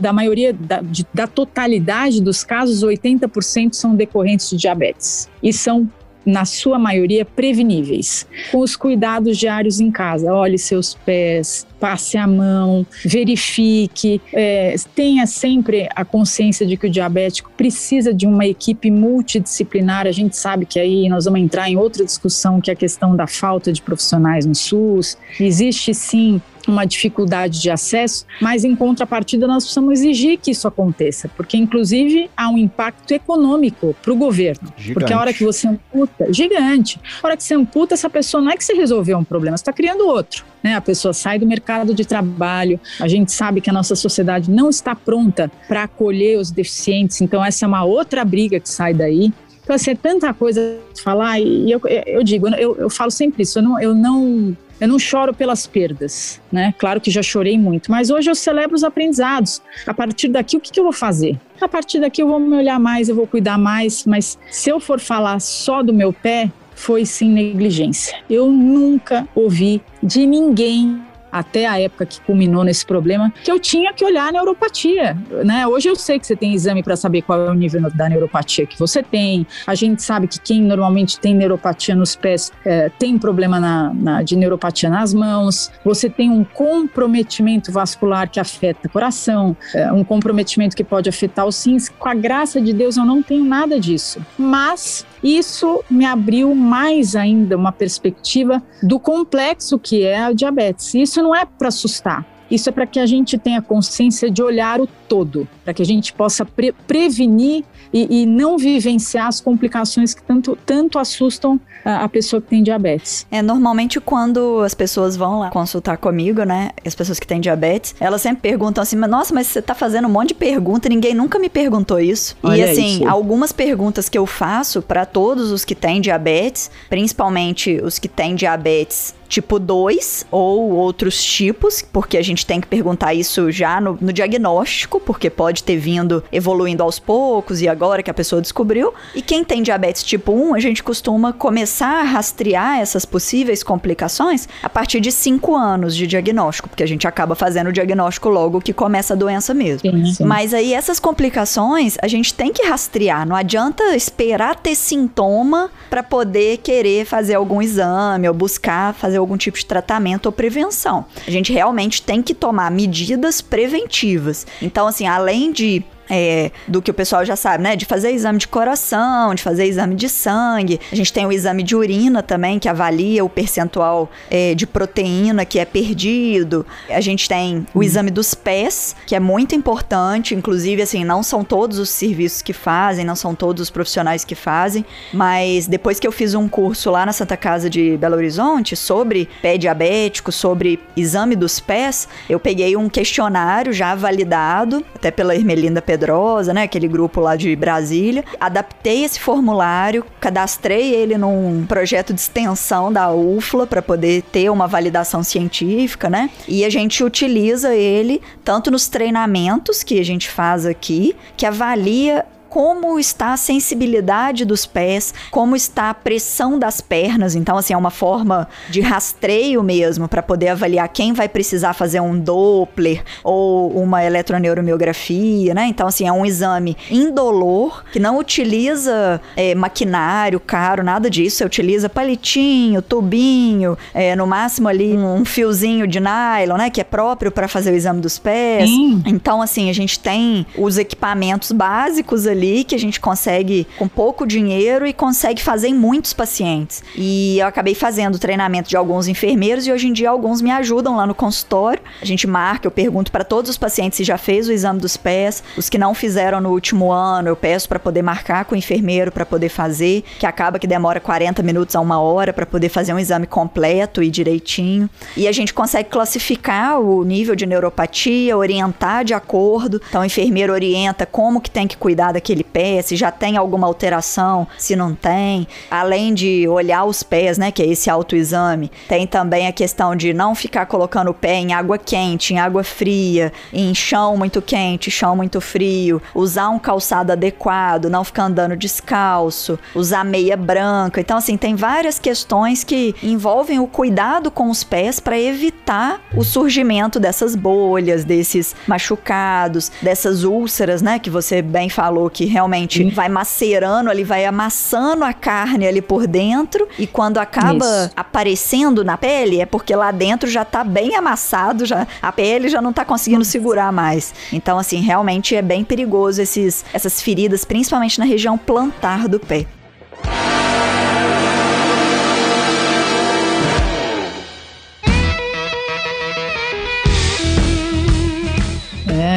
da 0.00 0.12
maioria, 0.12 0.52
da, 0.52 0.80
de, 0.80 1.06
da 1.14 1.28
totalidade 1.28 2.20
dos 2.20 2.42
casos, 2.42 2.82
80% 2.82 3.74
são 3.74 3.94
decorrentes 3.94 4.50
de 4.50 4.56
diabetes. 4.56 5.30
E 5.40 5.52
são 5.52 5.88
na 6.24 6.44
sua 6.44 6.78
maioria, 6.78 7.24
preveníveis, 7.24 8.26
com 8.50 8.58
os 8.58 8.76
cuidados 8.76 9.38
diários 9.38 9.80
em 9.80 9.90
casa. 9.90 10.32
Olhe 10.32 10.58
seus 10.58 10.94
pés, 10.94 11.66
passe 11.78 12.18
a 12.18 12.26
mão, 12.26 12.86
verifique, 13.04 14.20
é, 14.32 14.74
tenha 14.94 15.26
sempre 15.26 15.88
a 15.94 16.04
consciência 16.04 16.66
de 16.66 16.76
que 16.76 16.86
o 16.86 16.90
diabético 16.90 17.50
precisa 17.56 18.12
de 18.12 18.26
uma 18.26 18.46
equipe 18.46 18.90
multidisciplinar. 18.90 20.06
A 20.06 20.12
gente 20.12 20.36
sabe 20.36 20.66
que 20.66 20.78
aí 20.78 21.08
nós 21.08 21.24
vamos 21.24 21.40
entrar 21.40 21.70
em 21.70 21.76
outra 21.76 22.04
discussão, 22.04 22.60
que 22.60 22.70
é 22.70 22.74
a 22.74 22.76
questão 22.76 23.16
da 23.16 23.26
falta 23.26 23.72
de 23.72 23.80
profissionais 23.80 24.44
no 24.44 24.54
SUS. 24.54 25.16
Existe 25.38 25.94
sim 25.94 26.40
uma 26.68 26.84
dificuldade 26.84 27.60
de 27.60 27.70
acesso, 27.70 28.26
mas 28.40 28.64
em 28.64 28.74
contrapartida 28.74 29.46
nós 29.46 29.64
precisamos 29.64 30.00
exigir 30.00 30.38
que 30.38 30.50
isso 30.50 30.66
aconteça, 30.66 31.28
porque 31.36 31.56
inclusive 31.56 32.30
há 32.36 32.48
um 32.48 32.58
impacto 32.58 33.12
econômico 33.12 33.94
para 34.02 34.12
o 34.12 34.16
governo. 34.16 34.72
Gigante. 34.76 34.94
Porque 34.94 35.12
a 35.12 35.18
hora 35.18 35.32
que 35.32 35.44
você 35.44 35.68
amputa, 35.68 36.32
gigante, 36.32 37.00
a 37.22 37.26
hora 37.26 37.36
que 37.36 37.42
você 37.42 37.54
amputa, 37.54 37.94
essa 37.94 38.10
pessoa 38.10 38.42
não 38.42 38.50
é 38.50 38.56
que 38.56 38.64
você 38.64 38.74
resolveu 38.74 39.18
um 39.18 39.24
problema, 39.24 39.56
você 39.56 39.62
está 39.62 39.72
criando 39.72 40.06
outro. 40.06 40.44
Né? 40.62 40.74
A 40.74 40.80
pessoa 40.80 41.12
sai 41.14 41.38
do 41.38 41.46
mercado 41.46 41.94
de 41.94 42.04
trabalho, 42.04 42.78
a 43.00 43.08
gente 43.08 43.32
sabe 43.32 43.60
que 43.60 43.70
a 43.70 43.72
nossa 43.72 43.94
sociedade 43.94 44.50
não 44.50 44.68
está 44.68 44.94
pronta 44.94 45.50
para 45.68 45.84
acolher 45.84 46.38
os 46.38 46.50
deficientes, 46.50 47.20
então 47.20 47.44
essa 47.44 47.64
é 47.64 47.68
uma 47.68 47.84
outra 47.84 48.24
briga 48.24 48.60
que 48.60 48.68
sai 48.68 48.92
daí. 48.92 49.32
Então, 49.62 49.76
assim, 49.76 49.92
é 49.92 49.94
tanta 49.94 50.34
coisa 50.34 50.78
falar, 51.02 51.38
e 51.38 51.70
eu, 51.70 51.80
eu 52.06 52.24
digo, 52.24 52.48
eu, 52.48 52.76
eu 52.76 52.90
falo 52.90 53.10
sempre 53.10 53.44
isso, 53.44 53.58
eu 53.58 53.62
não, 53.62 53.80
eu 53.80 53.94
não 53.94 54.56
eu 54.80 54.88
não 54.88 54.98
choro 54.98 55.34
pelas 55.34 55.66
perdas, 55.66 56.40
né? 56.50 56.74
Claro 56.78 57.00
que 57.00 57.10
já 57.10 57.22
chorei 57.22 57.58
muito, 57.58 57.90
mas 57.90 58.10
hoje 58.10 58.30
eu 58.30 58.34
celebro 58.34 58.74
os 58.74 58.82
aprendizados. 58.82 59.60
A 59.86 59.92
partir 59.92 60.28
daqui, 60.28 60.56
o 60.56 60.60
que, 60.60 60.72
que 60.72 60.80
eu 60.80 60.84
vou 60.84 60.92
fazer? 60.92 61.38
A 61.60 61.68
partir 61.68 62.00
daqui 62.00 62.22
eu 62.22 62.26
vou 62.26 62.40
me 62.40 62.56
olhar 62.56 62.80
mais, 62.80 63.08
eu 63.08 63.14
vou 63.14 63.26
cuidar 63.26 63.58
mais, 63.58 64.06
mas 64.06 64.38
se 64.50 64.70
eu 64.70 64.80
for 64.80 64.98
falar 64.98 65.38
só 65.40 65.82
do 65.82 65.92
meu 65.92 66.12
pé, 66.12 66.50
foi 66.74 67.04
sim 67.04 67.28
negligência. 67.28 68.16
Eu 68.28 68.50
nunca 68.50 69.28
ouvi 69.34 69.82
de 70.02 70.24
ninguém 70.24 71.02
até 71.30 71.66
a 71.66 71.80
época 71.80 72.06
que 72.06 72.20
culminou 72.20 72.64
nesse 72.64 72.84
problema, 72.84 73.32
que 73.42 73.50
eu 73.50 73.58
tinha 73.58 73.92
que 73.92 74.04
olhar 74.04 74.28
a 74.28 74.32
neuropatia, 74.32 75.16
né? 75.44 75.66
Hoje 75.66 75.88
eu 75.88 75.96
sei 75.96 76.18
que 76.18 76.26
você 76.26 76.36
tem 76.36 76.54
exame 76.54 76.82
para 76.82 76.96
saber 76.96 77.22
qual 77.22 77.40
é 77.40 77.50
o 77.50 77.54
nível 77.54 77.90
da 77.94 78.08
neuropatia 78.08 78.66
que 78.66 78.78
você 78.78 79.02
tem. 79.02 79.46
A 79.66 79.74
gente 79.74 80.02
sabe 80.02 80.26
que 80.26 80.40
quem 80.40 80.62
normalmente 80.62 81.18
tem 81.18 81.34
neuropatia 81.34 81.94
nos 81.94 82.16
pés 82.16 82.52
é, 82.64 82.88
tem 82.88 83.18
problema 83.18 83.60
na, 83.60 83.92
na, 83.94 84.22
de 84.22 84.36
neuropatia 84.36 84.90
nas 84.90 85.14
mãos. 85.14 85.70
Você 85.84 86.08
tem 86.08 86.30
um 86.30 86.44
comprometimento 86.44 87.72
vascular 87.72 88.28
que 88.30 88.40
afeta 88.40 88.88
o 88.88 88.90
coração, 88.90 89.56
é, 89.74 89.92
um 89.92 90.04
comprometimento 90.04 90.76
que 90.76 90.84
pode 90.84 91.08
afetar 91.08 91.46
os 91.46 91.64
rins. 91.64 91.88
Com 91.88 92.08
a 92.08 92.14
graça 92.14 92.60
de 92.60 92.72
Deus, 92.72 92.96
eu 92.96 93.04
não 93.04 93.22
tenho 93.22 93.44
nada 93.44 93.78
disso. 93.78 94.20
Mas 94.38 95.06
isso 95.22 95.84
me 95.90 96.04
abriu 96.04 96.54
mais 96.54 97.14
ainda 97.14 97.56
uma 97.56 97.72
perspectiva 97.72 98.62
do 98.82 98.98
complexo 98.98 99.78
que 99.78 100.02
é 100.02 100.18
a 100.18 100.32
diabetes. 100.32 100.94
Isso 100.94 101.22
não 101.22 101.34
é 101.34 101.44
para 101.44 101.68
assustar. 101.68 102.24
Isso 102.50 102.68
é 102.68 102.72
para 102.72 102.86
que 102.86 102.98
a 102.98 103.06
gente 103.06 103.38
tenha 103.38 103.62
consciência 103.62 104.30
de 104.30 104.42
olhar 104.42 104.80
o 104.80 104.86
todo, 105.08 105.46
para 105.70 105.74
que 105.74 105.82
a 105.82 105.86
gente 105.86 106.12
possa 106.12 106.44
pre 106.44 106.72
prevenir 106.86 107.64
e, 107.92 108.22
e, 108.22 108.26
não 108.26 108.58
vivenciar 108.58 109.26
as 109.26 109.40
complicações 109.40 110.14
que 110.14 110.22
tanto, 110.22 110.56
tanto 110.66 110.98
assustam 110.98 111.60
a, 111.84 112.04
a, 112.04 112.08
pessoa 112.08 112.40
que 112.40 112.48
tem 112.48 112.62
diabetes. 112.62 113.26
É, 113.30 113.42
normalmente 113.42 114.00
quando 114.00 114.60
as 114.60 114.74
pessoas 114.74 115.16
vão 115.16 115.40
lá 115.40 115.50
consultar 115.50 115.96
comigo, 115.96 116.42
né, 116.44 116.70
as 116.84 116.94
pessoas 116.94 117.18
que 117.18 117.26
têm 117.26 117.40
diabetes, 117.40 117.94
elas 118.00 118.22
sempre 118.22 118.42
perguntam 118.42 118.82
assim, 118.82 118.96
nossa, 118.96 119.34
mas 119.34 119.48
você 119.48 119.62
tá 119.62 119.74
fazendo 119.74 120.06
um 120.06 120.10
monte 120.10 120.28
de 120.28 120.34
pergunta, 120.34 120.88
ninguém 120.88 121.14
nunca 121.14 121.38
me 121.38 121.48
perguntou 121.48 121.98
isso. 122.00 122.36
Olha 122.42 122.56
e 122.56 122.62
assim, 122.70 122.96
isso. 122.96 123.08
algumas 123.08 123.52
perguntas 123.52 124.08
que 124.08 124.18
eu 124.18 124.26
faço 124.26 124.82
para 124.82 125.04
todos 125.04 125.50
os 125.50 125.64
que 125.64 125.74
têm 125.74 126.00
diabetes, 126.00 126.70
principalmente 126.88 127.80
os 127.82 127.98
que 127.98 128.08
têm 128.08 128.34
diabetes 128.34 129.14
tipo 129.30 129.60
2 129.60 130.26
ou 130.30 130.72
outros 130.72 131.22
tipos, 131.22 131.80
porque 131.80 132.18
a 132.18 132.22
gente 132.22 132.44
tem 132.44 132.60
que 132.60 132.66
perguntar 132.66 133.14
isso 133.14 133.50
já 133.52 133.80
no, 133.80 133.96
no, 134.00 134.12
diagnóstico, 134.12 135.00
porque 135.00 135.30
pode 135.30 135.59
ter 135.62 135.76
vindo 135.76 136.22
evoluindo 136.32 136.82
aos 136.82 136.98
poucos 136.98 137.60
e 137.60 137.68
agora 137.68 138.02
que 138.02 138.10
a 138.10 138.14
pessoa 138.14 138.40
descobriu. 138.40 138.92
E 139.14 139.22
quem 139.22 139.44
tem 139.44 139.62
diabetes 139.62 140.02
tipo 140.02 140.32
1, 140.32 140.54
a 140.54 140.60
gente 140.60 140.82
costuma 140.82 141.32
começar 141.32 142.00
a 142.00 142.02
rastrear 142.02 142.78
essas 142.78 143.04
possíveis 143.04 143.62
complicações 143.62 144.48
a 144.62 144.68
partir 144.68 145.00
de 145.00 145.10
5 145.10 145.54
anos 145.56 145.94
de 145.96 146.06
diagnóstico, 146.06 146.68
porque 146.68 146.82
a 146.82 146.86
gente 146.86 147.06
acaba 147.06 147.34
fazendo 147.34 147.68
o 147.68 147.72
diagnóstico 147.72 148.28
logo 148.28 148.60
que 148.60 148.72
começa 148.72 149.14
a 149.14 149.16
doença 149.16 149.54
mesmo. 149.54 149.90
Sim, 149.90 150.12
sim. 150.12 150.24
Mas 150.24 150.52
aí 150.52 150.74
essas 150.74 151.00
complicações 151.00 151.96
a 152.02 152.08
gente 152.08 152.34
tem 152.34 152.52
que 152.52 152.66
rastrear, 152.66 153.26
não 153.26 153.36
adianta 153.36 153.96
esperar 153.96 154.56
ter 154.56 154.74
sintoma 154.74 155.70
para 155.88 156.02
poder 156.02 156.58
querer 156.58 157.04
fazer 157.04 157.34
algum 157.34 157.62
exame 157.62 158.28
ou 158.28 158.34
buscar 158.34 158.94
fazer 158.94 159.18
algum 159.18 159.36
tipo 159.36 159.56
de 159.56 159.64
tratamento 159.64 160.26
ou 160.26 160.32
prevenção. 160.32 161.04
A 161.26 161.30
gente 161.30 161.52
realmente 161.52 162.02
tem 162.02 162.22
que 162.22 162.34
tomar 162.34 162.70
medidas 162.70 163.40
preventivas. 163.40 164.46
Então, 164.60 164.86
assim, 164.86 165.06
além 165.06 165.39
de 165.48 165.82
é, 166.10 166.50
do 166.66 166.82
que 166.82 166.90
o 166.90 166.94
pessoal 166.94 167.24
já 167.24 167.36
sabe, 167.36 167.62
né? 167.62 167.76
De 167.76 167.84
fazer 167.84 168.10
exame 168.10 168.38
de 168.38 168.48
coração, 168.48 169.34
de 169.34 169.42
fazer 169.42 169.64
exame 169.64 169.94
de 169.94 170.08
sangue. 170.08 170.80
A 170.90 170.96
gente 170.96 171.12
tem 171.12 171.24
o 171.24 171.32
exame 171.32 171.62
de 171.62 171.76
urina 171.76 172.22
também, 172.22 172.58
que 172.58 172.68
avalia 172.68 173.24
o 173.24 173.28
percentual 173.28 174.10
é, 174.28 174.54
de 174.54 174.66
proteína 174.66 175.44
que 175.44 175.58
é 175.58 175.64
perdido. 175.64 176.66
A 176.88 177.00
gente 177.00 177.28
tem 177.28 177.66
o 177.72 177.78
hum. 177.78 177.82
exame 177.82 178.10
dos 178.10 178.34
pés, 178.34 178.96
que 179.06 179.14
é 179.14 179.20
muito 179.20 179.54
importante. 179.54 180.34
Inclusive, 180.34 180.82
assim, 180.82 181.04
não 181.04 181.22
são 181.22 181.44
todos 181.44 181.78
os 181.78 181.88
serviços 181.88 182.42
que 182.42 182.52
fazem, 182.52 183.04
não 183.04 183.16
são 183.16 183.34
todos 183.34 183.62
os 183.62 183.70
profissionais 183.70 184.24
que 184.24 184.34
fazem. 184.34 184.84
Mas 185.12 185.66
depois 185.66 186.00
que 186.00 186.06
eu 186.06 186.12
fiz 186.12 186.34
um 186.34 186.48
curso 186.48 186.90
lá 186.90 187.06
na 187.06 187.12
Santa 187.12 187.36
Casa 187.36 187.70
de 187.70 187.96
Belo 187.96 188.16
Horizonte 188.16 188.74
sobre 188.74 189.28
pé 189.40 189.56
diabético, 189.56 190.32
sobre 190.32 190.80
exame 190.96 191.36
dos 191.36 191.60
pés, 191.60 192.08
eu 192.28 192.40
peguei 192.40 192.76
um 192.76 192.88
questionário 192.88 193.72
já 193.72 193.94
validado, 193.94 194.84
até 194.94 195.10
pela 195.10 195.34
Ermelinda 195.34 195.80
Pedro 195.80 195.99
Pedrosa, 196.00 196.54
né? 196.54 196.62
Aquele 196.62 196.88
grupo 196.88 197.20
lá 197.20 197.36
de 197.36 197.54
Brasília. 197.54 198.24
Adaptei 198.40 199.04
esse 199.04 199.20
formulário, 199.20 200.04
cadastrei 200.18 200.94
ele 200.94 201.18
num 201.18 201.66
projeto 201.68 202.14
de 202.14 202.20
extensão 202.20 202.90
da 202.90 203.12
UFLA 203.12 203.66
para 203.66 203.82
poder 203.82 204.22
ter 204.22 204.50
uma 204.50 204.66
validação 204.66 205.22
científica, 205.22 206.08
né? 206.08 206.30
E 206.48 206.64
a 206.64 206.70
gente 206.70 207.04
utiliza 207.04 207.74
ele 207.74 208.22
tanto 208.42 208.70
nos 208.70 208.88
treinamentos 208.88 209.82
que 209.82 210.00
a 210.00 210.04
gente 210.04 210.28
faz 210.30 210.64
aqui, 210.64 211.14
que 211.36 211.44
avalia 211.44 212.24
como 212.50 212.98
está 212.98 213.32
a 213.32 213.36
sensibilidade 213.36 214.44
dos 214.44 214.66
pés, 214.66 215.14
como 215.30 215.54
está 215.54 215.88
a 215.88 215.94
pressão 215.94 216.58
das 216.58 216.80
pernas. 216.80 217.36
Então, 217.36 217.56
assim, 217.56 217.72
é 217.72 217.76
uma 217.76 217.92
forma 217.92 218.48
de 218.68 218.80
rastreio 218.80 219.62
mesmo 219.62 220.08
para 220.08 220.20
poder 220.20 220.48
avaliar 220.48 220.88
quem 220.88 221.12
vai 221.12 221.28
precisar 221.28 221.72
fazer 221.74 222.00
um 222.00 222.18
Doppler 222.18 223.04
ou 223.22 223.70
uma 223.80 224.04
eletroneuromiografia, 224.04 225.54
né? 225.54 225.66
Então, 225.66 225.86
assim, 225.86 226.08
é 226.08 226.12
um 226.12 226.26
exame 226.26 226.76
indolor 226.90 227.84
que 227.92 228.00
não 228.00 228.18
utiliza 228.18 229.20
é, 229.36 229.54
maquinário 229.54 230.40
caro, 230.40 230.82
nada 230.82 231.08
disso. 231.08 231.36
Você 231.36 231.44
utiliza 231.44 231.88
palitinho, 231.88 232.82
tubinho, 232.82 233.78
é, 233.94 234.16
no 234.16 234.26
máximo 234.26 234.66
ali 234.66 234.96
um, 234.96 235.24
fiozinho 235.24 235.86
de 235.86 236.00
nylon, 236.00 236.56
né? 236.56 236.68
Que 236.68 236.80
é 236.80 236.84
próprio 236.84 237.30
para 237.30 237.46
fazer 237.46 237.70
o 237.70 237.76
exame 237.76 238.00
dos 238.00 238.18
pés. 238.18 238.68
Sim. 238.68 239.02
Então, 239.06 239.40
assim, 239.40 239.70
a 239.70 239.72
gente 239.72 240.00
tem 240.00 240.44
os 240.58 240.78
equipamentos 240.78 241.52
básicos 241.52 242.26
ali 242.26 242.39
ali 242.40 242.64
que 242.64 242.74
a 242.74 242.78
gente 242.78 242.98
consegue 242.98 243.66
com 243.76 243.86
pouco 243.86 244.26
dinheiro 244.26 244.86
e 244.86 244.92
consegue 244.92 245.42
fazer 245.42 245.68
em 245.68 245.74
muitos 245.74 246.14
pacientes. 246.14 246.82
E 246.96 247.38
eu 247.38 247.46
acabei 247.46 247.74
fazendo 247.74 248.18
treinamento 248.18 248.68
de 248.68 248.76
alguns 248.76 249.06
enfermeiros 249.06 249.66
e 249.66 249.72
hoje 249.72 249.88
em 249.88 249.92
dia 249.92 250.08
alguns 250.08 250.40
me 250.40 250.50
ajudam 250.50 250.96
lá 250.96 251.06
no 251.06 251.14
consultório. 251.14 251.82
A 252.00 252.04
gente 252.04 252.26
marca, 252.26 252.66
eu 252.66 252.70
pergunto 252.70 253.12
para 253.12 253.24
todos 253.24 253.50
os 253.50 253.58
pacientes 253.58 253.98
se 253.98 254.04
já 254.04 254.16
fez 254.16 254.48
o 254.48 254.52
exame 254.52 254.80
dos 254.80 254.96
pés. 254.96 255.42
Os 255.56 255.68
que 255.68 255.76
não 255.76 255.94
fizeram 255.94 256.40
no 256.40 256.50
último 256.50 256.90
ano, 256.90 257.28
eu 257.28 257.36
peço 257.36 257.68
para 257.68 257.78
poder 257.78 258.02
marcar 258.02 258.44
com 258.46 258.54
o 258.54 258.58
enfermeiro 258.58 259.12
para 259.12 259.26
poder 259.26 259.50
fazer, 259.50 260.02
que 260.18 260.26
acaba 260.26 260.58
que 260.58 260.66
demora 260.66 261.00
40 261.00 261.42
minutos 261.42 261.76
a 261.76 261.80
uma 261.80 262.00
hora 262.00 262.32
para 262.32 262.46
poder 262.46 262.70
fazer 262.70 262.94
um 262.94 262.98
exame 262.98 263.26
completo 263.26 264.02
e 264.02 264.10
direitinho. 264.10 264.88
E 265.16 265.28
a 265.28 265.32
gente 265.32 265.52
consegue 265.52 265.90
classificar 265.90 266.80
o 266.80 267.04
nível 267.04 267.36
de 267.36 267.44
neuropatia, 267.44 268.36
orientar 268.36 269.04
de 269.04 269.12
acordo. 269.12 269.80
Então 269.88 270.00
o 270.00 270.04
enfermeiro 270.04 270.52
orienta 270.52 271.04
como 271.04 271.40
que 271.40 271.50
tem 271.50 271.66
que 271.66 271.76
cuidar 271.76 272.12
daquele 272.12 272.29
naquele 272.30 272.44
pé, 272.44 272.80
se 272.80 272.94
já 272.94 273.10
tem 273.10 273.36
alguma 273.36 273.66
alteração, 273.66 274.46
se 274.56 274.76
não 274.76 274.94
tem. 274.94 275.46
Além 275.70 276.14
de 276.14 276.46
olhar 276.48 276.84
os 276.84 277.02
pés, 277.02 277.36
né, 277.36 277.50
que 277.50 277.62
é 277.62 277.66
esse 277.66 277.90
autoexame, 277.90 278.70
tem 278.88 279.06
também 279.06 279.48
a 279.48 279.52
questão 279.52 279.96
de 279.96 280.12
não 280.12 280.34
ficar 280.34 280.66
colocando 280.66 281.10
o 281.10 281.14
pé 281.14 281.34
em 281.34 281.52
água 281.52 281.76
quente, 281.76 282.32
em 282.32 282.38
água 282.38 282.62
fria, 282.62 283.32
em 283.52 283.74
chão 283.74 284.16
muito 284.16 284.40
quente, 284.40 284.90
chão 284.90 285.16
muito 285.16 285.40
frio, 285.40 286.00
usar 286.14 286.50
um 286.50 286.58
calçado 286.58 287.12
adequado, 287.12 287.90
não 287.90 288.04
ficar 288.04 288.24
andando 288.24 288.56
descalço, 288.56 289.58
usar 289.74 290.04
meia 290.04 290.36
branca. 290.36 291.00
Então, 291.00 291.18
assim, 291.18 291.36
tem 291.36 291.56
várias 291.56 291.98
questões 291.98 292.62
que 292.62 292.94
envolvem 293.02 293.58
o 293.58 293.66
cuidado 293.66 294.30
com 294.30 294.50
os 294.50 294.62
pés 294.62 295.00
para 295.00 295.18
evitar 295.18 296.00
o 296.14 296.22
surgimento 296.22 297.00
dessas 297.00 297.34
bolhas, 297.34 298.04
desses 298.04 298.54
machucados, 298.66 299.72
dessas 299.82 300.22
úlceras, 300.22 300.80
né? 300.80 300.98
Que 300.98 301.10
você 301.10 301.42
bem 301.42 301.68
falou 301.68 302.08
que 302.10 302.19
realmente 302.24 302.88
vai 302.90 303.08
macerando 303.08 303.90
ali, 303.90 304.04
vai 304.04 304.24
amassando 304.24 305.04
a 305.04 305.12
carne 305.12 305.66
ali 305.66 305.82
por 305.82 306.06
dentro 306.06 306.68
e 306.78 306.86
quando 306.86 307.18
acaba 307.18 307.64
Isso. 307.64 307.92
aparecendo 307.96 308.84
na 308.84 308.96
pele 308.96 309.40
é 309.40 309.46
porque 309.46 309.74
lá 309.74 309.90
dentro 309.90 310.28
já 310.28 310.44
tá 310.44 310.64
bem 310.64 310.96
amassado, 310.96 311.66
já 311.66 311.86
a 312.00 312.12
pele 312.12 312.48
já 312.48 312.60
não 312.60 312.72
tá 312.72 312.84
conseguindo 312.84 313.24
segurar 313.24 313.72
mais. 313.72 314.14
Então, 314.32 314.58
assim, 314.58 314.80
realmente 314.80 315.34
é 315.34 315.42
bem 315.42 315.64
perigoso 315.64 316.20
esses, 316.20 316.64
essas 316.72 317.00
feridas, 317.00 317.44
principalmente 317.44 317.98
na 317.98 318.04
região 318.04 318.36
plantar 318.36 319.08
do 319.08 319.18
pé. 319.18 319.46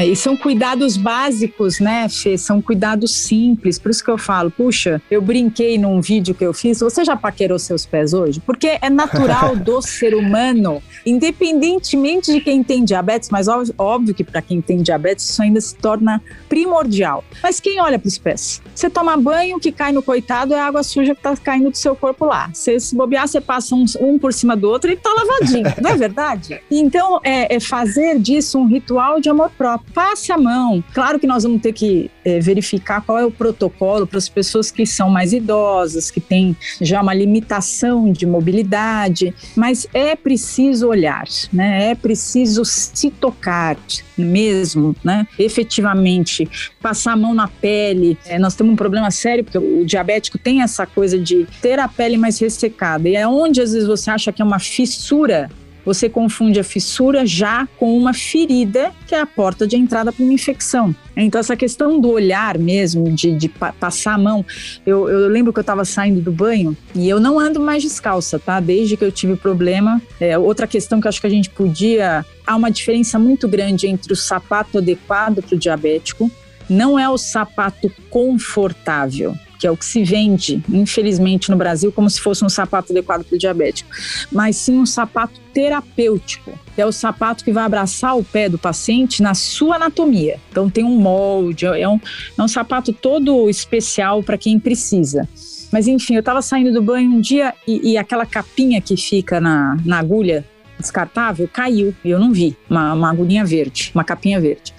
E 0.05 0.15
são 0.15 0.35
cuidados 0.35 0.97
básicos, 0.97 1.79
né, 1.79 2.07
Fê? 2.09 2.37
São 2.37 2.61
cuidados 2.61 3.13
simples. 3.13 3.77
Por 3.79 3.91
isso 3.91 4.03
que 4.03 4.09
eu 4.09 4.17
falo, 4.17 4.51
puxa, 4.51 5.01
eu 5.09 5.21
brinquei 5.21 5.77
num 5.77 6.01
vídeo 6.01 6.33
que 6.33 6.43
eu 6.43 6.53
fiz. 6.53 6.79
Você 6.79 7.05
já 7.05 7.15
paquerou 7.15 7.57
seus 7.59 7.85
pés 7.85 8.13
hoje? 8.13 8.39
Porque 8.39 8.77
é 8.81 8.89
natural 8.89 9.55
do 9.57 9.81
ser 9.81 10.15
humano, 10.15 10.81
independentemente 11.05 12.31
de 12.31 12.41
quem 12.41 12.63
tem 12.63 12.83
diabetes, 12.83 13.29
mas 13.29 13.47
óbvio, 13.47 13.73
óbvio 13.77 14.15
que 14.15 14.23
para 14.23 14.41
quem 14.41 14.61
tem 14.61 14.81
diabetes 14.81 15.29
isso 15.29 15.41
ainda 15.41 15.61
se 15.61 15.75
torna 15.75 16.21
primordial. 16.49 17.23
Mas 17.41 17.59
quem 17.59 17.79
olha 17.79 17.99
para 17.99 18.07
os 18.07 18.17
pés? 18.17 18.61
Você 18.73 18.89
toma 18.89 19.15
banho, 19.15 19.57
o 19.57 19.59
que 19.59 19.71
cai 19.71 19.91
no 19.91 20.01
coitado 20.01 20.53
é 20.53 20.59
a 20.59 20.65
água 20.65 20.83
suja 20.83 21.13
que 21.13 21.19
está 21.19 21.35
caindo 21.37 21.69
do 21.69 21.77
seu 21.77 21.95
corpo 21.95 22.25
lá. 22.25 22.49
Você 22.53 22.79
se 22.79 22.95
bobear, 22.95 23.27
você 23.27 23.39
passa 23.39 23.75
um, 23.75 23.85
um 24.01 24.19
por 24.19 24.33
cima 24.33 24.55
do 24.55 24.69
outro 24.69 24.89
e 24.89 24.95
está 24.95 25.09
lavadinho, 25.13 25.73
não 25.81 25.91
é 25.91 25.95
verdade? 25.97 26.61
Então, 26.69 27.19
é, 27.23 27.55
é 27.55 27.59
fazer 27.59 28.19
disso 28.19 28.57
um 28.57 28.65
ritual 28.65 29.19
de 29.19 29.29
amor 29.29 29.49
próprio 29.57 29.92
passe 29.93 30.31
a 30.31 30.37
mão. 30.37 30.83
Claro 30.93 31.19
que 31.19 31.27
nós 31.27 31.43
vamos 31.43 31.61
ter 31.61 31.73
que 31.73 32.09
é, 32.25 32.39
verificar 32.39 33.01
qual 33.01 33.17
é 33.17 33.25
o 33.25 33.31
protocolo 33.31 34.07
para 34.07 34.17
as 34.17 34.27
pessoas 34.27 34.71
que 34.71 34.85
são 34.85 35.09
mais 35.09 35.33
idosas, 35.33 36.09
que 36.09 36.19
têm 36.19 36.55
já 36.81 37.01
uma 37.01 37.13
limitação 37.13 38.11
de 38.11 38.25
mobilidade, 38.25 39.33
mas 39.55 39.87
é 39.93 40.15
preciso 40.15 40.87
olhar, 40.87 41.25
né? 41.51 41.91
É 41.91 41.95
preciso 41.95 42.65
se 42.65 43.09
tocar 43.11 43.77
mesmo, 44.17 44.95
né? 45.03 45.27
Efetivamente, 45.37 46.49
passar 46.81 47.13
a 47.13 47.15
mão 47.15 47.33
na 47.33 47.47
pele. 47.47 48.17
É, 48.25 48.39
nós 48.39 48.55
temos 48.55 48.73
um 48.73 48.75
problema 48.75 49.11
sério, 49.11 49.43
porque 49.43 49.57
o 49.57 49.85
diabético 49.85 50.37
tem 50.37 50.61
essa 50.61 50.85
coisa 50.85 51.17
de 51.17 51.47
ter 51.61 51.79
a 51.79 51.87
pele 51.87 52.17
mais 52.17 52.39
ressecada. 52.39 53.07
E 53.07 53.15
é 53.15 53.27
onde 53.27 53.61
às 53.61 53.73
vezes 53.73 53.87
você 53.87 54.09
acha 54.09 54.31
que 54.31 54.41
é 54.41 54.45
uma 54.45 54.59
fissura 54.59 55.49
você 55.86 56.09
confunde 56.09 56.59
a 56.59 56.63
fissura 56.63 57.25
já 57.25 57.67
com 57.77 57.97
uma 57.97 58.13
ferida, 58.13 58.91
que 59.07 59.15
é 59.15 59.19
a 59.19 59.25
porta 59.25 59.67
de 59.67 59.75
entrada 59.75 60.11
para 60.11 60.23
uma 60.23 60.34
infecção. 60.34 60.95
Então, 61.15 61.39
essa 61.39 61.55
questão 61.55 61.99
do 61.99 62.09
olhar 62.09 62.57
mesmo, 62.57 63.11
de, 63.11 63.36
de 63.36 63.49
pa 63.49 63.73
passar 63.73 64.13
a 64.13 64.17
mão. 64.17 64.45
Eu, 64.86 65.09
eu 65.09 65.27
lembro 65.27 65.51
que 65.51 65.59
eu 65.59 65.61
estava 65.61 65.86
saindo 65.86 66.21
do 66.21 66.31
banho 66.31 66.75
e 66.95 67.07
eu 67.07 67.19
não 67.19 67.39
ando 67.39 67.59
mais 67.59 67.84
descalça, 67.84 68.39
tá? 68.39 68.59
Desde 68.59 68.97
que 68.97 69.03
eu 69.03 69.11
tive 69.11 69.36
problema. 69.36 70.01
É, 70.19 70.38
outra 70.38 70.65
questão 70.65 70.99
que 70.99 71.07
eu 71.07 71.09
acho 71.09 71.21
que 71.21 71.27
a 71.27 71.29
gente 71.29 71.49
podia. 71.49 72.25
Há 72.45 72.55
uma 72.55 72.69
diferença 72.69 73.17
muito 73.17 73.47
grande 73.47 73.88
entre 73.88 74.11
o 74.11 74.15
sapato 74.15 74.77
adequado 74.77 75.41
para 75.41 75.55
o 75.55 75.57
diabético, 75.57 76.29
não 76.69 76.99
é 76.99 77.09
o 77.09 77.17
sapato 77.17 77.91
confortável 78.09 79.36
que 79.64 79.68
é 79.68 79.72
o 79.72 79.78
que 79.78 79.86
se 79.86 80.03
vende, 80.03 80.61
infelizmente, 80.68 81.49
no 81.49 81.55
Brasil, 81.55 81.89
como 81.89 82.09
se 82.09 82.20
fosse 82.20 82.43
um 82.43 82.49
sapato 82.49 82.91
adequado 82.91 83.24
para 83.24 83.34
o 83.34 83.39
diabético, 83.39 83.89
mas 84.30 84.57
sim 84.57 84.78
um 84.78 84.86
sapato 84.86 85.39
terapêutico. 85.53 86.51
É 86.76 86.86
o 86.86 86.91
sapato 86.91 87.45
que 87.45 87.51
vai 87.53 87.64
abraçar 87.64 88.18
o 88.18 88.26
pé 88.26 88.49
do 88.49 88.57
paciente 88.57 89.24
na 89.24 89.34
sua 89.34 89.78
anatomia. 89.78 90.38
Então 90.51 90.70
tem 90.70 90.84
um 90.84 90.97
molde, 90.97 91.66
é 91.66 91.88
um, 91.88 91.97
é 92.38 92.43
um 92.43 92.47
sapato 92.49 92.91
todo 92.91 93.49
especial 93.49 94.22
para 94.22 94.38
quem 94.38 94.59
precisa. 94.59 95.30
Mas 95.72 95.88
enfim, 95.88 96.16
eu 96.16 96.20
estava 96.20 96.41
saindo 96.41 96.74
do 96.74 96.82
banho 96.82 97.09
um 97.09 97.22
dia 97.22 97.53
e, 97.66 97.93
e 97.93 97.97
aquela 97.97 98.26
capinha 98.26 98.82
que 98.82 98.97
fica 98.97 99.39
na, 99.39 99.78
na 99.86 99.97
agulha 99.97 100.43
descartável 100.84 101.49
caiu 101.51 101.95
e 102.03 102.11
eu 102.11 102.19
não 102.19 102.31
vi, 102.31 102.55
uma, 102.69 102.93
uma 102.93 103.09
agulhinha 103.09 103.43
verde, 103.43 103.91
uma 103.95 104.03
capinha 104.03 104.39
verde. 104.39 104.73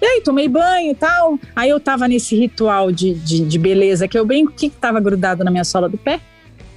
E 0.00 0.04
aí 0.04 0.20
tomei 0.22 0.48
banho 0.48 0.90
e 0.90 0.94
tal, 0.94 1.38
aí 1.54 1.70
eu 1.70 1.78
tava 1.78 2.08
nesse 2.08 2.34
ritual 2.36 2.90
de, 2.90 3.14
de, 3.14 3.44
de 3.44 3.58
beleza 3.58 4.08
que 4.08 4.18
eu 4.18 4.26
brinco, 4.26 4.50
o 4.50 4.54
que, 4.54 4.68
que 4.68 4.76
tava 4.76 4.98
grudado 4.98 5.44
na 5.44 5.50
minha 5.50 5.64
sola 5.64 5.88
do 5.88 5.96
pé? 5.96 6.20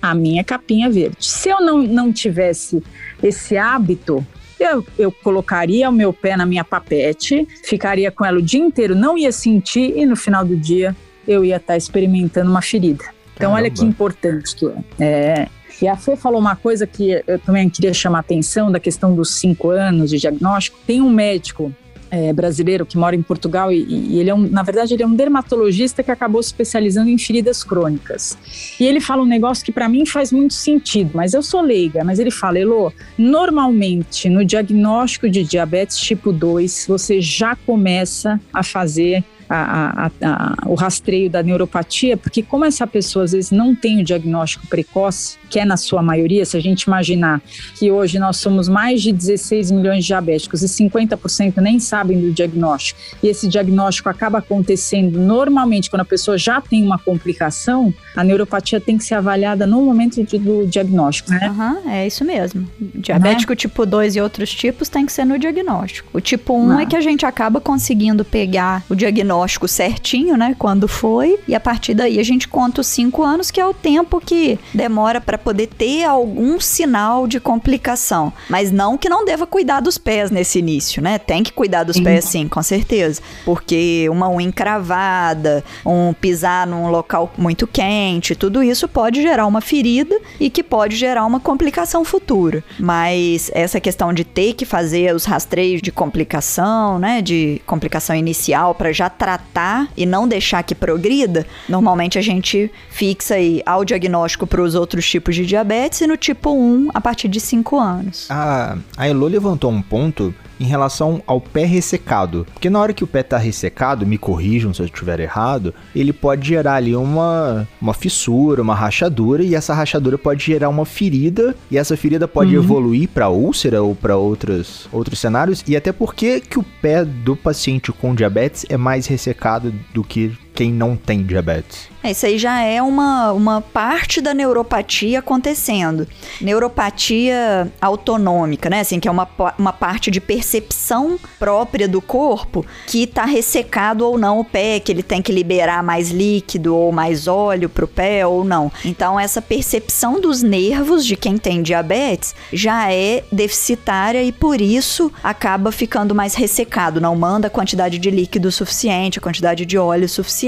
A 0.01 0.13
minha 0.13 0.43
capinha 0.43 0.89
verde. 0.89 1.17
Se 1.19 1.49
eu 1.49 1.61
não, 1.61 1.81
não 1.81 2.13
tivesse 2.13 2.83
esse 3.23 3.57
hábito, 3.57 4.25
eu, 4.59 4.85
eu, 4.97 5.11
colocaria 5.11 5.89
o 5.89 5.93
meu 5.93 6.13
pé 6.13 6.37
na 6.37 6.45
minha 6.45 6.63
papete, 6.63 7.47
ficaria 7.63 8.11
com 8.11 8.23
ela 8.23 8.37
o 8.37 8.41
dia 8.41 8.59
inteiro, 8.59 8.95
não 8.95 9.17
ia 9.17 9.31
sentir 9.31 9.97
e 9.97 10.05
no 10.05 10.15
final 10.15 10.45
do 10.45 10.55
dia 10.55 10.95
eu 11.27 11.43
ia 11.43 11.55
estar 11.55 11.73
tá 11.73 11.77
experimentando 11.77 12.51
uma 12.51 12.61
ferida. 12.61 13.05
Então, 13.35 13.51
Caramba. 13.51 13.55
olha 13.55 13.71
que 13.71 13.83
importante 13.83 14.55
que 14.55 14.65
é. 14.99 15.05
é. 15.05 15.47
E 15.81 15.87
a 15.87 15.97
Fê 15.97 16.15
falou 16.15 16.39
uma 16.39 16.55
coisa 16.55 16.85
que 16.87 17.23
eu 17.25 17.39
também 17.39 17.69
queria 17.69 17.93
chamar 17.93 18.19
a 18.19 18.21
atenção 18.21 18.71
da 18.71 18.79
questão 18.79 19.15
dos 19.15 19.35
cinco 19.35 19.69
anos 19.69 20.09
de 20.09 20.17
diagnóstico. 20.17 20.77
Tem 20.85 21.01
um 21.01 21.09
médico 21.09 21.73
é, 22.13 22.31
brasileiro 22.31 22.85
que 22.85 22.95
mora 22.95 23.15
em 23.15 23.23
Portugal 23.23 23.71
e, 23.71 23.83
e, 23.83 24.19
ele 24.19 24.29
é 24.29 24.35
um, 24.35 24.47
na 24.47 24.61
verdade, 24.61 24.93
ele 24.93 25.01
é 25.01 25.07
um 25.07 25.15
dermatologista 25.15 26.03
que 26.03 26.11
acabou 26.11 26.43
se 26.43 26.49
especializando 26.49 27.09
em 27.09 27.17
feridas 27.17 27.63
crônicas. 27.63 28.37
E 28.79 28.85
ele 28.85 29.01
fala 29.01 29.23
um 29.23 29.25
negócio 29.25 29.65
que 29.65 29.71
para 29.71 29.89
mim 29.89 30.05
faz 30.05 30.31
muito 30.31 30.53
sentido, 30.53 31.09
mas 31.15 31.33
eu 31.33 31.41
sou 31.41 31.59
leiga, 31.59 32.03
mas 32.03 32.19
ele 32.19 32.29
fala, 32.29 32.59
Elô, 32.59 32.93
normalmente 33.17 34.29
no 34.29 34.45
diagnóstico 34.45 35.27
de 35.27 35.43
diabetes 35.43 35.97
tipo 35.97 36.31
2, 36.31 36.85
você 36.87 37.19
já 37.19 37.55
começa 37.55 38.39
a 38.53 38.61
fazer 38.61 39.23
a, 39.49 40.05
a, 40.05 40.11
a, 40.21 40.69
o 40.69 40.75
rastreio 40.75 41.29
da 41.29 41.41
neuropatia, 41.41 42.15
porque 42.15 42.43
como 42.43 42.63
essa 42.63 42.85
pessoa 42.85 43.25
às 43.25 43.31
vezes 43.31 43.51
não 43.51 43.75
tem 43.75 44.01
o 44.01 44.03
diagnóstico 44.03 44.67
precoce, 44.67 45.37
que 45.53 45.59
é 45.59 45.65
na 45.65 45.77
sua 45.77 46.01
maioria, 46.01 46.43
se 46.45 46.57
a 46.57 46.59
gente 46.59 46.81
imaginar 46.83 47.39
que 47.77 47.91
hoje 47.91 48.17
nós 48.17 48.37
somos 48.37 48.67
mais 48.67 49.03
de 49.03 49.11
16 49.11 49.69
milhões 49.69 49.99
de 49.99 50.07
diabéticos 50.07 50.63
e 50.63 50.65
50% 50.65 51.57
nem 51.57 51.79
sabem 51.79 52.19
do 52.19 52.31
diagnóstico, 52.33 52.99
e 53.21 53.27
esse 53.27 53.47
diagnóstico 53.47 54.09
acaba 54.09 54.39
acontecendo 54.39 55.19
normalmente 55.19 55.91
quando 55.91 56.01
a 56.01 56.05
pessoa 56.05 56.39
já 56.39 56.59
tem 56.59 56.83
uma 56.83 56.97
complicação, 56.97 57.93
a 58.15 58.23
neuropatia 58.23 58.81
tem 58.81 58.97
que 58.97 59.03
ser 59.03 59.13
avaliada 59.13 59.67
no 59.67 59.83
momento 59.83 60.23
de, 60.23 60.39
do 60.39 60.65
diagnóstico, 60.65 61.29
né? 61.29 61.51
Uhum, 61.51 61.91
é 61.91 62.07
isso 62.07 62.25
mesmo. 62.25 62.67
Diabético 62.79 63.51
né? 63.51 63.55
tipo 63.55 63.85
2 63.85 64.15
e 64.15 64.21
outros 64.21 64.51
tipos 64.51 64.89
tem 64.89 65.05
que 65.05 65.11
ser 65.11 65.23
no 65.23 65.37
diagnóstico. 65.37 66.09
O 66.11 66.19
tipo 66.19 66.57
1 66.57 66.65
um 66.65 66.79
é 66.79 66.85
que 66.87 66.95
a 66.95 67.01
gente 67.01 67.27
acaba 67.27 67.61
conseguindo 67.61 68.25
pegar 68.25 68.83
o 68.89 68.95
diagnóstico 68.95 69.67
certinho, 69.67 70.35
né? 70.35 70.55
Quando 70.57 70.87
foi. 70.87 71.37
E 71.47 71.53
a 71.53 71.59
partir 71.59 71.93
daí 71.93 72.19
a 72.19 72.23
gente 72.23 72.47
conta 72.47 72.81
os 72.81 72.87
cinco 72.87 73.21
anos, 73.21 73.51
que 73.51 73.61
é 73.61 73.65
o 73.67 73.73
tempo 73.73 74.19
que 74.19 74.57
demora 74.73 75.21
para 75.21 75.37
poder 75.43 75.67
ter 75.67 76.03
algum 76.05 76.59
sinal 76.59 77.27
de 77.27 77.39
complicação. 77.39 78.31
Mas 78.49 78.71
não 78.71 78.97
que 78.97 79.09
não 79.09 79.25
deva 79.25 79.45
cuidar 79.45 79.79
dos 79.79 79.97
pés 79.97 80.31
nesse 80.31 80.59
início, 80.59 81.01
né? 81.01 81.17
Tem 81.17 81.43
que 81.43 81.51
cuidar 81.51 81.83
dos 81.83 81.97
sim. 81.97 82.03
pés, 82.03 82.25
sim, 82.25 82.47
com 82.47 82.63
certeza. 82.63 83.21
Porque 83.45 84.07
uma 84.09 84.29
unha 84.29 84.47
encravada, 84.47 85.63
um 85.85 86.13
pisar 86.13 86.65
num 86.67 86.89
local 86.89 87.31
muito 87.37 87.67
quente, 87.67 88.35
tudo 88.35 88.63
isso 88.63 88.87
pode 88.87 89.21
gerar 89.21 89.45
uma 89.45 89.61
ferida 89.61 90.19
e 90.39 90.49
que 90.49 90.63
pode 90.63 90.95
gerar 90.95 91.25
uma 91.25 91.39
complicação 91.39 92.03
futura. 92.05 92.63
Mas 92.79 93.51
essa 93.53 93.79
questão 93.79 94.13
de 94.13 94.23
ter 94.23 94.53
que 94.53 94.65
fazer 94.65 95.13
os 95.13 95.25
rastreios 95.25 95.81
de 95.81 95.91
complicação, 95.91 96.99
né? 96.99 97.21
De 97.21 97.61
complicação 97.65 98.15
inicial 98.15 98.75
para 98.75 98.91
já 98.91 99.09
tratar 99.09 99.89
e 99.97 100.05
não 100.05 100.27
deixar 100.27 100.63
que 100.63 100.75
progrida, 100.75 101.45
normalmente 101.67 102.17
a 102.17 102.21
gente 102.21 102.71
fixa 102.89 103.35
aí 103.35 103.61
ao 103.65 103.83
diagnóstico 103.83 104.45
para 104.45 104.61
os 104.61 104.75
outros 104.75 105.09
tipos 105.09 105.32
de 105.35 105.45
diabetes 105.45 106.01
e 106.01 106.07
no 106.07 106.17
tipo 106.17 106.51
1 106.51 106.89
a 106.93 107.01
partir 107.01 107.27
de 107.27 107.39
5 107.39 107.79
anos. 107.79 108.27
A, 108.29 108.77
a 108.97 109.07
Elo 109.07 109.27
levantou 109.27 109.71
um 109.71 109.81
ponto 109.81 110.33
em 110.59 110.65
relação 110.65 111.21
ao 111.27 111.41
pé 111.41 111.65
ressecado. 111.65 112.47
Porque 112.53 112.69
na 112.69 112.79
hora 112.79 112.93
que 112.93 113.03
o 113.03 113.07
pé 113.07 113.19
está 113.19 113.37
ressecado, 113.37 114.05
me 114.05 114.17
corrijam 114.17 114.73
se 114.73 114.81
eu 114.81 114.85
estiver 114.85 115.19
errado, 115.19 115.73
ele 115.95 116.13
pode 116.13 116.47
gerar 116.47 116.75
ali 116.75 116.95
uma, 116.95 117.67
uma 117.81 117.93
fissura, 117.93 118.61
uma 118.61 118.75
rachadura, 118.75 119.43
e 119.43 119.55
essa 119.55 119.73
rachadura 119.73 120.17
pode 120.17 120.43
gerar 120.45 120.69
uma 120.69 120.85
ferida, 120.85 121.55
e 121.69 121.77
essa 121.77 121.97
ferida 121.97 122.27
pode 122.27 122.55
uhum. 122.55 122.63
evoluir 122.63 123.09
para 123.09 123.29
úlcera 123.29 123.83
ou 123.83 123.93
para 123.95 124.15
outros, 124.15 124.87
outros 124.91 125.19
cenários. 125.19 125.63
E 125.67 125.75
até 125.75 125.91
porque 125.91 126.39
que 126.39 126.59
o 126.59 126.65
pé 126.81 127.03
do 127.03 127.35
paciente 127.35 127.91
com 127.91 128.15
diabetes 128.15 128.65
é 128.69 128.77
mais 128.77 129.07
ressecado 129.07 129.73
do 129.93 130.03
que 130.03 130.37
quem 130.53 130.71
não 130.71 130.95
tem 130.95 131.23
diabetes? 131.23 131.93
É, 132.03 132.11
isso 132.11 132.25
aí 132.25 132.37
já 132.37 132.61
é 132.61 132.81
uma, 132.81 133.31
uma 133.31 133.61
parte 133.61 134.19
da 134.19 134.33
neuropatia 134.33 135.19
acontecendo. 135.19 136.05
Neuropatia 136.41 137.71
autonômica, 137.79 138.69
né? 138.69 138.81
Assim, 138.81 138.99
que 138.99 139.07
é 139.07 139.11
uma, 139.11 139.27
uma 139.57 139.71
parte 139.71 140.11
de 140.11 140.19
percepção 140.19 141.17
própria 141.39 141.87
do 141.87 142.01
corpo 142.01 142.65
que 142.87 143.07
tá 143.07 143.23
ressecado 143.23 144.05
ou 144.05 144.17
não 144.17 144.41
o 144.41 144.43
pé, 144.43 144.81
que 144.81 144.91
ele 144.91 145.01
tem 145.01 145.21
que 145.21 145.31
liberar 145.31 145.81
mais 145.81 146.11
líquido 146.11 146.75
ou 146.75 146.91
mais 146.91 147.25
óleo 147.25 147.69
pro 147.69 147.87
pé 147.87 148.27
ou 148.27 148.43
não. 148.43 148.69
Então, 148.83 149.17
essa 149.17 149.41
percepção 149.41 150.19
dos 150.19 150.43
nervos 150.43 151.05
de 151.05 151.15
quem 151.15 151.37
tem 151.37 151.63
diabetes 151.63 152.35
já 152.51 152.91
é 152.91 153.23
deficitária 153.31 154.21
e 154.21 154.33
por 154.33 154.59
isso 154.59 155.09
acaba 155.23 155.71
ficando 155.71 156.13
mais 156.13 156.35
ressecado, 156.35 156.99
não 156.99 157.15
manda 157.15 157.47
a 157.47 157.49
quantidade 157.49 157.97
de 157.97 158.11
líquido 158.11 158.51
suficiente, 158.51 159.19
a 159.19 159.21
quantidade 159.21 159.65
de 159.65 159.77
óleo 159.77 160.09
suficiente. 160.09 160.42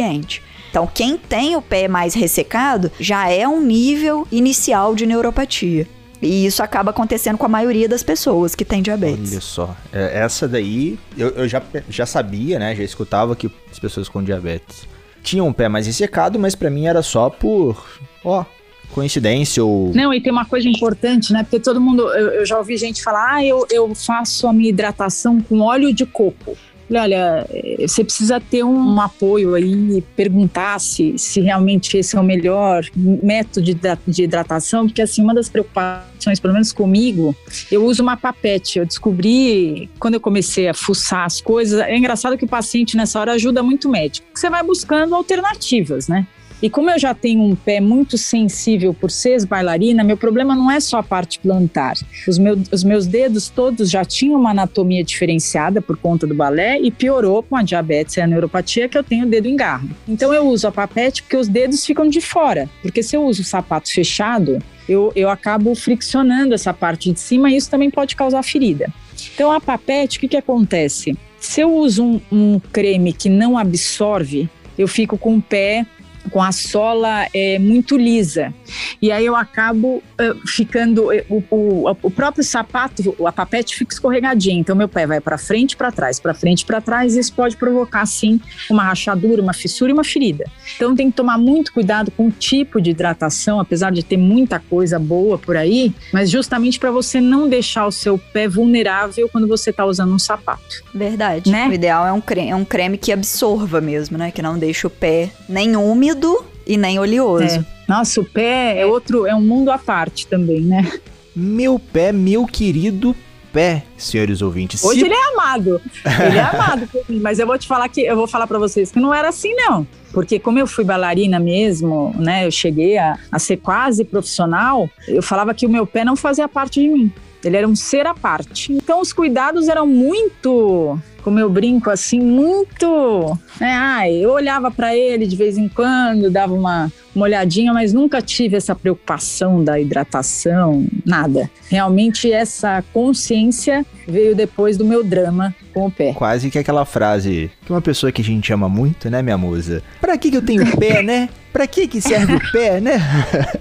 Então, 0.70 0.90
quem 0.94 1.18
tem 1.18 1.56
o 1.56 1.62
pé 1.62 1.88
mais 1.88 2.14
ressecado 2.14 2.92
já 3.00 3.30
é 3.30 3.48
um 3.48 3.62
nível 3.62 4.28
inicial 4.32 4.94
de 4.94 5.06
neuropatia. 5.06 5.88
E 6.22 6.46
isso 6.46 6.64
acaba 6.64 6.92
acontecendo 6.92 7.38
com 7.38 7.46
a 7.46 7.50
maioria 7.50 7.88
das 7.88 8.04
pessoas 8.04 8.56
que 8.56 8.66
tem 8.66 8.82
diabetes. 8.82 9.32
Olha 9.32 9.42
só, 9.42 9.78
é, 9.94 10.20
essa 10.20 10.48
daí 10.48 10.98
eu, 11.18 11.30
eu 11.30 11.48
já, 11.48 11.62
já 11.90 12.06
sabia, 12.06 12.60
né? 12.60 12.76
Já 12.76 12.84
escutava 12.84 13.36
que 13.36 13.50
as 13.72 13.80
pessoas 13.80 14.10
com 14.10 14.24
diabetes 14.24 14.88
tinham 15.24 15.48
o 15.48 15.54
pé 15.54 15.70
mais 15.70 15.88
ressecado, 15.88 16.38
mas 16.38 16.56
para 16.56 16.70
mim 16.70 16.88
era 16.88 17.02
só 17.02 17.30
por, 17.30 18.00
ó, 18.24 18.46
coincidência 18.92 19.64
ou. 19.64 19.92
Não, 19.94 20.14
e 20.14 20.22
tem 20.22 20.32
uma 20.32 20.46
coisa 20.46 20.68
importante, 20.68 21.34
né? 21.34 21.44
Porque 21.44 21.60
todo 21.60 21.80
mundo, 21.82 22.04
eu, 22.14 22.32
eu 22.32 22.46
já 22.46 22.58
ouvi 22.58 22.78
gente 22.78 23.04
falar, 23.04 23.36
ah, 23.36 23.46
eu, 23.46 23.66
eu 23.72 23.94
faço 23.96 24.48
a 24.48 24.54
minha 24.54 24.70
hidratação 24.70 25.42
com 25.42 25.62
óleo 25.62 25.94
de 25.94 26.06
coco 26.06 26.58
olha, 26.92 27.46
eh, 27.50 27.86
você 27.88 28.04
precisa 28.04 28.40
ter 28.40 28.64
um 28.64 29.00
apoio 29.00 29.56
aí, 29.56 30.04
perguntar 30.16 30.80
se, 30.80 31.18
se 31.18 31.42
realmente 31.42 31.98
esse 31.98 32.16
é 32.16 32.20
o 32.20 32.24
melhor 32.24 32.86
método 32.96 33.66
de 34.08 34.24
hidratação, 34.24 34.86
porque 34.86 35.02
assim, 35.02 35.22
uma 35.22 35.34
das 35.34 35.50
preocupações, 35.50 36.40
pelo 36.40 36.54
menos 36.54 36.72
comigo, 36.72 37.36
eu 37.72 37.84
uso 37.86 38.04
uma 38.04 38.18
papete. 38.18 38.80
Eu 38.80 38.86
descobri, 38.86 39.90
quando 40.00 40.16
eu 40.16 40.20
comecei 40.20 40.68
a 40.68 40.74
fuçar 40.74 41.26
as 41.26 41.42
coisas, 41.42 41.80
é 41.80 41.96
engraçado 41.98 42.38
que 42.38 42.46
o 42.46 42.48
paciente 42.48 42.96
nessa 42.98 43.20
hora 43.20 43.34
ajuda 43.34 43.64
muito 43.64 43.88
o 43.88 43.92
médico. 43.92 44.28
Você 44.34 44.50
vai 44.50 44.64
buscando 44.64 45.16
alternativas, 45.16 46.08
né? 46.08 46.28
E 46.62 46.70
como 46.70 46.90
eu 46.90 46.98
já 46.98 47.14
tenho 47.14 47.42
um 47.42 47.56
pé 47.56 47.82
muito 47.82 48.18
sensível 48.18 48.94
por 48.94 49.12
ser 49.12 49.46
bailarina, 49.46 50.04
meu 50.04 50.16
problema 50.16 50.56
não 50.56 50.72
é 50.72 50.80
só 50.80 51.00
a 51.00 51.04
parte 51.04 51.38
plantar. 51.40 51.96
Os, 52.28 52.38
meu, 52.38 52.58
os 52.72 52.84
meus 52.84 53.06
dedos 53.06 53.50
todos 53.50 53.90
já 53.90 54.06
tinham 54.06 54.40
uma 54.40 54.52
anatomia 54.52 55.04
diferenciada 55.04 55.82
por 55.82 55.98
conta 55.98 56.26
do 56.26 56.34
balé 56.34 56.80
e 56.80 56.90
piorou 56.90 57.44
com 57.44 57.58
a 57.58 57.62
diabetes 57.62 58.16
e 58.16 58.22
a 58.22 58.28
neuropatia 58.28 58.88
que 58.88 58.98
eu 58.98 59.04
tenho 59.04 59.26
o 59.26 59.30
dedo 59.30 59.48
em 59.48 59.56
garro. 59.56 59.90
Então 60.08 60.34
eu 60.34 60.48
uso 60.48 60.68
a 60.68 60.72
papete 60.72 61.22
porque 61.24 61.38
os 61.38 61.48
dedos 61.48 61.86
ficam 61.86 62.08
de 62.08 62.22
fora. 62.22 62.70
Porque 62.82 63.04
se 63.04 63.16
eu 63.16 63.26
uso 63.26 63.42
o 63.42 63.46
sapato 63.46 63.92
fechado, 63.92 64.60
eu, 64.88 65.12
eu 65.16 65.30
acabo 65.30 65.76
friccionando 65.76 66.54
essa 66.54 66.74
parte 66.74 67.12
de 67.12 67.20
cima 67.20 67.52
e 67.52 67.58
isso 67.58 67.70
também 67.70 67.92
pode 67.92 68.16
causar 68.16 68.42
ferida. 68.44 68.92
Então 69.34 69.52
a 69.52 69.60
papete, 69.60 70.18
o 70.18 70.22
que, 70.22 70.30
que 70.30 70.38
acontece? 70.38 71.18
Se 71.38 71.62
eu 71.62 71.74
uso 71.74 72.04
um, 72.04 72.22
um 72.32 72.60
creme 72.60 73.12
que 73.12 73.30
não 73.30 73.58
absorve, 73.58 74.50
eu 74.78 74.88
fico 74.88 75.18
com 75.18 75.38
o 75.38 75.42
pé 75.42 75.86
com 76.32 76.42
a 76.42 76.52
sola 76.52 77.28
é, 77.34 77.60
muito 77.60 77.98
lisa. 77.98 78.54
E 79.02 79.12
aí 79.12 79.26
eu 79.26 79.36
acabo 79.36 79.98
uh, 79.98 80.48
ficando. 80.48 81.12
Eh, 81.12 81.26
o, 81.30 81.44
o, 81.50 81.98
o, 82.02 82.12
próprio 82.12 82.44
sapato, 82.44 83.16
a 83.26 83.32
papete 83.32 83.76
fica 83.76 83.94
escorregadinha. 83.94 84.60
Então 84.60 84.76
meu 84.76 84.88
pé 84.88 85.06
vai 85.06 85.20
para 85.20 85.38
frente, 85.38 85.76
para 85.76 85.92
trás, 85.92 86.20
para 86.20 86.34
frente, 86.34 86.66
para 86.66 86.82
trás. 86.82 87.16
E 87.16 87.20
isso 87.20 87.34
pode 87.34 87.56
provocar, 87.58 88.06
sim, 88.06 88.40
uma 88.70 88.84
rachadura, 88.84 89.42
uma 89.42 89.54
fissura 89.54 89.92
e 89.92 89.94
uma 89.94 90.04
ferida. 90.04 90.46
Então 90.76 90.96
tem 90.96 91.10
que 91.10 91.18
tomar 91.18 91.38
muito 91.38 91.74
cuidado 91.74 92.12
com 92.12 92.28
o 92.28 92.32
tipo 92.32 92.82
de 92.82 92.92
hidratação, 92.92 93.60
apesar 93.60 93.92
de 93.92 94.04
ter 94.04 94.18
muita 94.18 94.60
coisa 94.60 94.98
boa 94.98 95.38
por 95.38 95.56
aí, 95.58 95.94
mas 96.12 96.30
justamente 96.30 96.80
para 96.80 96.92
você 96.92 97.22
não 97.22 97.48
deixar 97.48 97.86
o 97.86 97.92
seu 97.92 98.18
pé 98.18 98.48
vulnerável 98.48 99.30
quando 99.30 99.48
você 99.48 99.70
está 99.70 99.86
usando 99.86 100.14
um 100.14 100.20
sapato. 100.20 100.84
Verdade. 100.94 101.52
Né? 101.52 101.68
O 101.68 101.74
ideal 101.74 102.06
é 102.06 102.12
um, 102.12 102.22
creme, 102.22 102.50
é 102.50 102.56
um 102.56 102.66
creme 102.66 102.98
que 102.98 103.12
absorva 103.12 103.82
mesmo, 103.82 104.18
né? 104.18 104.32
Que 104.32 104.42
não 104.42 104.58
deixe 104.58 104.88
o 104.88 104.90
pé 104.90 105.32
nem 105.48 105.76
úmido 105.76 106.15
úmido 106.16 106.46
e 106.66 106.78
nem 106.78 106.98
oleoso. 106.98 107.60
É. 107.60 107.66
Nossa, 107.88 108.22
o 108.22 108.26
pé 108.26 108.80
é 108.80 108.86
outro, 108.86 109.28
é 109.28 109.36
um 109.36 109.42
mundo 109.42 109.70
à 109.70 109.78
parte 109.78 110.26
também, 110.26 110.62
né? 110.62 110.92
Meu 111.36 111.78
pé, 111.78 112.12
meu 112.12 112.46
querido 112.46 113.16
pé, 113.54 113.84
senhores 113.98 114.42
ouvintes. 114.42 114.84
Hoje 114.84 115.00
Se... 115.00 115.06
ele 115.06 115.14
é 115.14 115.34
amado. 115.34 115.82
Ele 116.26 116.38
é 116.38 116.42
amado 116.44 116.88
por 116.88 117.04
mim, 117.08 117.20
mas 117.20 117.40
eu 117.40 117.46
vou 117.46 117.58
te 117.58 117.68
falar 117.68 117.88
que 117.90 118.02
eu 118.02 118.16
vou 118.16 118.28
falar 118.28 118.48
para 118.48 118.58
vocês 118.58 118.92
que 118.92 119.00
não 119.00 119.14
era 119.14 119.30
assim 119.30 119.54
não. 119.54 119.86
Porque 120.12 120.40
como 120.40 120.58
eu 120.58 120.66
fui 120.66 120.84
bailarina 120.84 121.40
mesmo, 121.40 122.14
né, 122.18 122.46
eu 122.46 122.52
cheguei 122.52 122.98
a, 122.98 123.18
a 123.32 123.38
ser 123.38 123.58
quase 123.58 124.04
profissional, 124.04 124.90
eu 125.08 125.22
falava 125.22 125.54
que 125.54 125.66
o 125.66 125.70
meu 125.70 125.86
pé 125.86 126.04
não 126.04 126.16
fazia 126.16 126.48
parte 126.48 126.82
de 126.82 126.88
mim. 126.88 127.12
Ele 127.44 127.58
era 127.58 127.68
um 127.68 127.76
ser 127.76 128.08
à 128.08 128.14
parte. 128.14 128.74
Então 128.74 129.00
os 129.00 129.14
cuidados 129.14 129.68
eram 129.68 129.86
muito 129.86 130.98
como 131.26 131.40
eu 131.40 131.50
brinco 131.50 131.90
assim, 131.90 132.20
muito. 132.20 133.36
Né? 133.60 133.74
Ah, 133.76 134.08
eu 134.08 134.30
olhava 134.30 134.70
para 134.70 134.96
ele 134.96 135.26
de 135.26 135.36
vez 135.36 135.58
em 135.58 135.68
quando, 135.68 136.30
dava 136.30 136.54
uma, 136.54 136.92
uma 137.16 137.26
olhadinha, 137.26 137.74
mas 137.74 137.94
nunca 137.94 138.22
tive 138.22 138.58
essa 138.58 138.76
preocupação 138.76 139.64
da 139.64 139.80
hidratação, 139.80 140.86
nada. 141.06 141.50
Realmente 141.70 142.32
essa 142.32 142.84
consciência 142.94 143.86
veio 144.08 144.36
depois 144.36 144.78
do 144.78 144.86
meu 144.86 145.04
drama 145.04 145.56
com 145.74 145.88
o 145.88 145.92
pé. 145.92 146.14
Quase 146.14 146.50
que 146.50 146.58
aquela 146.58 146.86
frase 146.86 147.52
que 147.66 147.72
uma 147.72 147.82
pessoa 147.82 148.12
que 148.12 148.22
a 148.22 148.26
gente 148.26 148.52
ama 148.54 148.70
muito, 148.70 149.10
né, 149.10 149.22
minha 149.22 149.38
musa? 149.38 149.84
Pra 150.00 150.18
que, 150.18 150.32
que 150.32 150.38
eu 150.38 150.42
tenho 150.42 150.66
pé, 150.78 151.02
né? 151.04 151.30
Pra 151.52 151.66
que, 151.68 151.88
que 151.88 152.02
serve 152.02 152.36
o 152.36 152.52
pé, 152.52 152.82
né? 152.82 153.00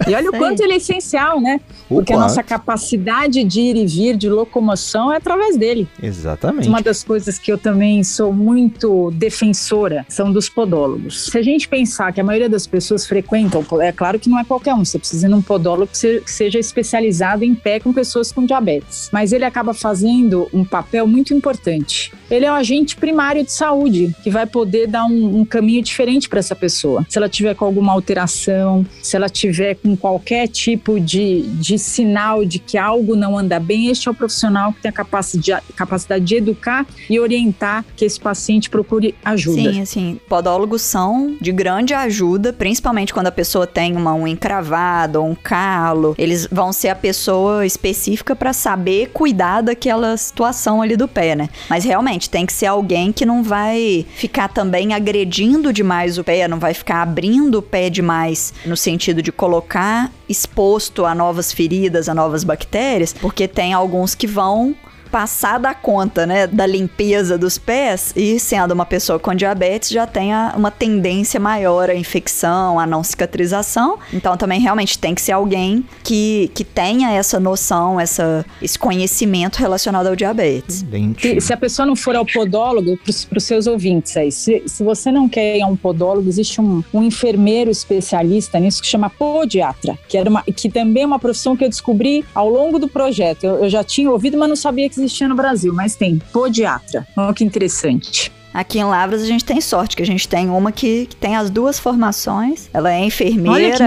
E 0.09 0.15
olha 0.15 0.29
o 0.29 0.33
quanto 0.37 0.61
ele 0.61 0.73
é 0.73 0.77
essencial, 0.77 1.41
né? 1.41 1.61
O 1.89 1.97
Porque 1.97 2.13
quanto? 2.13 2.23
a 2.23 2.23
nossa 2.25 2.43
capacidade 2.43 3.45
de 3.45 3.61
ir 3.61 3.77
e 3.77 3.87
vir, 3.87 4.17
de 4.17 4.29
locomoção, 4.29 5.13
é 5.13 5.17
através 5.17 5.57
dele. 5.57 5.87
Exatamente. 6.03 6.69
Uma 6.69 6.83
das 6.83 7.05
coisas 7.05 7.39
que 7.39 7.53
eu 7.53 7.57
também 7.57 8.03
sou 8.03 8.33
muito 8.33 9.13
defensora 9.13 10.05
são 10.09 10.33
dos 10.33 10.49
podólogos. 10.49 11.27
Se 11.27 11.39
a 11.39 11.43
gente 11.43 11.69
pensar 11.69 12.13
que 12.13 12.21
a 12.21 12.25
maioria 12.25 12.49
das 12.49 12.67
pessoas 12.67 13.07
frequentam, 13.49 13.83
é 13.83 13.93
claro 13.93 14.19
que 14.19 14.29
não 14.29 14.39
é 14.39 14.45
qualquer 14.45 14.75
um, 14.75 14.85
você 14.85 14.99
precisa 14.99 15.27
ir 15.27 15.31
num 15.31 15.43
podólogo 15.43 15.91
que 15.93 16.23
seja 16.27 16.59
especializado 16.59 17.45
em 17.45 17.55
pé 17.55 17.81
com 17.81 17.93
pessoas 17.93 18.33
com 18.33 18.45
diabetes. 18.45 19.09
Mas 19.13 19.33
ele 19.33 19.45
acaba 19.45 19.75
fazendo 19.75 20.49
um 20.53 20.65
papel 20.65 21.07
muito 21.07 21.35
importante. 21.35 22.13
Ele 22.31 22.47
é 22.47 22.51
o 22.51 22.55
agente 22.55 22.97
primário 22.97 23.45
de 23.45 23.53
saúde, 23.53 24.15
que 24.23 24.31
vai 24.31 24.47
poder 24.47 24.87
dar 24.87 25.05
um, 25.05 25.41
um 25.41 25.45
caminho 25.45 25.83
diferente 25.83 26.29
para 26.29 26.39
essa 26.39 26.57
pessoa. 26.57 27.05
Se 27.09 27.19
ela 27.19 27.29
tiver 27.29 27.55
com 27.55 27.65
alguma 27.65 27.93
alteração, 27.93 28.85
se 29.03 29.17
ela 29.17 29.29
tiver 29.29 29.75
com 29.77 29.97
qualquer 29.97 30.49
tipo 30.49 30.99
de, 30.99 31.43
de 31.43 31.79
sinal 31.79 32.45
de 32.45 32.59
que 32.59 32.79
algo 32.79 33.15
não 33.15 33.37
anda 33.37 33.61
bem, 33.61 33.89
este 33.89 34.09
é 34.09 34.11
o 34.11 34.15
profissional 34.15 34.73
que 34.73 34.83
tem 34.83 34.89
a 34.89 34.93
capacidade, 34.93 35.65
capacidade 35.77 36.25
de 36.25 36.37
educar 36.37 36.87
e 37.09 37.21
orientar 37.21 37.85
que 37.97 38.05
esse 38.05 38.19
paciente 38.19 38.71
procure 38.71 39.15
ajuda. 39.25 39.73
Sim, 39.73 39.81
assim, 39.81 40.21
podólogos 40.29 40.83
são 40.83 41.37
de 41.41 41.53
grande 41.53 41.93
ajuda, 41.95 42.53
principalmente 42.53 43.13
quando 43.13 43.27
a 43.27 43.33
pessoa 43.35 43.67
tem 43.67 43.97
uma 43.97 44.15
unha 44.15 44.33
encravada 44.33 45.21
ou 45.21 45.27
um 45.27 45.35
calo. 45.35 46.15
Eles 46.17 46.49
vão 46.51 46.73
ser 46.73 46.89
a 46.89 46.95
pessoa 46.95 47.67
específica 47.67 48.35
para 48.35 48.53
saber 48.53 49.11
cuidar 49.13 49.61
daquela 49.61 50.17
situação 50.17 50.81
ali 50.81 50.97
do 50.97 51.07
pé, 51.07 51.35
né? 51.35 51.49
Mas 51.69 51.85
realmente 51.85 52.31
tem 52.31 52.47
que 52.47 52.53
ser 52.53 52.67
alguém 52.67 53.13
que 53.13 53.27
não 53.27 53.43
vai 53.43 54.07
ficar 54.17 54.49
também 54.49 54.95
agredindo 54.95 55.73
demais 55.73 56.17
o 56.17 56.25
pé, 56.25 56.49
não 56.49 56.59
vai 56.59 56.73
ficar 56.73 57.03
abrindo 57.03 57.59
o 57.59 57.63
pé 57.63 57.91
demais 57.91 58.55
no 58.65 58.77
sentido 58.77 59.21
de 59.21 59.33
colocar 59.33 60.11
exposto 60.29 61.05
a 61.05 61.15
novas 61.15 61.53
feridas, 61.53 62.09
a 62.09 62.15
novas 62.15 62.45
bactérias, 62.45 63.13
porque 63.13 63.47
tem 63.47 63.73
alguns 63.73 64.15
que 64.15 64.27
vão 64.27 64.75
passar 65.15 65.61
da 65.61 65.73
conta, 65.73 66.27
né, 66.27 66.45
da 66.45 66.67
limpeza 66.67 67.39
dos 67.39 67.57
pés 67.57 68.13
e 68.17 68.41
sendo 68.41 68.75
uma 68.75 68.85
pessoa 68.85 69.17
com 69.17 69.33
diabetes 69.33 69.91
já 69.91 70.09
tem 70.09 70.33
uma 70.57 70.73
tendência 70.73 71.39
maior 71.39 71.89
à 71.89 71.95
infecção, 71.95 72.81
à 72.81 72.85
não 72.85 73.05
cicatrização. 73.05 73.97
Então 74.13 74.37
também 74.37 74.61
realmente 74.61 74.99
tem 74.99 75.15
que 75.15 75.23
ser 75.23 75.31
alguém 75.31 75.85
que, 76.03 76.51
que 76.53 76.65
tenha 76.65 77.13
essa 77.13 77.39
noção, 77.39 78.01
essa, 78.01 78.45
esse 78.61 78.77
conhecimento 78.77 79.55
relacionado 79.55 80.09
ao 80.09 80.17
diabetes. 80.17 80.85
Se, 81.23 81.41
se 81.41 81.53
a 81.53 81.57
pessoa 81.57 81.87
não 81.87 81.95
for 81.95 82.17
ao 82.17 82.27
podólogo, 82.27 82.99
para 83.29 83.39
os 83.39 83.45
seus 83.45 83.69
ouvintes 83.69 84.17
aí, 84.17 84.33
se, 84.33 84.65
se 84.67 84.83
você 84.83 85.13
não 85.13 85.29
quer 85.29 85.59
ir 85.59 85.63
a 85.63 85.69
um 85.69 85.77
podólogo, 85.77 86.29
existe 86.29 86.61
um, 86.61 86.83
um 86.93 87.05
enfermeiro 87.05 87.71
especialista 87.71 88.59
nisso 88.59 88.83
que 88.83 88.89
chama 88.89 89.09
podiatra, 89.09 89.97
que, 90.09 90.19
era 90.19 90.29
uma, 90.29 90.43
que 90.43 90.69
também 90.69 91.05
é 91.05 91.07
uma 91.07 91.21
profissão 91.21 91.57
que 91.57 91.65
eu 91.65 91.69
descobri 91.69 92.25
ao 92.35 92.49
longo 92.49 92.81
do 92.81 92.89
projeto. 92.89 93.45
Eu, 93.45 93.63
eu 93.63 93.71
já 93.71 93.85
tinha 93.85 94.11
ouvido, 94.11 94.37
mas 94.37 94.49
não 94.49 94.57
sabia 94.57 94.89
que 94.89 94.95
existia 94.95 95.04
no 95.29 95.35
Brasil, 95.35 95.73
mas 95.73 95.95
tem 95.95 96.19
podiatra. 96.33 97.07
Olha 97.17 97.35
que 97.35 97.45
interessante. 97.45 98.33
Aqui 98.55 98.79
em 98.79 98.85
Lavras 98.85 99.21
a 99.23 99.27
gente 99.27 99.45
tem 99.45 99.61
sorte, 99.61 99.97
que 99.97 100.03
a 100.03 100.07
gente 100.07 100.29
tem 100.29 100.49
uma 100.49 100.71
que, 100.71 101.07
que 101.07 101.17
tem 101.17 101.35
as 101.35 101.51
duas 101.51 101.77
formações. 101.77 102.71
Ela 102.73 102.93
é 102.93 103.05
enfermeira, 103.05 103.85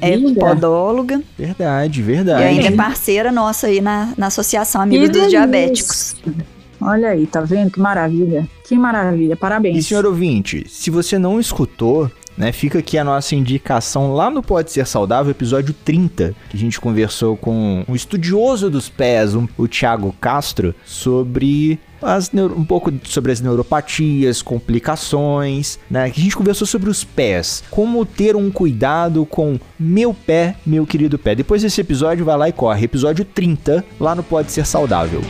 é, 0.00 0.14
é 0.14 0.34
podóloga. 0.34 1.22
Verdade, 1.38 2.00
verdade. 2.00 2.42
E 2.42 2.46
ainda 2.46 2.68
é 2.68 2.70
parceira 2.70 3.30
nossa 3.30 3.66
aí 3.66 3.82
na, 3.82 4.14
na 4.16 4.28
Associação 4.28 4.80
Amigos 4.80 5.10
dos 5.10 5.28
Diabéticos. 5.28 6.16
Olha 6.80 7.08
aí, 7.08 7.26
tá 7.26 7.42
vendo? 7.42 7.70
Que 7.70 7.78
maravilha. 7.78 8.48
Que 8.66 8.74
maravilha. 8.76 9.36
Parabéns. 9.36 9.76
E 9.76 9.82
senhor 9.82 10.06
ouvinte, 10.06 10.64
se 10.66 10.90
você 10.90 11.18
não 11.18 11.38
escutou, 11.38 12.10
né, 12.36 12.52
fica 12.52 12.78
aqui 12.78 12.98
a 12.98 13.04
nossa 13.04 13.34
indicação 13.34 14.14
lá 14.14 14.30
no 14.30 14.42
Pode 14.42 14.70
Ser 14.70 14.86
Saudável, 14.86 15.30
episódio 15.30 15.74
30, 15.84 16.34
que 16.50 16.56
a 16.56 16.60
gente 16.60 16.80
conversou 16.80 17.36
com 17.36 17.84
um 17.88 17.94
estudioso 17.94 18.70
dos 18.70 18.88
pés, 18.88 19.34
um, 19.34 19.48
o 19.56 19.66
Thiago 19.66 20.14
Castro, 20.20 20.74
sobre 20.84 21.78
as 22.02 22.30
um 22.34 22.64
pouco 22.64 22.92
sobre 23.04 23.32
as 23.32 23.40
neuropatias, 23.40 24.42
complicações, 24.42 25.78
né? 25.90 26.10
Que 26.10 26.20
a 26.20 26.24
gente 26.24 26.36
conversou 26.36 26.66
sobre 26.66 26.90
os 26.90 27.02
pés, 27.04 27.64
como 27.70 28.04
ter 28.04 28.36
um 28.36 28.50
cuidado 28.50 29.24
com 29.24 29.58
meu 29.78 30.12
pé, 30.12 30.56
meu 30.64 30.86
querido 30.86 31.18
pé. 31.18 31.34
Depois 31.34 31.62
desse 31.62 31.80
episódio, 31.80 32.24
vai 32.24 32.36
lá 32.36 32.48
e 32.48 32.52
corre, 32.52 32.84
episódio 32.84 33.24
30, 33.24 33.84
lá 33.98 34.14
no 34.14 34.22
Pode 34.22 34.52
Ser 34.52 34.66
Saudável. 34.66 35.22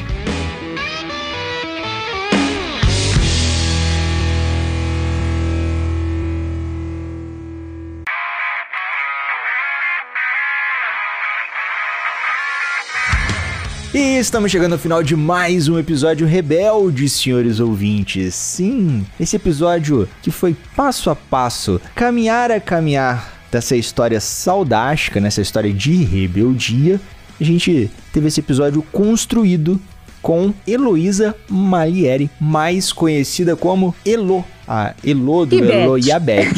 E 13.99 14.19
estamos 14.19 14.53
chegando 14.53 14.75
ao 14.75 14.79
final 14.79 15.03
de 15.03 15.17
mais 15.17 15.69
um 15.69 15.79
episódio 15.79 16.27
rebelde, 16.27 17.09
senhores 17.09 17.61
ouvintes. 17.61 18.35
Sim, 18.35 19.07
esse 19.19 19.37
episódio 19.37 20.07
que 20.21 20.31
foi 20.31 20.55
passo 20.77 21.09
a 21.09 21.17
passo, 21.17 21.81
caminhar 21.95 22.51
a 22.51 22.61
caminhar 22.61 23.33
dessa 23.51 23.75
história 23.75 24.21
saudástica, 24.21 25.19
nessa 25.19 25.41
história 25.41 25.73
de 25.73 26.05
rebeldia. 26.05 27.01
A 27.41 27.43
gente 27.43 27.91
teve 28.13 28.29
esse 28.29 28.41
episódio 28.41 28.83
construído 28.93 29.81
com 30.21 30.53
Heloísa 30.69 31.35
Malieri, 31.49 32.31
mais 32.39 32.93
conhecida 32.93 33.57
como 33.57 33.95
Elo, 34.05 34.45
a 34.69 34.93
Elo 35.03 35.47
do 35.47 35.65
Elo 35.65 35.99
e 35.99 36.13
a 36.13 36.19
Beth. 36.19 36.53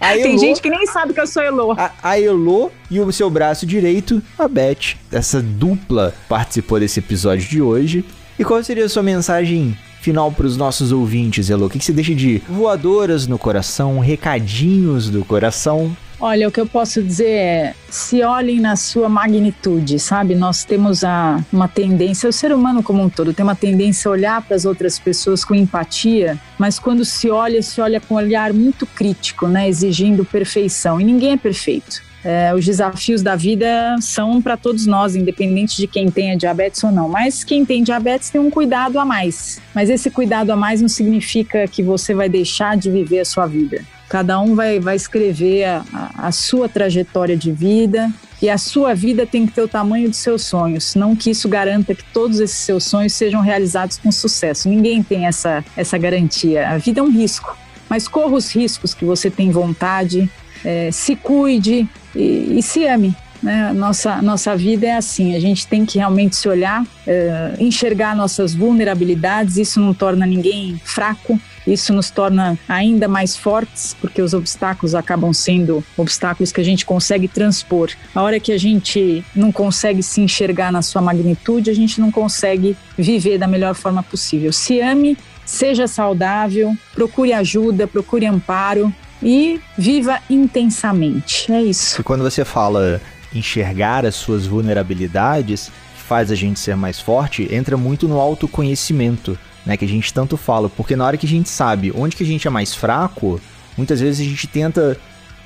Elo, 0.00 0.22
Tem 0.22 0.38
gente 0.38 0.60
que 0.60 0.70
nem 0.70 0.86
sabe 0.86 1.12
que 1.12 1.20
eu 1.20 1.26
sou 1.26 1.42
Elo. 1.42 1.72
A, 1.72 1.92
a 2.02 2.20
Elo 2.20 2.72
e 2.90 3.00
o 3.00 3.12
seu 3.12 3.30
braço 3.30 3.66
direito, 3.66 4.22
a 4.38 4.48
Beth. 4.48 4.96
Essa 5.12 5.40
dupla 5.40 6.14
participou 6.28 6.80
desse 6.80 7.00
episódio 7.00 7.48
de 7.48 7.62
hoje. 7.62 8.04
E 8.38 8.44
qual 8.44 8.62
seria 8.62 8.84
a 8.84 8.88
sua 8.88 9.02
mensagem 9.02 9.76
final 10.00 10.30
para 10.30 10.46
os 10.46 10.56
nossos 10.56 10.92
ouvintes, 10.92 11.50
Elo? 11.50 11.66
O 11.66 11.70
que, 11.70 11.78
que 11.78 11.84
você 11.84 11.92
deixa 11.92 12.14
de 12.14 12.42
voadoras 12.48 13.26
no 13.26 13.38
coração, 13.38 13.98
recadinhos 13.98 15.10
do 15.10 15.24
coração 15.24 15.96
Olha, 16.20 16.48
o 16.48 16.50
que 16.50 16.60
eu 16.60 16.66
posso 16.66 17.00
dizer 17.00 17.30
é: 17.30 17.74
se 17.88 18.22
olhem 18.22 18.58
na 18.58 18.74
sua 18.74 19.08
magnitude, 19.08 20.00
sabe? 20.00 20.34
Nós 20.34 20.64
temos 20.64 21.04
a, 21.04 21.42
uma 21.52 21.68
tendência, 21.68 22.28
o 22.28 22.32
ser 22.32 22.52
humano 22.52 22.82
como 22.82 23.02
um 23.02 23.08
todo 23.08 23.32
tem 23.32 23.44
uma 23.44 23.54
tendência 23.54 24.08
a 24.08 24.12
olhar 24.12 24.42
para 24.42 24.56
as 24.56 24.64
outras 24.64 24.98
pessoas 24.98 25.44
com 25.44 25.54
empatia, 25.54 26.38
mas 26.58 26.78
quando 26.78 27.04
se 27.04 27.30
olha, 27.30 27.62
se 27.62 27.80
olha 27.80 28.00
com 28.00 28.14
um 28.14 28.16
olhar 28.16 28.52
muito 28.52 28.84
crítico, 28.84 29.46
né? 29.46 29.68
Exigindo 29.68 30.24
perfeição. 30.24 31.00
E 31.00 31.04
ninguém 31.04 31.32
é 31.32 31.36
perfeito. 31.36 32.02
É, 32.24 32.52
os 32.52 32.64
desafios 32.64 33.22
da 33.22 33.36
vida 33.36 33.96
são 34.00 34.42
para 34.42 34.56
todos 34.56 34.86
nós, 34.86 35.14
independente 35.14 35.76
de 35.76 35.86
quem 35.86 36.10
tenha 36.10 36.36
diabetes 36.36 36.82
ou 36.82 36.90
não. 36.90 37.08
Mas 37.08 37.44
quem 37.44 37.64
tem 37.64 37.80
diabetes 37.80 38.28
tem 38.28 38.40
um 38.40 38.50
cuidado 38.50 38.98
a 38.98 39.04
mais. 39.04 39.60
Mas 39.72 39.88
esse 39.88 40.10
cuidado 40.10 40.50
a 40.50 40.56
mais 40.56 40.82
não 40.82 40.88
significa 40.88 41.68
que 41.68 41.80
você 41.80 42.12
vai 42.12 42.28
deixar 42.28 42.76
de 42.76 42.90
viver 42.90 43.20
a 43.20 43.24
sua 43.24 43.46
vida. 43.46 43.84
Cada 44.08 44.40
um 44.40 44.54
vai, 44.54 44.80
vai 44.80 44.96
escrever 44.96 45.64
a, 45.64 45.84
a, 46.16 46.32
sua 46.32 46.68
trajetória 46.68 47.36
de 47.36 47.52
vida 47.52 48.10
e 48.40 48.48
a 48.48 48.56
sua 48.56 48.94
vida 48.94 49.26
tem 49.26 49.46
que 49.46 49.52
ter 49.52 49.62
o 49.62 49.68
tamanho 49.68 50.08
dos 50.08 50.18
seus 50.18 50.42
sonhos, 50.42 50.94
não 50.94 51.14
que 51.14 51.30
isso 51.30 51.48
garanta 51.48 51.94
que 51.94 52.04
todos 52.04 52.40
esses 52.40 52.56
seus 52.56 52.84
sonhos 52.84 53.12
sejam 53.12 53.42
realizados 53.42 53.98
com 53.98 54.10
sucesso. 54.10 54.68
Ninguém 54.68 55.02
tem 55.02 55.26
essa, 55.26 55.62
essa 55.76 55.98
garantia. 55.98 56.70
A 56.70 56.78
vida 56.78 57.00
é 57.00 57.02
um 57.02 57.10
risco, 57.10 57.54
mas 57.88 58.08
corra 58.08 58.34
os 58.34 58.54
riscos 58.54 58.94
que 58.94 59.04
você 59.04 59.30
tem 59.30 59.50
vontade, 59.50 60.30
é, 60.64 60.90
se 60.90 61.14
cuide 61.14 61.86
e, 62.14 62.58
e 62.58 62.62
se 62.62 62.86
ame. 62.86 63.14
Né? 63.42 63.72
Nossa, 63.72 64.20
nossa 64.20 64.56
vida 64.56 64.86
é 64.86 64.96
assim, 64.96 65.36
a 65.36 65.40
gente 65.40 65.66
tem 65.66 65.84
que 65.84 65.98
realmente 65.98 66.34
se 66.34 66.48
olhar, 66.48 66.84
é, 67.06 67.54
enxergar 67.58 68.16
nossas 68.16 68.54
vulnerabilidades, 68.54 69.56
isso 69.56 69.80
não 69.80 69.94
torna 69.94 70.26
ninguém 70.26 70.80
fraco, 70.84 71.38
isso 71.72 71.92
nos 71.92 72.10
torna 72.10 72.58
ainda 72.68 73.06
mais 73.06 73.36
fortes, 73.36 73.96
porque 74.00 74.22
os 74.22 74.34
obstáculos 74.34 74.94
acabam 74.94 75.32
sendo 75.32 75.84
obstáculos 75.96 76.50
que 76.50 76.60
a 76.60 76.64
gente 76.64 76.84
consegue 76.84 77.28
transpor. 77.28 77.90
A 78.14 78.22
hora 78.22 78.40
que 78.40 78.52
a 78.52 78.58
gente 78.58 79.24
não 79.34 79.52
consegue 79.52 80.02
se 80.02 80.20
enxergar 80.20 80.72
na 80.72 80.82
sua 80.82 81.02
magnitude, 81.02 81.70
a 81.70 81.74
gente 81.74 82.00
não 82.00 82.10
consegue 82.10 82.76
viver 82.96 83.38
da 83.38 83.46
melhor 83.46 83.74
forma 83.74 84.02
possível. 84.02 84.52
Se 84.52 84.80
ame, 84.80 85.16
seja 85.44 85.86
saudável, 85.86 86.76
procure 86.94 87.32
ajuda, 87.32 87.86
procure 87.86 88.26
amparo 88.26 88.92
e 89.22 89.60
viva 89.76 90.20
intensamente. 90.28 91.50
É 91.52 91.62
isso. 91.62 92.00
E 92.00 92.04
quando 92.04 92.22
você 92.22 92.44
fala 92.44 93.00
enxergar 93.34 94.06
as 94.06 94.14
suas 94.14 94.46
vulnerabilidades, 94.46 95.70
faz 95.96 96.30
a 96.30 96.34
gente 96.34 96.58
ser 96.58 96.74
mais 96.74 96.98
forte, 96.98 97.46
entra 97.54 97.76
muito 97.76 98.08
no 98.08 98.18
autoconhecimento 98.18 99.38
né, 99.68 99.76
que 99.76 99.84
a 99.84 99.88
gente 99.88 100.14
tanto 100.14 100.38
fala, 100.38 100.70
porque 100.70 100.96
na 100.96 101.04
hora 101.04 101.18
que 101.18 101.26
a 101.26 101.28
gente 101.28 101.50
sabe 101.50 101.92
onde 101.94 102.16
que 102.16 102.22
a 102.22 102.26
gente 102.26 102.48
é 102.48 102.50
mais 102.50 102.74
fraco, 102.74 103.38
muitas 103.76 104.00
vezes 104.00 104.26
a 104.26 104.28
gente 104.28 104.46
tenta 104.46 104.98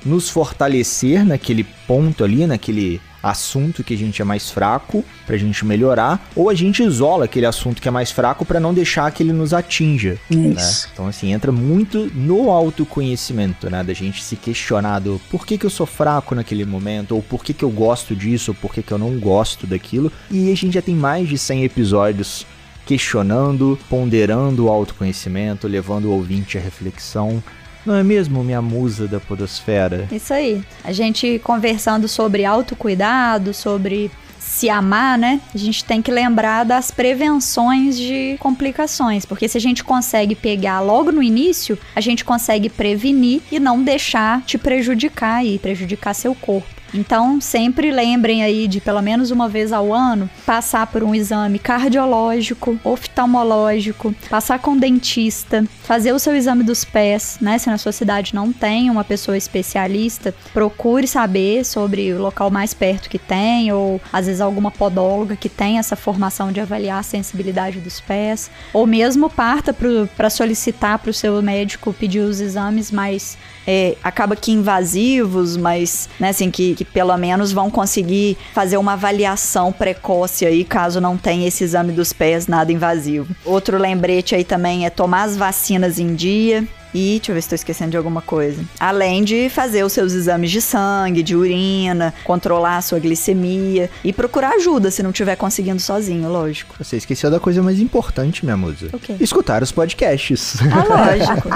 nos 0.05 0.29
fortalecer 0.29 1.25
naquele 1.25 1.65
ponto 1.85 2.23
ali, 2.23 2.47
naquele 2.47 3.01
assunto 3.21 3.83
que 3.83 3.93
a 3.93 3.97
gente 3.97 4.21
é 4.21 4.25
mais 4.25 4.49
fraco 4.49 5.03
pra 5.25 5.37
gente 5.37 5.65
melhorar, 5.65 6.25
ou 6.35 6.49
a 6.49 6.53
gente 6.53 6.83
isola 6.83 7.25
aquele 7.25 7.45
assunto 7.45 7.81
que 7.81 7.87
é 7.87 7.91
mais 7.91 8.11
fraco 8.11 8.45
para 8.45 8.59
não 8.59 8.73
deixar 8.73 9.11
que 9.11 9.23
ele 9.23 9.33
nos 9.33 9.53
atinja. 9.53 10.17
Né? 10.29 10.55
Então, 10.93 11.07
assim, 11.07 11.33
entra 11.33 11.51
muito 11.51 12.09
no 12.13 12.49
autoconhecimento, 12.49 13.69
né? 13.69 13.83
Da 13.83 13.93
gente 13.93 14.21
se 14.21 14.35
questionar 14.35 14.99
do 14.99 15.21
por 15.31 15.45
que, 15.45 15.57
que 15.57 15.65
eu 15.65 15.69
sou 15.69 15.85
fraco 15.85 16.35
naquele 16.35 16.65
momento, 16.65 17.15
ou 17.15 17.21
por 17.21 17.43
que, 17.43 17.53
que 17.53 17.63
eu 17.63 17.69
gosto 17.69 18.15
disso, 18.15 18.51
ou 18.51 18.55
por 18.55 18.73
que, 18.73 18.83
que 18.83 18.91
eu 18.91 18.97
não 18.97 19.17
gosto 19.19 19.65
daquilo. 19.65 20.11
E 20.29 20.51
a 20.51 20.55
gente 20.55 20.73
já 20.73 20.81
tem 20.81 20.95
mais 20.95 21.27
de 21.27 21.37
100 21.37 21.63
episódios 21.63 22.45
questionando, 22.85 23.77
ponderando 23.89 24.65
o 24.65 24.69
autoconhecimento, 24.69 25.67
levando 25.67 26.05
o 26.05 26.11
ouvinte 26.11 26.57
à 26.57 26.61
reflexão. 26.61 27.43
Não 27.85 27.95
é 27.95 28.03
mesmo, 28.03 28.43
minha 28.43 28.61
musa 28.61 29.07
da 29.07 29.19
podosfera? 29.19 30.07
Isso 30.11 30.33
aí. 30.33 30.63
A 30.83 30.91
gente 30.91 31.39
conversando 31.43 32.07
sobre 32.07 32.45
autocuidado, 32.45 33.53
sobre 33.53 34.09
se 34.39 34.69
amar, 34.69 35.17
né? 35.17 35.41
A 35.53 35.57
gente 35.57 35.83
tem 35.83 36.01
que 36.01 36.11
lembrar 36.11 36.63
das 36.63 36.91
prevenções 36.91 37.97
de 37.97 38.37
complicações, 38.39 39.25
porque 39.25 39.47
se 39.47 39.57
a 39.57 39.61
gente 39.61 39.83
consegue 39.83 40.35
pegar 40.35 40.79
logo 40.81 41.11
no 41.11 41.23
início, 41.23 41.77
a 41.95 42.01
gente 42.01 42.23
consegue 42.23 42.69
prevenir 42.69 43.41
e 43.51 43.59
não 43.59 43.81
deixar 43.81 44.41
te 44.43 44.57
prejudicar 44.57 45.45
e 45.45 45.57
prejudicar 45.57 46.13
seu 46.13 46.35
corpo. 46.35 46.82
Então, 46.93 47.41
sempre 47.41 47.91
lembrem 47.91 48.43
aí 48.43 48.67
de 48.67 48.79
pelo 48.79 49.01
menos 49.01 49.31
uma 49.31 49.49
vez 49.49 49.73
ao 49.73 49.93
ano 49.93 50.29
passar 50.45 50.87
por 50.87 51.03
um 51.03 51.15
exame 51.15 51.57
cardiológico, 51.57 52.79
oftalmológico, 52.83 54.13
passar 54.29 54.59
com 54.59 54.77
dentista, 54.77 55.65
fazer 55.83 56.13
o 56.13 56.19
seu 56.19 56.35
exame 56.35 56.63
dos 56.63 56.83
pés, 56.83 57.37
né? 57.41 57.57
Se 57.57 57.69
na 57.69 57.77
sua 57.77 57.91
cidade 57.91 58.35
não 58.35 58.53
tem 58.53 58.89
uma 58.89 59.03
pessoa 59.03 59.37
especialista, 59.37 60.33
procure 60.53 61.07
saber 61.07 61.65
sobre 61.65 62.13
o 62.13 62.21
local 62.21 62.51
mais 62.51 62.73
perto 62.73 63.09
que 63.09 63.19
tem, 63.19 63.71
ou 63.71 63.99
às 64.11 64.27
vezes 64.27 64.41
alguma 64.41 64.69
podóloga 64.71 65.35
que 65.35 65.49
tem 65.49 65.79
essa 65.79 65.95
formação 65.95 66.51
de 66.51 66.59
avaliar 66.59 66.99
a 66.99 67.03
sensibilidade 67.03 67.79
dos 67.79 67.99
pés, 67.99 68.51
ou 68.71 68.85
mesmo 68.85 69.29
parta 69.29 69.73
para 69.73 70.29
solicitar 70.29 70.99
para 70.99 71.09
o 71.09 71.13
seu 71.13 71.41
médico 71.41 71.93
pedir 71.93 72.19
os 72.19 72.39
exames 72.39 72.91
mais 72.91 73.37
é, 73.65 73.95
acaba 74.03 74.35
que 74.35 74.51
invasivos, 74.51 75.57
mas 75.57 76.09
né, 76.19 76.29
assim, 76.29 76.51
que, 76.51 76.75
que 76.75 76.82
pelo 76.85 77.15
menos 77.17 77.51
vão 77.51 77.69
conseguir 77.69 78.37
fazer 78.53 78.77
uma 78.77 78.93
avaliação 78.93 79.71
precoce 79.71 80.45
aí, 80.45 80.63
caso 80.63 80.99
não 80.99 81.17
tenha 81.17 81.47
esse 81.47 81.63
exame 81.63 81.91
dos 81.91 82.13
pés 82.13 82.47
nada 82.47 82.71
invasivo. 82.71 83.35
Outro 83.45 83.77
lembrete 83.77 84.35
aí 84.35 84.43
também 84.43 84.85
é 84.85 84.89
tomar 84.89 85.23
as 85.23 85.37
vacinas 85.37 85.99
em 85.99 86.15
dia. 86.15 86.67
E 86.93 87.17
deixa 87.17 87.31
eu 87.31 87.35
ver 87.35 87.41
se 87.41 87.45
estou 87.47 87.55
esquecendo 87.55 87.91
de 87.91 87.97
alguma 87.97 88.21
coisa. 88.21 88.63
Além 88.79 89.23
de 89.23 89.49
fazer 89.49 89.83
os 89.83 89.93
seus 89.93 90.13
exames 90.13 90.51
de 90.51 90.61
sangue, 90.61 91.23
de 91.23 91.35
urina, 91.35 92.13
controlar 92.23 92.77
a 92.77 92.81
sua 92.81 92.99
glicemia 92.99 93.89
e 94.03 94.13
procurar 94.13 94.51
ajuda 94.55 94.91
se 94.91 95.01
não 95.01 95.09
estiver 95.09 95.35
conseguindo 95.35 95.79
sozinho, 95.79 96.29
lógico. 96.29 96.75
Você 96.77 96.97
esqueceu 96.97 97.31
da 97.31 97.39
coisa 97.39 97.61
mais 97.63 97.79
importante, 97.79 98.45
minha 98.45 98.57
musa. 98.57 98.89
O 98.93 98.99
quê? 98.99 99.15
Escutar 99.19 99.63
os 99.63 99.71
podcasts. 99.71 100.57
Ah, 100.71 101.15
lógico. 101.17 101.49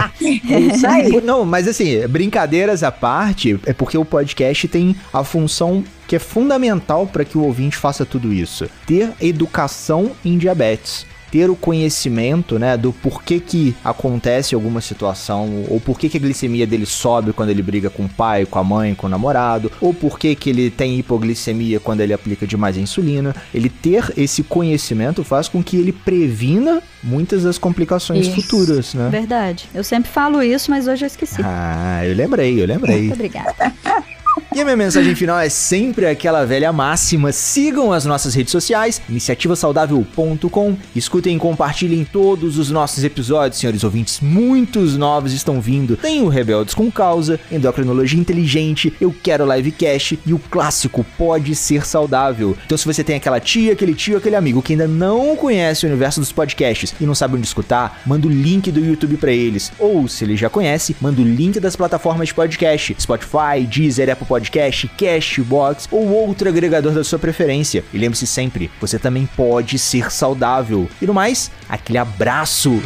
é 0.53 0.59
isso 0.59 0.87
aí. 0.87 1.21
Não, 1.21 1.45
mas 1.45 1.67
assim, 1.67 2.05
brincadeiras 2.07 2.83
à 2.83 2.91
parte, 2.91 3.59
é 3.65 3.73
porque 3.73 3.97
o 3.97 4.05
podcast 4.05 4.67
tem 4.67 4.95
a 5.13 5.23
função 5.23 5.83
que 6.07 6.15
é 6.15 6.19
fundamental 6.19 7.05
para 7.05 7.25
que 7.25 7.37
o 7.37 7.43
ouvinte 7.43 7.77
faça 7.77 8.05
tudo 8.05 8.33
isso: 8.33 8.67
ter 8.85 9.11
educação 9.21 10.11
em 10.23 10.37
diabetes. 10.37 11.05
Ter 11.31 11.49
o 11.49 11.55
conhecimento, 11.55 12.57
né, 12.57 12.77
do 12.77 12.91
porquê 12.93 13.39
que 13.39 13.75
acontece 13.83 14.55
alguma 14.55 14.81
situação, 14.81 15.65
ou 15.69 15.79
porquê 15.79 16.09
que 16.09 16.17
a 16.17 16.19
glicemia 16.19 16.65
dele 16.65 16.85
sobe 16.85 17.33
quando 17.33 17.49
ele 17.49 17.61
briga 17.61 17.89
com 17.89 18.05
o 18.05 18.09
pai, 18.09 18.45
com 18.45 18.59
a 18.59 18.63
mãe, 18.63 18.95
com 18.95 19.07
o 19.07 19.09
namorado, 19.09 19.71
ou 19.81 19.93
porquê 19.93 20.35
que 20.35 20.49
ele 20.49 20.69
tem 20.69 20.97
hipoglicemia 20.99 21.79
quando 21.79 22.01
ele 22.01 22.13
aplica 22.13 22.47
demais 22.47 22.77
a 22.77 22.81
insulina. 22.81 23.35
Ele 23.53 23.69
ter 23.69 24.13
esse 24.17 24.43
conhecimento 24.43 25.23
faz 25.23 25.47
com 25.47 25.63
que 25.63 25.77
ele 25.77 25.91
previna 25.91 26.81
muitas 27.03 27.43
das 27.43 27.57
complicações 27.57 28.27
isso. 28.27 28.41
futuras, 28.41 28.93
né? 28.93 29.09
Verdade. 29.09 29.69
Eu 29.73 29.83
sempre 29.83 30.09
falo 30.09 30.41
isso, 30.41 30.69
mas 30.71 30.87
hoje 30.87 31.05
eu 31.05 31.07
esqueci. 31.07 31.41
Ah, 31.43 32.05
eu 32.05 32.15
lembrei, 32.15 32.61
eu 32.61 32.65
lembrei. 32.65 32.99
Muito 32.99 33.13
obrigada. 33.13 33.73
E 34.55 34.61
a 34.61 34.63
minha 34.63 34.77
mensagem 34.77 35.13
final 35.13 35.39
é 35.39 35.49
sempre 35.49 36.05
aquela 36.05 36.45
velha 36.45 36.71
máxima: 36.71 37.31
sigam 37.31 37.91
as 37.91 38.05
nossas 38.05 38.33
redes 38.33 38.51
sociais, 38.51 39.01
iniciativasaudável.com. 39.09 40.77
Escutem 40.95 41.35
e 41.35 41.39
compartilhem 41.39 42.05
todos 42.05 42.57
os 42.57 42.71
nossos 42.71 43.03
episódios, 43.03 43.59
senhores 43.59 43.83
ouvintes. 43.83 44.19
Muitos 44.21 44.97
novos 44.97 45.33
estão 45.33 45.59
vindo. 45.59 45.97
Tem 45.97 46.21
o 46.21 46.27
Rebeldes 46.27 46.73
com 46.73 46.91
Causa, 46.91 47.39
Endocrinologia 47.51 48.19
Inteligente, 48.19 48.93
Eu 48.99 49.13
Quero 49.23 49.45
Livecast 49.51 50.19
e 50.25 50.33
o 50.33 50.39
clássico 50.39 51.05
Pode 51.17 51.55
Ser 51.55 51.85
Saudável. 51.85 52.57
Então, 52.65 52.77
se 52.77 52.85
você 52.85 53.03
tem 53.03 53.15
aquela 53.15 53.39
tia, 53.39 53.73
aquele 53.73 53.93
tio, 53.93 54.17
aquele 54.17 54.35
amigo 54.35 54.61
que 54.61 54.73
ainda 54.73 54.87
não 54.87 55.35
conhece 55.35 55.85
o 55.85 55.89
universo 55.89 56.19
dos 56.19 56.31
podcasts 56.31 56.93
e 56.99 57.05
não 57.05 57.15
sabe 57.15 57.35
onde 57.35 57.47
escutar, 57.47 58.01
manda 58.05 58.27
o 58.27 58.31
link 58.31 58.71
do 58.71 58.79
YouTube 58.79 59.17
para 59.17 59.31
eles. 59.31 59.71
Ou, 59.79 60.07
se 60.07 60.23
ele 60.23 60.35
já 60.35 60.49
conhece, 60.49 60.95
manda 61.01 61.21
o 61.21 61.25
link 61.25 61.59
das 61.59 61.75
plataformas 61.75 62.27
de 62.27 62.33
podcast: 62.33 62.95
Spotify, 62.99 63.65
Deezer, 63.67 64.09
Apple 64.09 64.26
Podcast 64.27 64.47
Podcast, 64.47 64.87
Cashbox 64.89 65.87
ou 65.91 66.07
outro 66.09 66.47
agregador 66.47 66.93
da 66.93 67.03
sua 67.03 67.19
preferência. 67.19 67.83
E 67.93 67.97
lembre-se 67.97 68.25
sempre, 68.25 68.71
você 68.79 68.97
também 68.97 69.25
pode 69.25 69.77
ser 69.77 70.11
saudável. 70.11 70.87
E 71.01 71.05
no 71.05 71.13
mais, 71.13 71.51
aquele 71.67 71.97
abraço! 71.97 72.81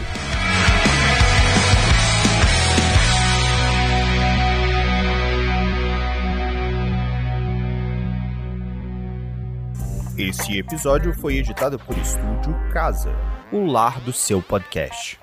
Esse 10.18 10.60
episódio 10.60 11.14
foi 11.16 11.38
editado 11.38 11.80
por 11.80 11.98
Estúdio 11.98 12.56
Casa, 12.72 13.12
o 13.52 13.66
lar 13.66 14.00
do 14.02 14.14
seu 14.14 14.40
podcast. 14.40 15.21